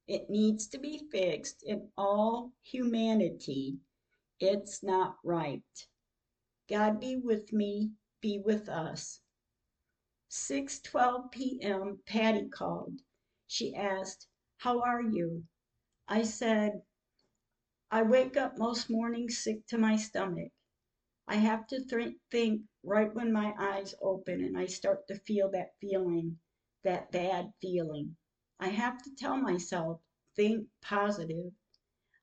It 0.09 0.29
needs 0.29 0.67
to 0.69 0.79
be 0.79 1.07
fixed 1.13 1.63
in 1.63 1.89
all 1.97 2.53
humanity. 2.63 3.79
It's 4.41 4.83
not 4.83 5.17
right. 5.23 5.63
God 6.71 7.01
be 7.01 7.17
with 7.17 7.53
me, 7.53 7.91
be 8.21 8.39
with 8.39 8.69
us. 8.69 9.21
6:12 10.31 11.33
p.m. 11.33 12.01
Patty 12.07 12.49
called. 12.49 13.01
She 13.49 13.75
asked, 13.75 14.29
"How 14.59 14.81
are 14.81 15.03
you?" 15.03 15.49
I 16.07 16.23
said, 16.23 16.83
"I 17.91 18.03
wake 18.03 18.37
up 18.37 18.57
most 18.57 18.89
mornings 18.89 19.39
sick 19.39 19.67
to 19.67 19.79
my 19.79 19.97
stomach. 19.97 20.53
I 21.27 21.37
have 21.37 21.67
to 21.69 21.85
th- 21.85 22.17
think 22.31 22.63
right 22.85 23.13
when 23.13 23.33
my 23.33 23.53
eyes 23.59 23.97
open 24.01 24.41
and 24.45 24.57
I 24.57 24.67
start 24.67 25.09
to 25.09 25.19
feel 25.19 25.51
that 25.51 25.75
feeling, 25.81 26.39
that 26.85 27.11
bad 27.11 27.53
feeling. 27.61 28.17
I 28.61 28.69
have 28.69 29.03
to 29.03 29.15
tell 29.17 29.37
myself, 29.37 30.01
think 30.37 30.69
positive. 30.83 31.53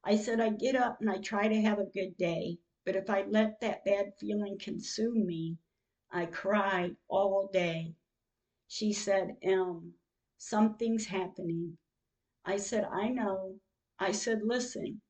I 0.04 0.16
said 0.16 0.40
I 0.40 0.52
get 0.52 0.76
up 0.76 1.02
and 1.02 1.10
I 1.10 1.20
try 1.20 1.50
to 1.50 1.62
have 1.62 1.80
a 1.80 1.86
good 1.86 2.16
day, 2.18 2.60
but 2.88 2.96
if 2.96 3.10
I 3.10 3.24
let 3.24 3.60
that 3.60 3.84
bad 3.84 4.14
feeling 4.18 4.58
consume 4.58 5.26
me, 5.26 5.58
I 6.10 6.26
cry 6.26 6.92
all 7.10 7.50
day. 7.52 7.94
She 8.70 8.94
said, 8.94 9.36
Em, 9.42 9.96
something's 10.38 11.08
happening. 11.08 11.78
I 12.46 12.56
said, 12.56 12.86
I 12.86 13.10
know. 13.10 13.60
I 14.00 14.14
said, 14.14 14.42
listen, 14.42 15.02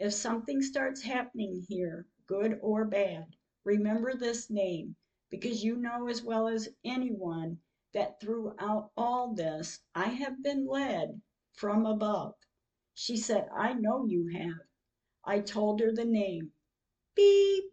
if 0.00 0.12
something 0.12 0.62
starts 0.62 1.02
happening 1.02 1.64
here, 1.68 2.08
good 2.26 2.58
or 2.60 2.84
bad, 2.84 3.36
remember 3.62 4.16
this 4.16 4.50
name 4.50 4.96
because 5.30 5.62
you 5.62 5.76
know 5.76 6.08
as 6.08 6.24
well 6.24 6.48
as 6.48 6.70
anyone 6.84 7.60
that 7.94 8.20
throughout 8.20 8.90
all 8.96 9.32
this 9.32 9.78
I 9.94 10.08
have 10.08 10.42
been 10.42 10.66
led 10.66 11.22
from 11.52 11.86
above. 11.86 12.34
She 12.94 13.16
said, 13.16 13.48
I 13.56 13.74
know 13.74 14.06
you 14.06 14.26
have. 14.36 14.66
I 15.24 15.38
told 15.38 15.78
her 15.78 15.92
the 15.92 16.04
name. 16.04 16.52
Beep, 17.14 17.64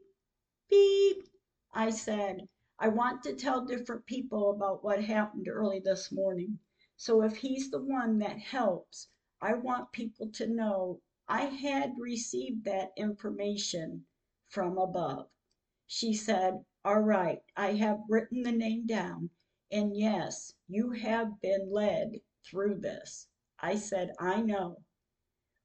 beep. 0.69 1.29
I 1.73 1.91
said, 1.91 2.49
I 2.77 2.89
want 2.89 3.23
to 3.23 3.35
tell 3.35 3.65
different 3.65 4.05
people 4.05 4.51
about 4.51 4.83
what 4.83 5.03
happened 5.03 5.47
early 5.47 5.79
this 5.79 6.11
morning. 6.11 6.59
So 6.97 7.21
if 7.23 7.37
he's 7.37 7.71
the 7.71 7.81
one 7.81 8.17
that 8.19 8.39
helps, 8.39 9.09
I 9.41 9.53
want 9.53 9.93
people 9.93 10.29
to 10.31 10.47
know 10.47 11.01
I 11.27 11.43
had 11.45 11.97
received 11.97 12.65
that 12.65 12.91
information 12.97 14.05
from 14.49 14.77
above. 14.77 15.29
She 15.87 16.13
said, 16.13 16.65
All 16.83 17.01
right, 17.01 17.41
I 17.55 17.73
have 17.75 18.03
written 18.09 18.43
the 18.43 18.51
name 18.51 18.87
down, 18.87 19.29
and 19.71 19.95
yes, 19.95 20.53
you 20.67 20.91
have 20.91 21.39
been 21.39 21.71
led 21.71 22.19
through 22.43 22.79
this. 22.79 23.29
I 23.59 23.75
said, 23.75 24.13
I 24.19 24.41
know. 24.41 24.83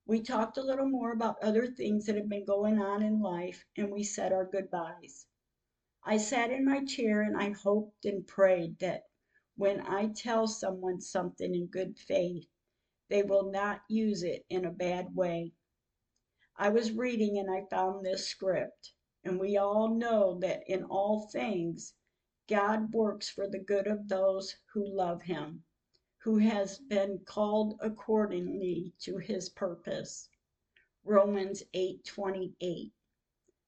We 0.06 0.20
talked 0.20 0.58
a 0.58 0.62
little 0.62 0.88
more 0.88 1.12
about 1.12 1.42
other 1.42 1.66
things 1.66 2.04
that 2.06 2.16
have 2.16 2.28
been 2.28 2.44
going 2.44 2.78
on 2.78 3.02
in 3.02 3.22
life, 3.22 3.64
and 3.76 3.90
we 3.90 4.04
said 4.04 4.32
our 4.32 4.44
goodbyes. 4.44 5.26
I 6.04 6.18
sat 6.18 6.50
in 6.50 6.64
my 6.64 6.84
chair 6.84 7.22
and 7.22 7.36
I 7.36 7.50
hoped 7.52 8.04
and 8.04 8.26
prayed 8.26 8.78
that 8.80 9.04
when 9.56 9.80
I 9.80 10.08
tell 10.08 10.46
someone 10.46 11.00
something 11.00 11.54
in 11.54 11.68
good 11.68 11.98
faith, 11.98 12.46
they 13.08 13.22
will 13.22 13.50
not 13.50 13.80
use 13.88 14.22
it 14.22 14.44
in 14.50 14.66
a 14.66 14.70
bad 14.70 15.14
way. 15.16 15.54
I 16.56 16.68
was 16.68 16.92
reading 16.92 17.38
and 17.38 17.50
I 17.50 17.64
found 17.70 18.04
this 18.04 18.28
script, 18.28 18.92
and 19.24 19.40
we 19.40 19.56
all 19.56 19.88
know 19.88 20.38
that 20.40 20.64
in 20.68 20.84
all 20.84 21.28
things 21.32 21.94
God 22.46 22.92
works 22.92 23.30
for 23.30 23.48
the 23.48 23.58
good 23.58 23.86
of 23.86 24.08
those 24.08 24.54
who 24.74 24.86
love 24.86 25.22
him, 25.22 25.63
who 26.24 26.38
has 26.38 26.78
been 26.78 27.18
called 27.26 27.78
accordingly 27.80 28.94
to 28.98 29.18
his 29.18 29.50
purpose. 29.50 30.30
Romans 31.04 31.62
8:28. 31.74 32.92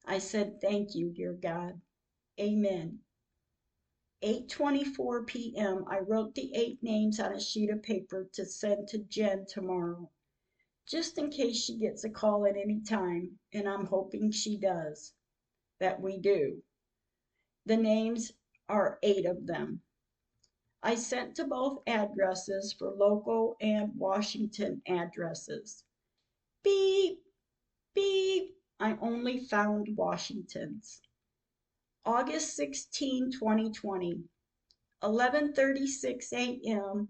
I 0.07 0.19
said, 0.19 0.59
"Thank 0.63 0.95
you, 0.95 1.11
dear 1.11 1.35
God." 1.35 1.83
Amen. 2.41 3.01
8:24 4.23 5.27
p.m. 5.27 5.85
I 5.87 5.99
wrote 5.99 6.35
the 6.35 6.51
eight 6.55 6.83
names 6.83 7.21
on 7.21 7.35
a 7.35 7.41
sheet 7.41 7.69
of 7.69 7.83
paper 7.83 8.25
to 8.33 8.47
send 8.47 8.89
to 8.89 8.99
Jen 9.01 9.45
tomorrow, 9.45 10.11
just 10.87 11.19
in 11.19 11.29
case 11.29 11.63
she 11.63 11.77
gets 11.77 12.05
a 12.05 12.11
call 12.11 12.47
at 12.47 12.57
any 12.57 12.81
time, 12.81 13.39
and 13.53 13.69
I'm 13.69 13.85
hoping 13.85 14.31
she 14.31 14.57
does. 14.57 15.13
That 15.79 16.01
we 16.01 16.17
do. 16.17 16.63
The 17.67 17.77
names 17.77 18.33
are 18.67 18.99
eight 19.03 19.27
of 19.27 19.47
them. 19.47 19.83
I 20.83 20.95
sent 20.95 21.37
to 21.37 21.47
both 21.47 21.83
addresses 21.87 22.75
for 22.75 22.91
local 22.91 23.57
and 23.63 23.97
Washington 23.97 24.83
addresses. 24.87 25.85
Beep, 26.63 27.25
beep. 27.95 28.59
I 28.79 28.99
only 29.01 29.41
found 29.41 29.97
Washington's. 29.97 31.01
August 32.05 32.55
16, 32.57 33.33
2020, 33.33 34.29
11:36 35.03 36.33
a.m. 36.35 37.09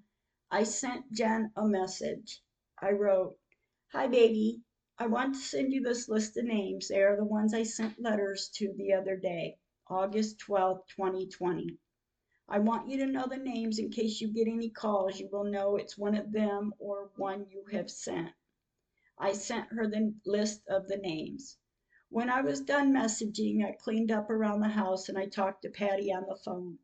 I 0.48 0.62
sent 0.62 1.10
Jen 1.10 1.50
a 1.56 1.66
message. 1.66 2.44
I 2.78 2.92
wrote, 2.92 3.36
"Hi 3.88 4.06
baby, 4.06 4.62
I 4.96 5.08
want 5.08 5.34
to 5.34 5.40
send 5.40 5.72
you 5.72 5.82
this 5.82 6.08
list 6.08 6.36
of 6.36 6.44
names. 6.44 6.86
They 6.86 7.02
are 7.02 7.16
the 7.16 7.24
ones 7.24 7.52
I 7.52 7.64
sent 7.64 8.00
letters 8.00 8.48
to 8.54 8.72
the 8.74 8.92
other 8.92 9.16
day, 9.16 9.58
August 9.88 10.38
12, 10.38 10.86
2020. 10.86 11.78
I 12.48 12.60
want 12.60 12.88
you 12.88 12.98
to 12.98 13.06
know 13.06 13.26
the 13.26 13.38
names 13.38 13.80
in 13.80 13.90
case 13.90 14.20
you 14.20 14.28
get 14.28 14.46
any 14.46 14.70
calls. 14.70 15.18
You 15.18 15.26
will 15.26 15.42
know 15.42 15.74
it's 15.74 15.98
one 15.98 16.14
of 16.14 16.30
them 16.30 16.72
or 16.78 17.10
one 17.16 17.50
you 17.50 17.64
have 17.72 17.90
sent." 17.90 18.32
I 19.18 19.32
sent 19.32 19.70
her 19.72 19.88
the 19.88 20.14
list 20.24 20.64
of 20.68 20.86
the 20.86 20.96
names. 20.96 21.58
When 22.08 22.30
I 22.30 22.42
was 22.42 22.60
done 22.60 22.92
messaging, 22.92 23.64
I 23.64 23.72
cleaned 23.72 24.12
up 24.12 24.30
around 24.30 24.60
the 24.60 24.68
house 24.68 25.08
and 25.08 25.18
I 25.18 25.26
talked 25.26 25.62
to 25.62 25.70
Patty 25.70 26.12
on 26.12 26.24
the 26.28 26.36
phone. 26.36 26.78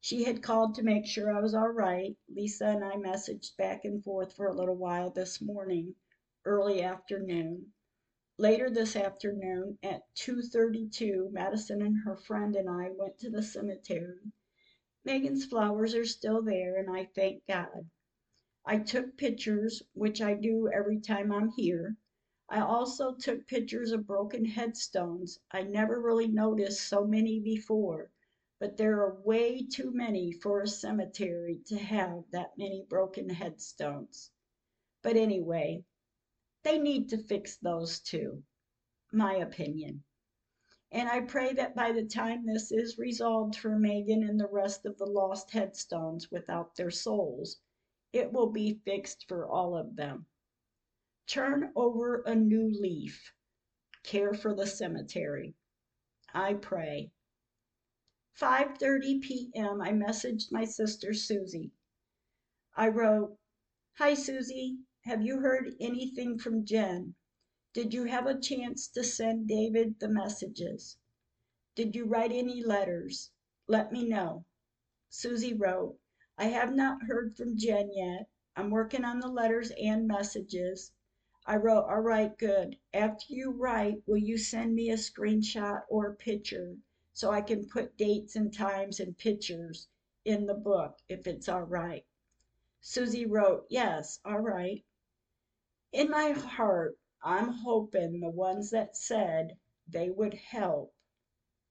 She 0.00 0.22
had 0.22 0.44
called 0.44 0.76
to 0.76 0.84
make 0.84 1.06
sure 1.06 1.28
I 1.36 1.40
was 1.40 1.54
all 1.54 1.70
right. 1.70 2.16
Lisa 2.28 2.66
and 2.68 2.84
I 2.84 2.94
messaged 2.94 3.56
back 3.56 3.84
and 3.84 4.04
forth 4.04 4.34
for 4.34 4.46
a 4.46 4.54
little 4.54 4.76
while 4.76 5.10
this 5.10 5.40
morning, 5.40 5.96
early 6.44 6.82
afternoon. 6.82 7.72
Later 8.38 8.70
this 8.70 8.94
afternoon 8.94 9.76
at 9.82 10.02
2:32, 10.14 11.32
Madison 11.32 11.82
and 11.82 11.98
her 12.04 12.16
friend 12.16 12.54
and 12.54 12.70
I 12.70 12.90
went 12.90 13.18
to 13.18 13.28
the 13.30 13.42
cemetery. 13.42 14.30
Megan's 15.04 15.46
flowers 15.46 15.94
are 15.94 16.04
still 16.04 16.42
there 16.42 16.76
and 16.76 16.90
I 16.90 17.06
thank 17.06 17.46
God. 17.46 17.88
I 18.66 18.78
took 18.78 19.16
pictures, 19.16 19.82
which 19.94 20.20
I 20.20 20.34
do 20.34 20.68
every 20.68 21.00
time 21.00 21.32
I'm 21.32 21.48
here. 21.48 21.96
I 22.48 22.60
also 22.60 23.14
took 23.14 23.46
pictures 23.46 23.92
of 23.92 24.06
broken 24.06 24.44
headstones. 24.44 25.38
I 25.50 25.62
never 25.62 26.00
really 26.00 26.28
noticed 26.28 26.86
so 26.86 27.06
many 27.06 27.40
before, 27.40 28.10
but 28.58 28.76
there 28.76 29.00
are 29.00 29.20
way 29.22 29.66
too 29.66 29.90
many 29.92 30.32
for 30.32 30.60
a 30.60 30.68
cemetery 30.68 31.60
to 31.66 31.78
have 31.78 32.24
that 32.32 32.58
many 32.58 32.84
broken 32.88 33.30
headstones. 33.30 34.30
But 35.02 35.16
anyway, 35.16 35.84
they 36.62 36.78
need 36.78 37.08
to 37.08 37.18
fix 37.24 37.56
those 37.56 38.00
too, 38.00 38.44
my 39.12 39.36
opinion. 39.36 40.04
And 40.92 41.08
I 41.08 41.20
pray 41.20 41.52
that 41.52 41.76
by 41.76 41.92
the 41.92 42.04
time 42.04 42.44
this 42.44 42.72
is 42.72 42.98
resolved 42.98 43.54
for 43.54 43.78
Megan 43.78 44.24
and 44.24 44.40
the 44.40 44.48
rest 44.48 44.84
of 44.84 44.98
the 44.98 45.06
lost 45.06 45.52
headstones 45.52 46.30
without 46.32 46.74
their 46.74 46.90
souls, 46.90 47.60
it 48.12 48.32
will 48.32 48.50
be 48.50 48.80
fixed 48.84 49.28
for 49.28 49.46
all 49.46 49.76
of 49.76 49.94
them. 49.94 50.26
Turn 51.28 51.72
over 51.76 52.22
a 52.22 52.34
new 52.34 52.68
leaf. 52.68 53.32
Care 54.02 54.34
for 54.34 54.52
the 54.52 54.66
cemetery. 54.66 55.54
I 56.34 56.54
pray. 56.54 57.12
5:30 58.34 59.20
p.m. 59.22 59.80
I 59.80 59.92
messaged 59.92 60.50
my 60.50 60.64
sister 60.64 61.14
Susie. 61.14 61.70
I 62.74 62.88
wrote, 62.88 63.38
"Hi 63.98 64.14
Susie, 64.14 64.78
Have 65.04 65.22
you 65.22 65.38
heard 65.38 65.76
anything 65.78 66.38
from 66.38 66.64
Jen? 66.64 67.14
Did 67.72 67.94
you 67.94 68.04
have 68.06 68.26
a 68.26 68.40
chance 68.40 68.88
to 68.88 69.04
send 69.04 69.46
David 69.46 70.00
the 70.00 70.08
messages? 70.08 70.98
Did 71.76 71.94
you 71.94 72.04
write 72.04 72.32
any 72.32 72.64
letters? 72.64 73.30
Let 73.68 73.92
me 73.92 74.08
know. 74.08 74.44
Susie 75.08 75.54
wrote, 75.54 75.96
I 76.36 76.46
have 76.46 76.74
not 76.74 77.04
heard 77.04 77.36
from 77.36 77.56
Jen 77.56 77.92
yet. 77.92 78.28
I'm 78.56 78.70
working 78.70 79.04
on 79.04 79.20
the 79.20 79.28
letters 79.28 79.70
and 79.80 80.08
messages. 80.08 80.92
I 81.46 81.56
wrote, 81.56 81.84
all 81.84 82.00
right, 82.00 82.36
good. 82.36 82.76
After 82.92 83.32
you 83.32 83.52
write, 83.52 84.02
will 84.04 84.18
you 84.18 84.36
send 84.36 84.74
me 84.74 84.90
a 84.90 84.96
screenshot 84.96 85.84
or 85.88 86.08
a 86.08 86.16
picture 86.16 86.76
so 87.12 87.30
I 87.30 87.40
can 87.40 87.68
put 87.68 87.96
dates 87.96 88.34
and 88.34 88.52
times 88.52 88.98
and 88.98 89.16
pictures 89.16 89.86
in 90.24 90.46
the 90.46 90.54
book 90.54 90.98
if 91.08 91.28
it's 91.28 91.48
all 91.48 91.62
right? 91.62 92.04
Susie 92.80 93.26
wrote, 93.26 93.66
yes, 93.70 94.18
all 94.24 94.40
right. 94.40 94.84
In 95.92 96.10
my 96.10 96.32
heart, 96.32 96.98
I'm 97.22 97.52
hoping 97.52 98.20
the 98.20 98.30
ones 98.30 98.70
that 98.70 98.96
said 98.96 99.58
they 99.86 100.08
would 100.08 100.32
help 100.32 100.94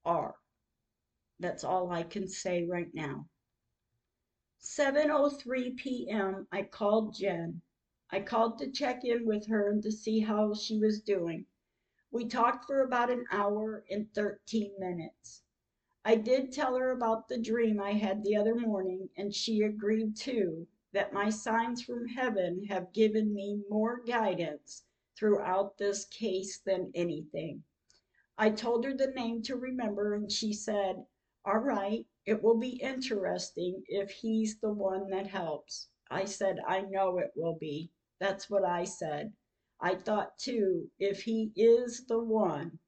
are. 0.05 0.35
That's 1.39 1.63
all 1.63 1.89
I 1.91 2.03
can 2.03 2.27
say 2.27 2.65
right 2.65 2.93
now. 2.93 3.27
7:03 4.61 5.75
p.m. 5.75 6.47
I 6.51 6.61
called 6.61 7.15
Jen. 7.15 7.63
I 8.11 8.19
called 8.19 8.59
to 8.59 8.69
check 8.69 9.03
in 9.03 9.25
with 9.25 9.47
her 9.47 9.71
and 9.71 9.81
to 9.81 9.91
see 9.91 10.19
how 10.19 10.53
she 10.53 10.77
was 10.77 11.01
doing. 11.01 11.47
We 12.11 12.27
talked 12.27 12.65
for 12.65 12.81
about 12.81 13.09
an 13.09 13.25
hour 13.31 13.85
and 13.89 14.13
13 14.13 14.75
minutes. 14.77 15.41
I 16.05 16.15
did 16.15 16.51
tell 16.51 16.75
her 16.75 16.91
about 16.91 17.27
the 17.27 17.41
dream 17.41 17.81
I 17.81 17.93
had 17.93 18.23
the 18.23 18.35
other 18.35 18.53
morning, 18.55 19.09
and 19.17 19.33
she 19.33 19.63
agreed 19.63 20.15
too 20.15 20.67
that 20.91 21.11
my 21.11 21.31
signs 21.31 21.81
from 21.81 22.07
heaven 22.07 22.65
have 22.65 22.93
given 22.93 23.33
me 23.33 23.63
more 23.67 24.01
guidance 24.03 24.83
throughout 25.19 25.77
this 25.77 26.05
case 26.05 26.59
than 26.65 26.89
anything. 26.95 27.61
I 28.37 28.51
told 28.51 28.85
her 28.85 28.93
the 28.93 29.07
name 29.07 29.41
to 29.43 29.57
remember, 29.57 30.13
and 30.13 30.31
she 30.31 30.53
said, 30.53 31.05
All 31.43 31.57
right, 31.57 32.05
it 32.25 32.41
will 32.41 32.57
be 32.57 32.81
interesting 32.81 33.83
if 33.87 34.11
he's 34.11 34.57
the 34.59 34.71
one 34.71 35.09
that 35.09 35.27
helps. 35.27 35.89
I 36.09 36.23
said, 36.23 36.59
I 36.65 36.81
know 36.81 37.17
it 37.17 37.31
will 37.35 37.57
be. 37.59 37.91
That's 38.19 38.49
what 38.49 38.63
I 38.63 38.85
said. 38.85 39.33
I 39.81 39.95
thought 39.95 40.37
too, 40.37 40.89
if 40.99 41.23
he 41.23 41.51
is 41.55 42.05
the 42.07 42.19
one. 42.19 42.79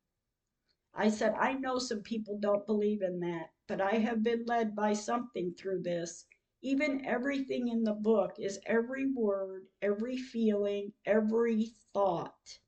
I 0.94 1.10
said, 1.10 1.34
I 1.34 1.54
know 1.54 1.80
some 1.80 2.02
people 2.02 2.38
don't 2.38 2.66
believe 2.66 3.02
in 3.02 3.20
that, 3.20 3.52
but 3.68 3.82
I 3.82 3.96
have 3.96 4.24
been 4.24 4.46
led 4.46 4.76
by 4.76 4.94
something 4.94 5.54
through 5.54 5.84
this. 5.84 6.26
Even 6.64 7.06
everything 7.06 7.68
in 7.70 7.84
the 7.84 7.94
book 7.94 8.36
is 8.40 8.60
every 8.66 9.12
word, 9.12 9.68
every 9.82 10.18
feeling, 10.18 10.94
every 11.06 11.74
thought, 11.94 12.60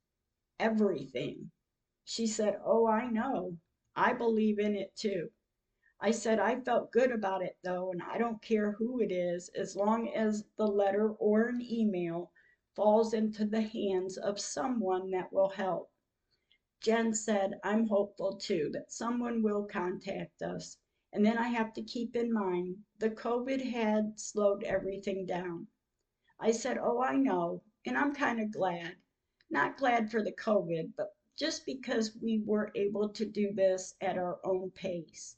everything. 0.59 1.51
She 2.03 2.27
said, 2.27 2.59
Oh, 2.63 2.87
I 2.87 3.09
know. 3.09 3.57
I 3.95 4.13
believe 4.13 4.59
in 4.59 4.75
it 4.75 4.95
too. 4.95 5.31
I 5.99 6.11
said 6.11 6.39
I 6.39 6.59
felt 6.61 6.91
good 6.91 7.11
about 7.11 7.43
it 7.43 7.57
though, 7.63 7.91
and 7.91 8.01
I 8.03 8.17
don't 8.17 8.41
care 8.41 8.73
who 8.73 8.99
it 8.99 9.11
is, 9.11 9.49
as 9.49 9.75
long 9.75 10.09
as 10.09 10.43
the 10.57 10.67
letter 10.67 11.11
or 11.11 11.47
an 11.47 11.61
email 11.61 12.31
falls 12.75 13.13
into 13.13 13.45
the 13.45 13.61
hands 13.61 14.17
of 14.17 14.39
someone 14.39 15.11
that 15.11 15.31
will 15.31 15.49
help. 15.49 15.91
Jen 16.81 17.13
said, 17.13 17.59
I'm 17.63 17.87
hopeful 17.87 18.37
too 18.37 18.69
that 18.73 18.91
someone 18.91 19.43
will 19.43 19.65
contact 19.65 20.41
us. 20.41 20.77
And 21.15 21.23
then 21.23 21.37
I 21.37 21.49
have 21.49 21.73
to 21.73 21.83
keep 21.83 22.15
in 22.15 22.33
mind 22.33 22.83
the 22.97 23.11
COVID 23.11 23.61
had 23.61 24.19
slowed 24.19 24.63
everything 24.63 25.27
down. 25.27 25.67
I 26.39 26.49
said, 26.49 26.79
Oh, 26.79 27.03
I 27.03 27.15
know. 27.17 27.61
And 27.85 27.95
I'm 27.95 28.15
kind 28.15 28.41
of 28.41 28.49
glad. 28.51 28.95
Not 29.47 29.77
glad 29.77 30.09
for 30.09 30.23
the 30.23 30.31
COVID, 30.31 30.93
but 30.97 31.15
just 31.37 31.67
because 31.67 32.15
we 32.15 32.39
were 32.39 32.71
able 32.73 33.09
to 33.09 33.25
do 33.25 33.53
this 33.53 33.93
at 34.01 34.17
our 34.17 34.39
own 34.43 34.71
pace. 34.71 35.37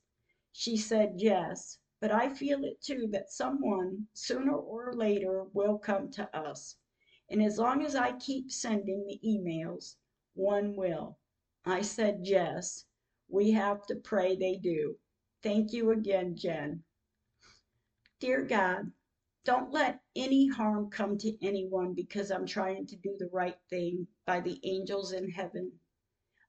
She 0.53 0.77
said, 0.77 1.15
Yes, 1.17 1.77
but 1.99 2.09
I 2.09 2.33
feel 2.33 2.63
it 2.63 2.81
too 2.81 3.07
that 3.11 3.29
someone, 3.29 4.07
sooner 4.13 4.55
or 4.55 4.93
later, 4.93 5.43
will 5.51 5.77
come 5.77 6.09
to 6.11 6.33
us. 6.33 6.77
And 7.29 7.43
as 7.43 7.59
long 7.59 7.83
as 7.83 7.95
I 7.95 8.13
keep 8.13 8.49
sending 8.49 9.05
the 9.07 9.19
emails, 9.25 9.97
one 10.35 10.77
will. 10.77 11.19
I 11.65 11.81
said, 11.81 12.21
Yes, 12.23 12.85
we 13.27 13.51
have 13.51 13.85
to 13.87 13.95
pray 13.95 14.37
they 14.37 14.55
do. 14.55 14.97
Thank 15.45 15.73
you 15.73 15.91
again, 15.91 16.35
Jen. 16.35 16.83
Dear 18.19 18.41
God, 18.41 18.91
don't 19.43 19.71
let 19.71 20.01
any 20.15 20.47
harm 20.47 20.89
come 20.89 21.19
to 21.19 21.37
anyone 21.45 21.93
because 21.93 22.31
I'm 22.31 22.47
trying 22.47 22.87
to 22.87 22.95
do 22.95 23.15
the 23.19 23.29
right 23.31 23.59
thing 23.69 24.07
by 24.25 24.39
the 24.39 24.59
angels 24.63 25.11
in 25.11 25.29
heaven. 25.29 25.71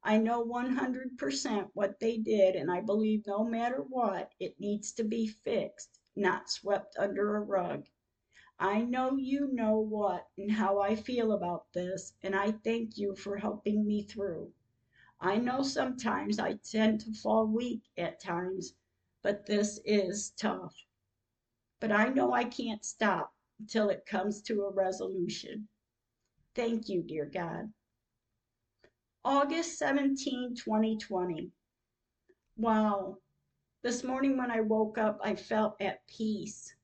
I 0.03 0.17
know 0.17 0.43
100% 0.43 1.69
what 1.75 2.01
they 2.01 2.17
did, 2.17 2.57
and 2.57 2.71
I 2.71 2.81
believe 2.81 3.27
no 3.27 3.45
matter 3.45 3.85
what, 3.87 4.33
it 4.41 4.59
needs 4.59 4.93
to 4.93 5.05
be 5.05 5.27
fixed, 5.27 6.01
not 6.17 6.49
swept 6.49 6.97
under 6.99 7.37
a 7.37 7.43
rug. 7.43 7.85
I 8.59 8.81
know 8.81 9.19
you 9.19 9.53
know 9.53 9.79
what 9.79 10.27
and 10.39 10.51
how 10.51 10.81
I 10.81 10.97
feel 10.97 11.33
about 11.33 11.71
this, 11.75 12.15
and 12.23 12.35
I 12.35 12.53
thank 12.53 12.97
you 12.97 13.15
for 13.15 13.37
helping 13.37 13.87
me 13.87 14.05
through. 14.05 14.55
I 15.21 15.37
know 15.37 15.63
sometimes 15.63 16.39
I 16.39 16.55
tend 16.55 17.01
to 17.01 17.13
fall 17.13 17.47
weak 17.47 17.83
at 17.99 18.21
times, 18.21 18.73
but 19.27 19.45
this 19.45 19.81
is 19.85 20.31
tough. 20.39 20.87
But 21.81 21.91
I 21.91 22.11
know 22.11 22.33
I 22.33 22.45
can't 22.45 22.85
stop 22.85 23.35
until 23.59 23.89
it 23.89 24.07
comes 24.07 24.41
to 24.43 24.63
a 24.63 24.71
resolution. 24.73 25.67
Thank 26.55 26.89
you, 26.89 27.03
dear 27.03 27.25
God. 27.25 27.73
August 29.25 29.81
17, 29.81 30.55
2020. 30.55 31.51
Wow. 32.57 33.19
This 33.83 34.05
morning 34.05 34.39
when 34.39 34.53
I 34.53 34.61
woke 34.61 34.97
up, 34.97 35.19
I 35.25 35.35
felt 35.35 35.75
at 35.81 36.07
peace. 36.07 36.77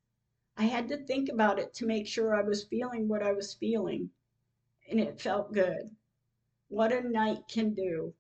I 0.56 0.64
had 0.64 0.88
to 0.88 0.96
think 0.96 1.28
about 1.28 1.60
it 1.60 1.72
to 1.74 1.86
make 1.86 2.08
sure 2.08 2.34
I 2.34 2.42
was 2.42 2.64
feeling 2.64 3.06
what 3.06 3.22
I 3.22 3.30
was 3.30 3.54
feeling, 3.54 4.10
and 4.90 4.98
it 4.98 5.20
felt 5.20 5.52
good. 5.52 5.94
What 6.66 6.90
a 6.90 7.08
night 7.08 7.46
can 7.46 7.72
do. 7.72 8.12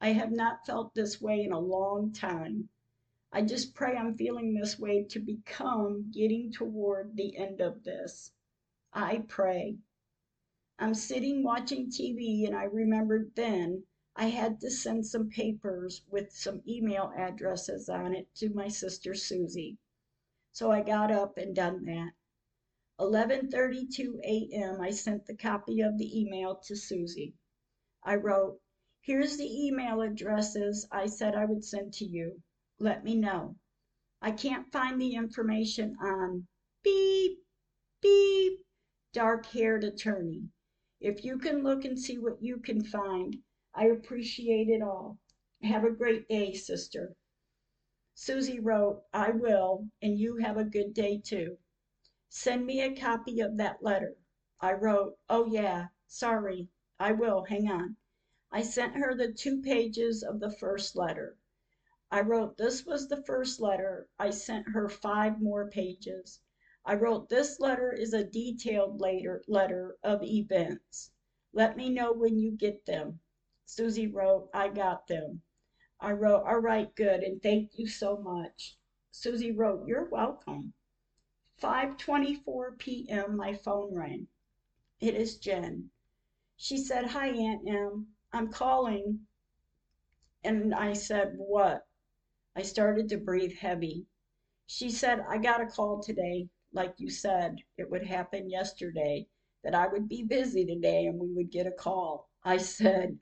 I 0.00 0.12
have 0.12 0.30
not 0.30 0.64
felt 0.64 0.94
this 0.94 1.20
way 1.20 1.42
in 1.42 1.50
a 1.50 1.58
long 1.58 2.12
time. 2.12 2.68
I 3.36 3.42
just 3.42 3.74
pray 3.74 3.96
I'm 3.96 4.16
feeling 4.16 4.54
this 4.54 4.78
way 4.78 5.02
to 5.10 5.18
become 5.18 6.12
getting 6.12 6.52
toward 6.52 7.16
the 7.16 7.36
end 7.36 7.60
of 7.60 7.82
this. 7.82 8.30
I 8.92 9.24
pray. 9.26 9.78
I'm 10.78 10.94
sitting 10.94 11.42
watching 11.42 11.90
TV, 11.90 12.46
and 12.46 12.54
I 12.54 12.62
remembered 12.62 13.34
then 13.34 13.86
I 14.14 14.26
had 14.26 14.60
to 14.60 14.70
send 14.70 15.04
some 15.04 15.30
papers 15.30 16.04
with 16.08 16.30
some 16.30 16.62
email 16.68 17.12
addresses 17.16 17.88
on 17.88 18.14
it 18.14 18.32
to 18.36 18.50
my 18.50 18.68
sister 18.68 19.14
Susie. 19.14 19.78
So 20.52 20.70
I 20.70 20.82
got 20.82 21.10
up 21.10 21.36
and 21.36 21.56
done 21.56 21.86
that. 21.86 22.12
11:32 23.00 24.20
a.m. 24.22 24.80
I 24.80 24.90
sent 24.92 25.26
the 25.26 25.36
copy 25.36 25.80
of 25.80 25.98
the 25.98 26.20
email 26.20 26.54
to 26.66 26.76
Susie. 26.76 27.34
I 28.04 28.14
wrote, 28.14 28.60
"Here's 29.00 29.38
the 29.38 29.66
email 29.66 30.02
addresses 30.02 30.86
I 30.92 31.06
said 31.06 31.34
I 31.34 31.46
would 31.46 31.64
send 31.64 31.94
to 31.94 32.04
you. 32.04 32.43
Let 32.80 33.04
me 33.04 33.14
know. 33.14 33.54
I 34.20 34.32
can't 34.32 34.72
find 34.72 35.00
the 35.00 35.14
information 35.14 35.96
on 36.00 36.48
beep 36.82 37.38
beep 38.00 38.66
dark-haired 39.12 39.84
attorney. 39.84 40.48
If 40.98 41.24
you 41.24 41.38
can 41.38 41.62
look 41.62 41.84
and 41.84 41.96
see 41.96 42.18
what 42.18 42.42
you 42.42 42.58
can 42.58 42.82
find, 42.82 43.44
I 43.74 43.86
appreciate 43.86 44.68
it 44.68 44.82
all. 44.82 45.20
Have 45.62 45.84
a 45.84 45.90
great 45.92 46.28
day, 46.28 46.52
sister." 46.52 47.14
Susie 48.12 48.58
wrote, 48.58 49.04
I 49.12 49.30
will, 49.30 49.88
and 50.02 50.18
you 50.18 50.38
have 50.38 50.56
a 50.56 50.64
good 50.64 50.94
day 50.94 51.18
too. 51.18 51.58
Send 52.28 52.66
me 52.66 52.80
a 52.80 52.96
copy 52.96 53.38
of 53.38 53.56
that 53.58 53.84
letter. 53.84 54.16
I 54.58 54.72
wrote, 54.72 55.16
oh 55.28 55.46
yeah, 55.46 55.90
sorry, 56.08 56.68
I 56.98 57.12
will, 57.12 57.44
hang 57.44 57.68
on. 57.70 57.98
I 58.50 58.62
sent 58.62 58.96
her 58.96 59.14
the 59.14 59.32
two 59.32 59.62
pages 59.62 60.24
of 60.24 60.40
the 60.40 60.50
first 60.50 60.96
letter. 60.96 61.38
I 62.10 62.20
wrote, 62.20 62.56
this 62.56 62.86
was 62.86 63.08
the 63.08 63.24
first 63.24 63.58
letter. 63.60 64.08
I 64.20 64.30
sent 64.30 64.68
her 64.68 64.88
five 64.88 65.42
more 65.42 65.68
pages. 65.68 66.40
I 66.84 66.94
wrote, 66.94 67.28
this 67.28 67.58
letter 67.58 67.92
is 67.92 68.14
a 68.14 68.22
detailed 68.22 69.00
later 69.00 69.42
letter 69.48 69.98
of 70.04 70.22
events. 70.22 71.10
Let 71.52 71.76
me 71.76 71.90
know 71.90 72.12
when 72.12 72.38
you 72.38 72.52
get 72.52 72.86
them. 72.86 73.18
Susie 73.64 74.06
wrote, 74.06 74.48
I 74.54 74.68
got 74.68 75.08
them. 75.08 75.42
I 75.98 76.12
wrote, 76.12 76.44
all 76.44 76.60
right, 76.60 76.94
good, 76.94 77.24
and 77.24 77.42
thank 77.42 77.80
you 77.80 77.88
so 77.88 78.16
much. 78.16 78.78
Susie 79.10 79.50
wrote, 79.50 79.84
you're 79.88 80.08
welcome. 80.08 80.72
5:24 81.60 82.78
p.m. 82.78 83.36
my 83.36 83.54
phone 83.54 83.92
rang. 83.92 84.28
It 85.00 85.16
is 85.16 85.36
Jen. 85.36 85.90
She 86.56 86.76
said, 86.76 87.06
"Hi 87.06 87.26
Aunt 87.30 87.68
Em, 87.68 88.14
I'm 88.32 88.52
calling." 88.52 89.26
And 90.44 90.72
I 90.72 90.92
said, 90.92 91.34
"What?" 91.36 91.88
I 92.56 92.62
started 92.62 93.08
to 93.08 93.18
breathe 93.18 93.56
heavy. 93.56 94.06
She 94.66 94.90
said, 94.90 95.20
"I 95.28 95.38
got 95.38 95.60
a 95.60 95.66
call 95.66 96.02
today, 96.02 96.48
like 96.72 96.94
you 96.98 97.08
said 97.08 97.62
it 97.76 97.88
would 97.90 98.04
happen 98.04 98.50
yesterday, 98.50 99.28
that 99.62 99.74
I 99.74 99.86
would 99.86 100.08
be 100.08 100.22
busy 100.22 100.66
today 100.66 101.06
and 101.06 101.18
we 101.18 101.32
would 101.32 101.50
get 101.50 101.66
a 101.66 101.72
call. 101.72 102.28
I 102.42 102.58
said, 102.58 103.18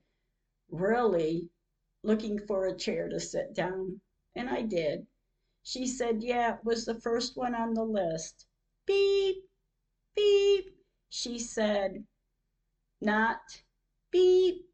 Really? 0.71 1.51
Looking 2.03 2.39
for 2.39 2.67
a 2.67 2.77
chair 2.77 3.09
to 3.09 3.21
sit 3.21 3.55
down. 3.55 4.01
And 4.35 4.49
I 4.49 4.63
did. 4.63 5.07
She 5.63 5.87
said, 5.87 6.23
Yeah, 6.23 6.57
it 6.57 6.65
was 6.65 6.85
the 6.85 7.01
first 7.01 7.37
one 7.37 7.55
on 7.55 7.75
the 7.75 7.85
list. 7.85 8.47
Beep, 8.87 9.45
beep. 10.17 10.77
She 11.09 11.39
said, 11.39 12.07
Not 13.01 13.63
beep, 14.11 14.67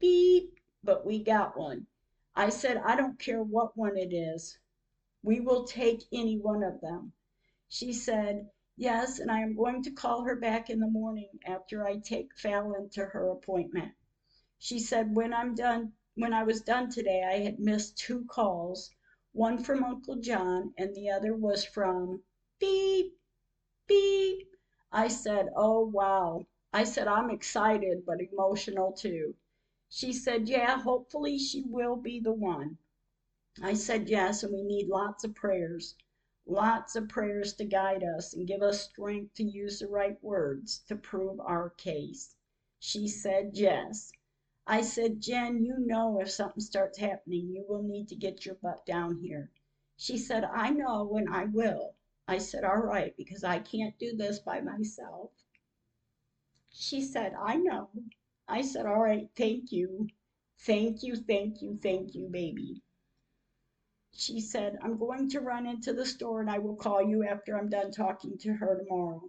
beep, 0.00 0.58
but 0.82 1.06
we 1.06 1.22
got 1.22 1.58
one. 1.58 1.86
I 2.38 2.50
said, 2.50 2.76
I 2.84 2.96
don't 2.96 3.18
care 3.18 3.42
what 3.42 3.78
one 3.78 3.96
it 3.96 4.12
is. 4.12 4.58
We 5.22 5.40
will 5.40 5.64
take 5.64 6.04
any 6.12 6.38
one 6.38 6.62
of 6.62 6.82
them. 6.82 7.14
She 7.66 7.94
said, 7.94 8.50
Yes, 8.76 9.18
and 9.18 9.30
I 9.30 9.40
am 9.40 9.56
going 9.56 9.82
to 9.84 9.90
call 9.90 10.24
her 10.24 10.36
back 10.36 10.68
in 10.68 10.78
the 10.78 10.86
morning 10.86 11.40
after 11.46 11.86
I 11.86 11.96
take 11.96 12.36
Fallon 12.36 12.90
to 12.90 13.06
her 13.06 13.30
appointment. 13.30 13.94
She 14.58 14.78
said, 14.78 15.16
When 15.16 15.32
I'm 15.32 15.54
done, 15.54 15.94
when 16.14 16.34
I 16.34 16.42
was 16.42 16.60
done 16.60 16.90
today, 16.90 17.24
I 17.26 17.38
had 17.38 17.58
missed 17.58 17.96
two 17.96 18.26
calls 18.26 18.90
one 19.32 19.64
from 19.64 19.82
Uncle 19.82 20.16
John, 20.16 20.74
and 20.76 20.94
the 20.94 21.08
other 21.08 21.34
was 21.34 21.64
from 21.64 22.22
beep, 22.58 23.18
beep. 23.86 24.48
I 24.92 25.08
said, 25.08 25.48
Oh, 25.56 25.86
wow. 25.86 26.46
I 26.70 26.84
said, 26.84 27.08
I'm 27.08 27.30
excited, 27.30 28.04
but 28.04 28.20
emotional 28.20 28.92
too. 28.92 29.34
She 29.98 30.12
said, 30.12 30.46
Yeah, 30.46 30.82
hopefully 30.82 31.38
she 31.38 31.62
will 31.62 31.96
be 31.96 32.20
the 32.20 32.34
one. 32.34 32.76
I 33.62 33.72
said, 33.72 34.10
Yes, 34.10 34.42
and 34.42 34.52
we 34.52 34.62
need 34.62 34.88
lots 34.88 35.24
of 35.24 35.34
prayers. 35.34 35.96
Lots 36.44 36.96
of 36.96 37.08
prayers 37.08 37.54
to 37.54 37.64
guide 37.64 38.04
us 38.04 38.34
and 38.34 38.46
give 38.46 38.60
us 38.60 38.82
strength 38.90 39.32
to 39.36 39.42
use 39.42 39.78
the 39.78 39.88
right 39.88 40.22
words 40.22 40.80
to 40.88 40.96
prove 40.96 41.40
our 41.40 41.70
case. 41.70 42.36
She 42.78 43.08
said, 43.08 43.52
Yes. 43.54 44.12
I 44.66 44.82
said, 44.82 45.22
Jen, 45.22 45.64
you 45.64 45.78
know 45.78 46.20
if 46.20 46.30
something 46.30 46.60
starts 46.60 46.98
happening, 46.98 47.48
you 47.48 47.64
will 47.66 47.82
need 47.82 48.08
to 48.08 48.16
get 48.16 48.44
your 48.44 48.56
butt 48.56 48.84
down 48.84 49.16
here. 49.20 49.50
She 49.96 50.18
said, 50.18 50.44
I 50.44 50.68
know 50.68 51.16
and 51.16 51.30
I 51.32 51.46
will. 51.46 51.96
I 52.28 52.36
said, 52.36 52.64
All 52.64 52.82
right, 52.82 53.16
because 53.16 53.44
I 53.44 53.60
can't 53.60 53.98
do 53.98 54.14
this 54.14 54.40
by 54.40 54.60
myself. 54.60 55.30
She 56.68 57.00
said, 57.00 57.32
I 57.32 57.56
know. 57.56 57.88
I 58.48 58.62
said, 58.62 58.86
All 58.86 59.00
right, 59.00 59.28
thank 59.36 59.72
you. 59.72 60.08
Thank 60.60 61.02
you, 61.02 61.16
thank 61.16 61.62
you, 61.62 61.78
thank 61.82 62.14
you, 62.14 62.28
baby. 62.28 62.82
She 64.12 64.40
said, 64.40 64.78
I'm 64.82 64.98
going 64.98 65.28
to 65.30 65.40
run 65.40 65.66
into 65.66 65.92
the 65.92 66.06
store 66.06 66.40
and 66.40 66.50
I 66.50 66.58
will 66.58 66.76
call 66.76 67.02
you 67.02 67.24
after 67.24 67.56
I'm 67.58 67.68
done 67.68 67.92
talking 67.92 68.38
to 68.38 68.52
her 68.54 68.78
tomorrow. 68.78 69.22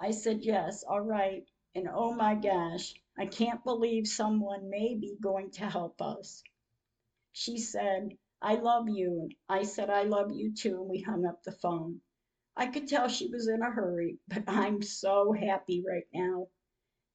I 0.00 0.12
said, 0.12 0.42
Yes, 0.42 0.84
all 0.84 1.02
right. 1.02 1.44
And 1.74 1.88
oh 1.92 2.14
my 2.14 2.34
gosh, 2.34 2.94
I 3.18 3.26
can't 3.26 3.64
believe 3.64 4.06
someone 4.08 4.70
may 4.70 4.94
be 4.96 5.16
going 5.20 5.50
to 5.52 5.66
help 5.68 6.00
us. 6.02 6.42
She 7.32 7.58
said, 7.58 8.16
I 8.42 8.54
love 8.54 8.88
you. 8.88 9.28
I 9.48 9.64
said, 9.64 9.90
I 9.90 10.04
love 10.04 10.32
you 10.32 10.54
too. 10.54 10.80
And 10.80 10.90
we 10.90 11.00
hung 11.00 11.26
up 11.26 11.42
the 11.42 11.52
phone. 11.52 12.00
I 12.56 12.66
could 12.66 12.88
tell 12.88 13.08
she 13.08 13.28
was 13.28 13.48
in 13.48 13.62
a 13.62 13.70
hurry, 13.70 14.18
but 14.28 14.44
I'm 14.48 14.82
so 14.82 15.32
happy 15.32 15.84
right 15.86 16.06
now. 16.14 16.48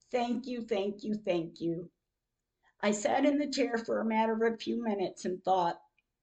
Thank 0.10 0.47
you, 0.47 0.62
thank 0.62 1.03
you, 1.03 1.16
thank 1.16 1.60
you. 1.60 1.91
I 2.82 2.91
sat 2.91 3.26
in 3.26 3.38
the 3.38 3.49
chair 3.49 3.78
for 3.78 3.99
a 3.99 4.05
matter 4.05 4.34
of 4.34 4.53
a 4.53 4.58
few 4.58 4.82
minutes 4.82 5.26
and 5.26 5.43
thought, 5.43 5.82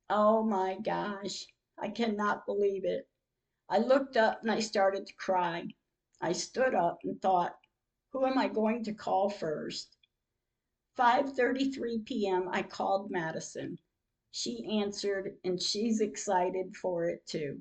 oh 0.08 0.42
my 0.42 0.78
gosh, 0.78 1.46
I 1.78 1.88
cannot 1.88 2.46
believe 2.46 2.84
it. 2.84 3.08
I 3.68 3.78
looked 3.78 4.16
up 4.16 4.40
and 4.40 4.50
I 4.50 4.60
started 4.60 5.06
to 5.06 5.14
cry. 5.14 5.68
I 6.20 6.32
stood 6.32 6.74
up 6.74 7.00
and 7.04 7.20
thought, 7.20 7.58
who 8.12 8.24
am 8.24 8.38
I 8.38 8.48
going 8.48 8.84
to 8.84 8.94
call 8.94 9.28
first? 9.28 9.96
5:33 10.96 12.06
p.m. 12.06 12.48
I 12.50 12.62
called 12.62 13.10
Madison. 13.10 13.78
She 14.30 14.80
answered 14.80 15.36
and 15.44 15.60
she's 15.60 16.00
excited 16.00 16.76
for 16.76 17.04
it 17.04 17.26
too. 17.26 17.60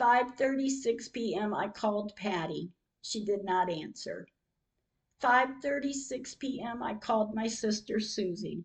5:36 0.00 1.12
p.m. 1.12 1.54
I 1.54 1.68
called 1.68 2.16
Patty. 2.16 2.72
She 3.02 3.24
did 3.24 3.44
not 3.44 3.70
answer. 3.70 4.26
5:36 5.20 6.38
p.m. 6.38 6.82
I 6.82 6.94
called 6.94 7.34
my 7.34 7.46
sister 7.46 8.00
Susie. 8.00 8.64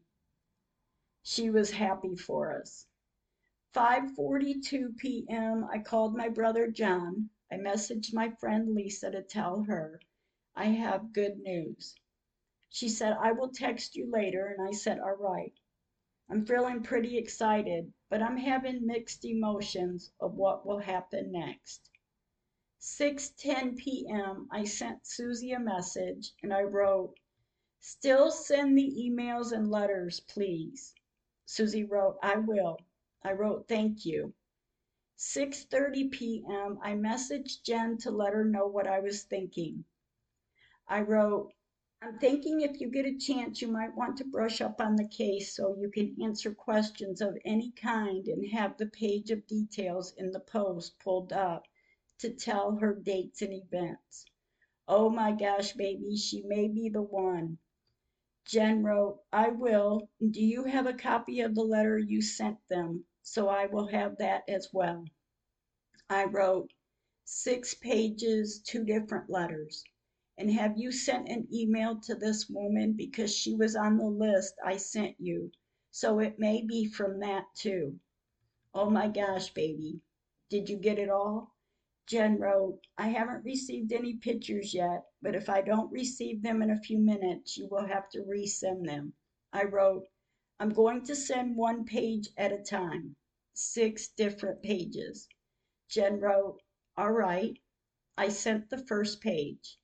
She 1.22 1.50
was 1.50 1.72
happy 1.72 2.16
for 2.16 2.58
us. 2.60 2.88
5:42 3.74 4.96
p.m. 4.98 5.66
I 5.66 5.80
called 5.80 6.16
my 6.16 6.30
brother 6.30 6.72
John. 6.72 7.30
I 7.52 7.56
messaged 7.56 8.14
my 8.14 8.30
friend 8.30 8.74
Lisa 8.74 9.12
to 9.12 9.22
tell 9.22 9.64
her 9.64 10.00
I 10.56 10.68
have 10.68 11.12
good 11.12 11.40
news. 11.40 11.96
She 12.70 12.88
said, 12.88 13.14
I 13.14 13.34
will 13.34 13.50
text 13.50 13.96
you 13.98 14.10
later. 14.10 14.48
And 14.48 14.66
I 14.66 14.72
said, 14.72 15.00
All 15.00 15.18
right. 15.18 15.54
I'm 16.30 16.46
feeling 16.46 16.84
pretty 16.84 17.18
excited, 17.18 17.92
but 18.10 18.22
I'm 18.22 18.38
having 18.38 18.88
mixed 18.88 19.26
emotions 19.26 20.14
of 20.22 20.36
what 20.36 20.66
will 20.66 20.80
happen 20.80 21.34
next. 21.34 21.90
6:10 22.88 23.78
p.m. 23.78 24.48
I 24.52 24.64
sent 24.64 25.08
Susie 25.08 25.54
a 25.54 25.60
message 25.60 26.36
and 26.44 26.54
I 26.54 26.62
wrote, 26.62 27.16
"Still 27.80 28.30
send 28.30 28.78
the 28.78 28.88
emails 28.96 29.52
and 29.52 29.72
letters, 29.72 30.20
please." 30.20 30.94
Susie 31.48 31.84
wrote, 31.84 32.20
"I 32.22 32.36
will." 32.36 32.78
I 33.24 33.32
wrote, 33.32 33.68
"Thank 33.68 34.06
you." 34.06 34.36
6:30 35.18 36.12
p.m. 36.12 36.78
I 36.80 36.94
messaged 36.94 37.64
Jen 37.64 37.98
to 38.02 38.12
let 38.12 38.34
her 38.34 38.46
know 38.46 38.68
what 38.68 38.86
I 38.86 39.00
was 39.00 39.24
thinking. 39.24 39.86
I 40.88 41.02
wrote, 41.02 41.56
I'm 42.04 42.20
thinking 42.20 42.62
if 42.62 42.80
you 42.80 42.92
get 42.92 43.08
a 43.08 43.18
chance, 43.18 43.64
you 43.64 43.68
might 43.68 43.96
want 43.96 44.16
to 44.18 44.26
brush 44.26 44.62
up 44.62 44.80
on 44.80 44.96
the 44.96 45.08
case 45.08 45.56
so 45.56 45.76
you 45.76 45.90
can 45.90 46.16
answer 46.22 46.54
questions 46.54 47.20
of 47.20 47.36
any 47.44 47.72
kind 47.72 48.28
and 48.28 48.48
have 48.52 48.78
the 48.78 48.86
page 48.86 49.32
of 49.32 49.48
details 49.48 50.14
in 50.18 50.30
the 50.30 50.40
post 50.40 51.00
pulled 51.00 51.34
up 51.34 51.66
to 52.20 52.34
tell 52.34 52.76
her 52.78 52.94
dates 52.94 53.42
and 53.42 53.54
events. 53.54 54.26
Oh 54.88 55.10
my 55.10 55.32
gosh, 55.32 55.74
baby, 55.74 56.16
she 56.16 56.44
may 56.44 56.68
be 56.68 56.90
the 56.90 57.02
one. 57.02 57.58
Jen 58.46 58.84
wrote, 58.84 59.22
I 59.34 59.50
will. 59.50 60.10
Do 60.30 60.44
you 60.44 60.66
have 60.66 60.86
a 60.86 60.94
copy 60.94 61.42
of 61.42 61.56
the 61.56 61.64
letter 61.64 61.98
you 61.98 62.22
sent 62.22 62.60
them? 62.70 63.06
So 63.24 63.50
I 63.50 63.66
will 63.66 63.88
have 63.88 64.18
that 64.20 64.44
as 64.48 64.70
well. 64.72 65.06
I 66.10 66.26
wrote 66.26 66.72
six 67.24 67.74
pages, 67.74 68.60
two 68.60 68.84
different 68.84 69.32
letters. 69.32 69.84
And 70.38 70.52
have 70.52 70.78
you 70.78 70.92
sent 70.92 71.28
an 71.30 71.48
email 71.52 72.00
to 72.02 72.14
this 72.14 72.48
woman 72.48 72.94
because 72.94 73.36
she 73.36 73.56
was 73.56 73.76
on 73.76 73.98
the 73.98 74.06
list 74.06 74.54
I 74.64 74.78
sent 74.78 75.16
you? 75.20 75.52
So 75.90 76.20
it 76.20 76.38
may 76.38 76.62
be 76.62 76.86
from 76.86 77.20
that 77.22 77.46
too. 77.56 78.00
Oh 78.76 78.92
my 78.92 79.08
gosh, 79.08 79.52
baby. 79.54 80.02
Did 80.50 80.70
you 80.70 80.78
get 80.78 81.00
it 81.00 81.10
all? 81.10 81.55
Jen 82.08 82.38
wrote, 82.38 82.86
I 83.00 83.08
haven't 83.08 83.44
received 83.44 83.92
any 83.92 84.16
pictures 84.18 84.76
yet, 84.76 85.06
but 85.24 85.34
if 85.34 85.50
I 85.50 85.62
don't 85.62 85.92
receive 85.92 86.44
them 86.44 86.62
in 86.62 86.70
a 86.70 86.80
few 86.80 87.00
minutes, 87.00 87.58
you 87.58 87.68
will 87.68 87.88
have 87.88 88.10
to 88.10 88.22
resend 88.22 88.86
them. 88.86 89.14
I 89.52 89.64
wrote, 89.64 90.08
I'm 90.60 90.70
going 90.70 91.04
to 91.06 91.16
send 91.16 91.58
one 91.58 91.84
page 91.84 92.30
at 92.38 92.52
a 92.52 92.62
time, 92.62 93.16
six 93.56 94.08
different 94.08 94.62
pages. 94.62 95.28
Jen 95.90 96.20
wrote, 96.20 96.62
All 96.96 97.12
right. 97.12 97.58
I 98.18 98.30
sent 98.30 98.70
the 98.70 98.86
first 98.86 99.20
page. 99.20 99.80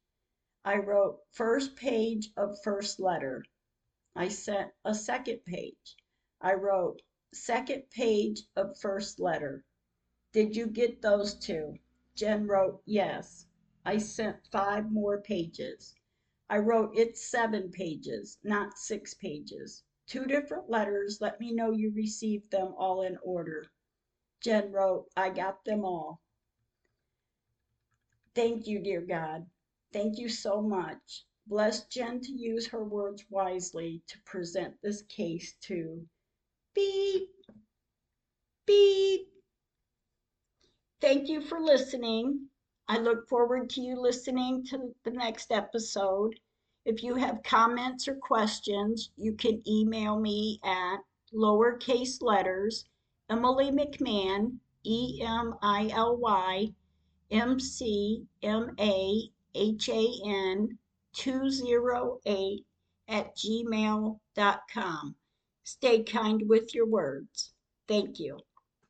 I 0.63 0.77
wrote 0.77 1.21
first 1.31 1.75
page 1.75 2.29
of 2.37 2.61
first 2.61 2.99
letter. 2.99 3.43
I 4.15 4.27
sent 4.27 4.71
a 4.85 4.93
second 4.93 5.43
page. 5.45 5.97
I 6.39 6.53
wrote 6.53 7.01
second 7.33 7.89
page 7.89 8.43
of 8.55 8.77
first 8.79 9.19
letter. 9.19 9.65
Did 10.33 10.55
you 10.55 10.67
get 10.67 11.01
those 11.01 11.33
two? 11.33 11.79
Jen 12.15 12.47
wrote 12.47 12.81
yes. 12.85 13.47
I 13.85 13.97
sent 13.97 14.45
five 14.51 14.91
more 14.91 15.21
pages. 15.21 15.95
I 16.49 16.57
wrote 16.57 16.97
it's 16.97 17.29
seven 17.31 17.71
pages, 17.71 18.37
not 18.43 18.77
six 18.77 19.13
pages. 19.13 19.83
Two 20.07 20.25
different 20.25 20.69
letters. 20.69 21.21
Let 21.21 21.39
me 21.39 21.53
know 21.53 21.71
you 21.71 21.91
received 21.91 22.51
them 22.51 22.73
all 22.77 23.03
in 23.03 23.17
order. 23.23 23.71
Jen 24.41 24.71
wrote, 24.71 25.07
I 25.15 25.29
got 25.29 25.63
them 25.63 25.85
all. 25.85 26.21
Thank 28.35 28.67
you, 28.67 28.79
dear 28.79 29.01
God. 29.01 29.49
Thank 29.93 30.17
you 30.17 30.27
so 30.27 30.61
much. 30.61 31.25
Bless 31.47 31.85
Jen 31.87 32.19
to 32.21 32.31
use 32.31 32.67
her 32.67 32.83
words 32.83 33.25
wisely 33.29 34.03
to 34.07 34.19
present 34.25 34.75
this 34.81 35.01
case 35.03 35.53
to 35.61 36.07
beep, 36.73 37.29
beep. 38.65 39.30
Thank 41.01 41.29
you 41.29 41.41
for 41.41 41.59
listening. 41.59 42.47
I 42.87 42.99
look 42.99 43.27
forward 43.27 43.71
to 43.71 43.81
you 43.81 43.99
listening 43.99 44.63
to 44.65 44.93
the 45.03 45.09
next 45.09 45.51
episode. 45.51 46.39
If 46.85 47.01
you 47.01 47.15
have 47.15 47.41
comments 47.43 48.07
or 48.07 48.15
questions, 48.15 49.09
you 49.17 49.33
can 49.33 49.67
email 49.67 50.19
me 50.19 50.59
at 50.63 50.97
lowercase 51.33 52.21
letters 52.21 52.85
Emily 53.31 53.71
McMahan, 53.71 54.57
E 54.83 55.23
M 55.23 55.55
I 55.63 55.89
L 55.91 56.17
Y 56.17 56.71
M 57.31 57.59
C 57.59 58.27
M 58.43 58.75
A 58.79 59.31
H 59.55 59.89
A 59.89 60.07
N 60.25 60.77
208 61.13 62.65
at 63.07 63.35
gmail.com. 63.35 65.15
Stay 65.63 66.03
kind 66.03 66.47
with 66.47 66.75
your 66.75 66.85
words. 66.85 67.53
Thank 67.87 68.19
you. 68.19 68.39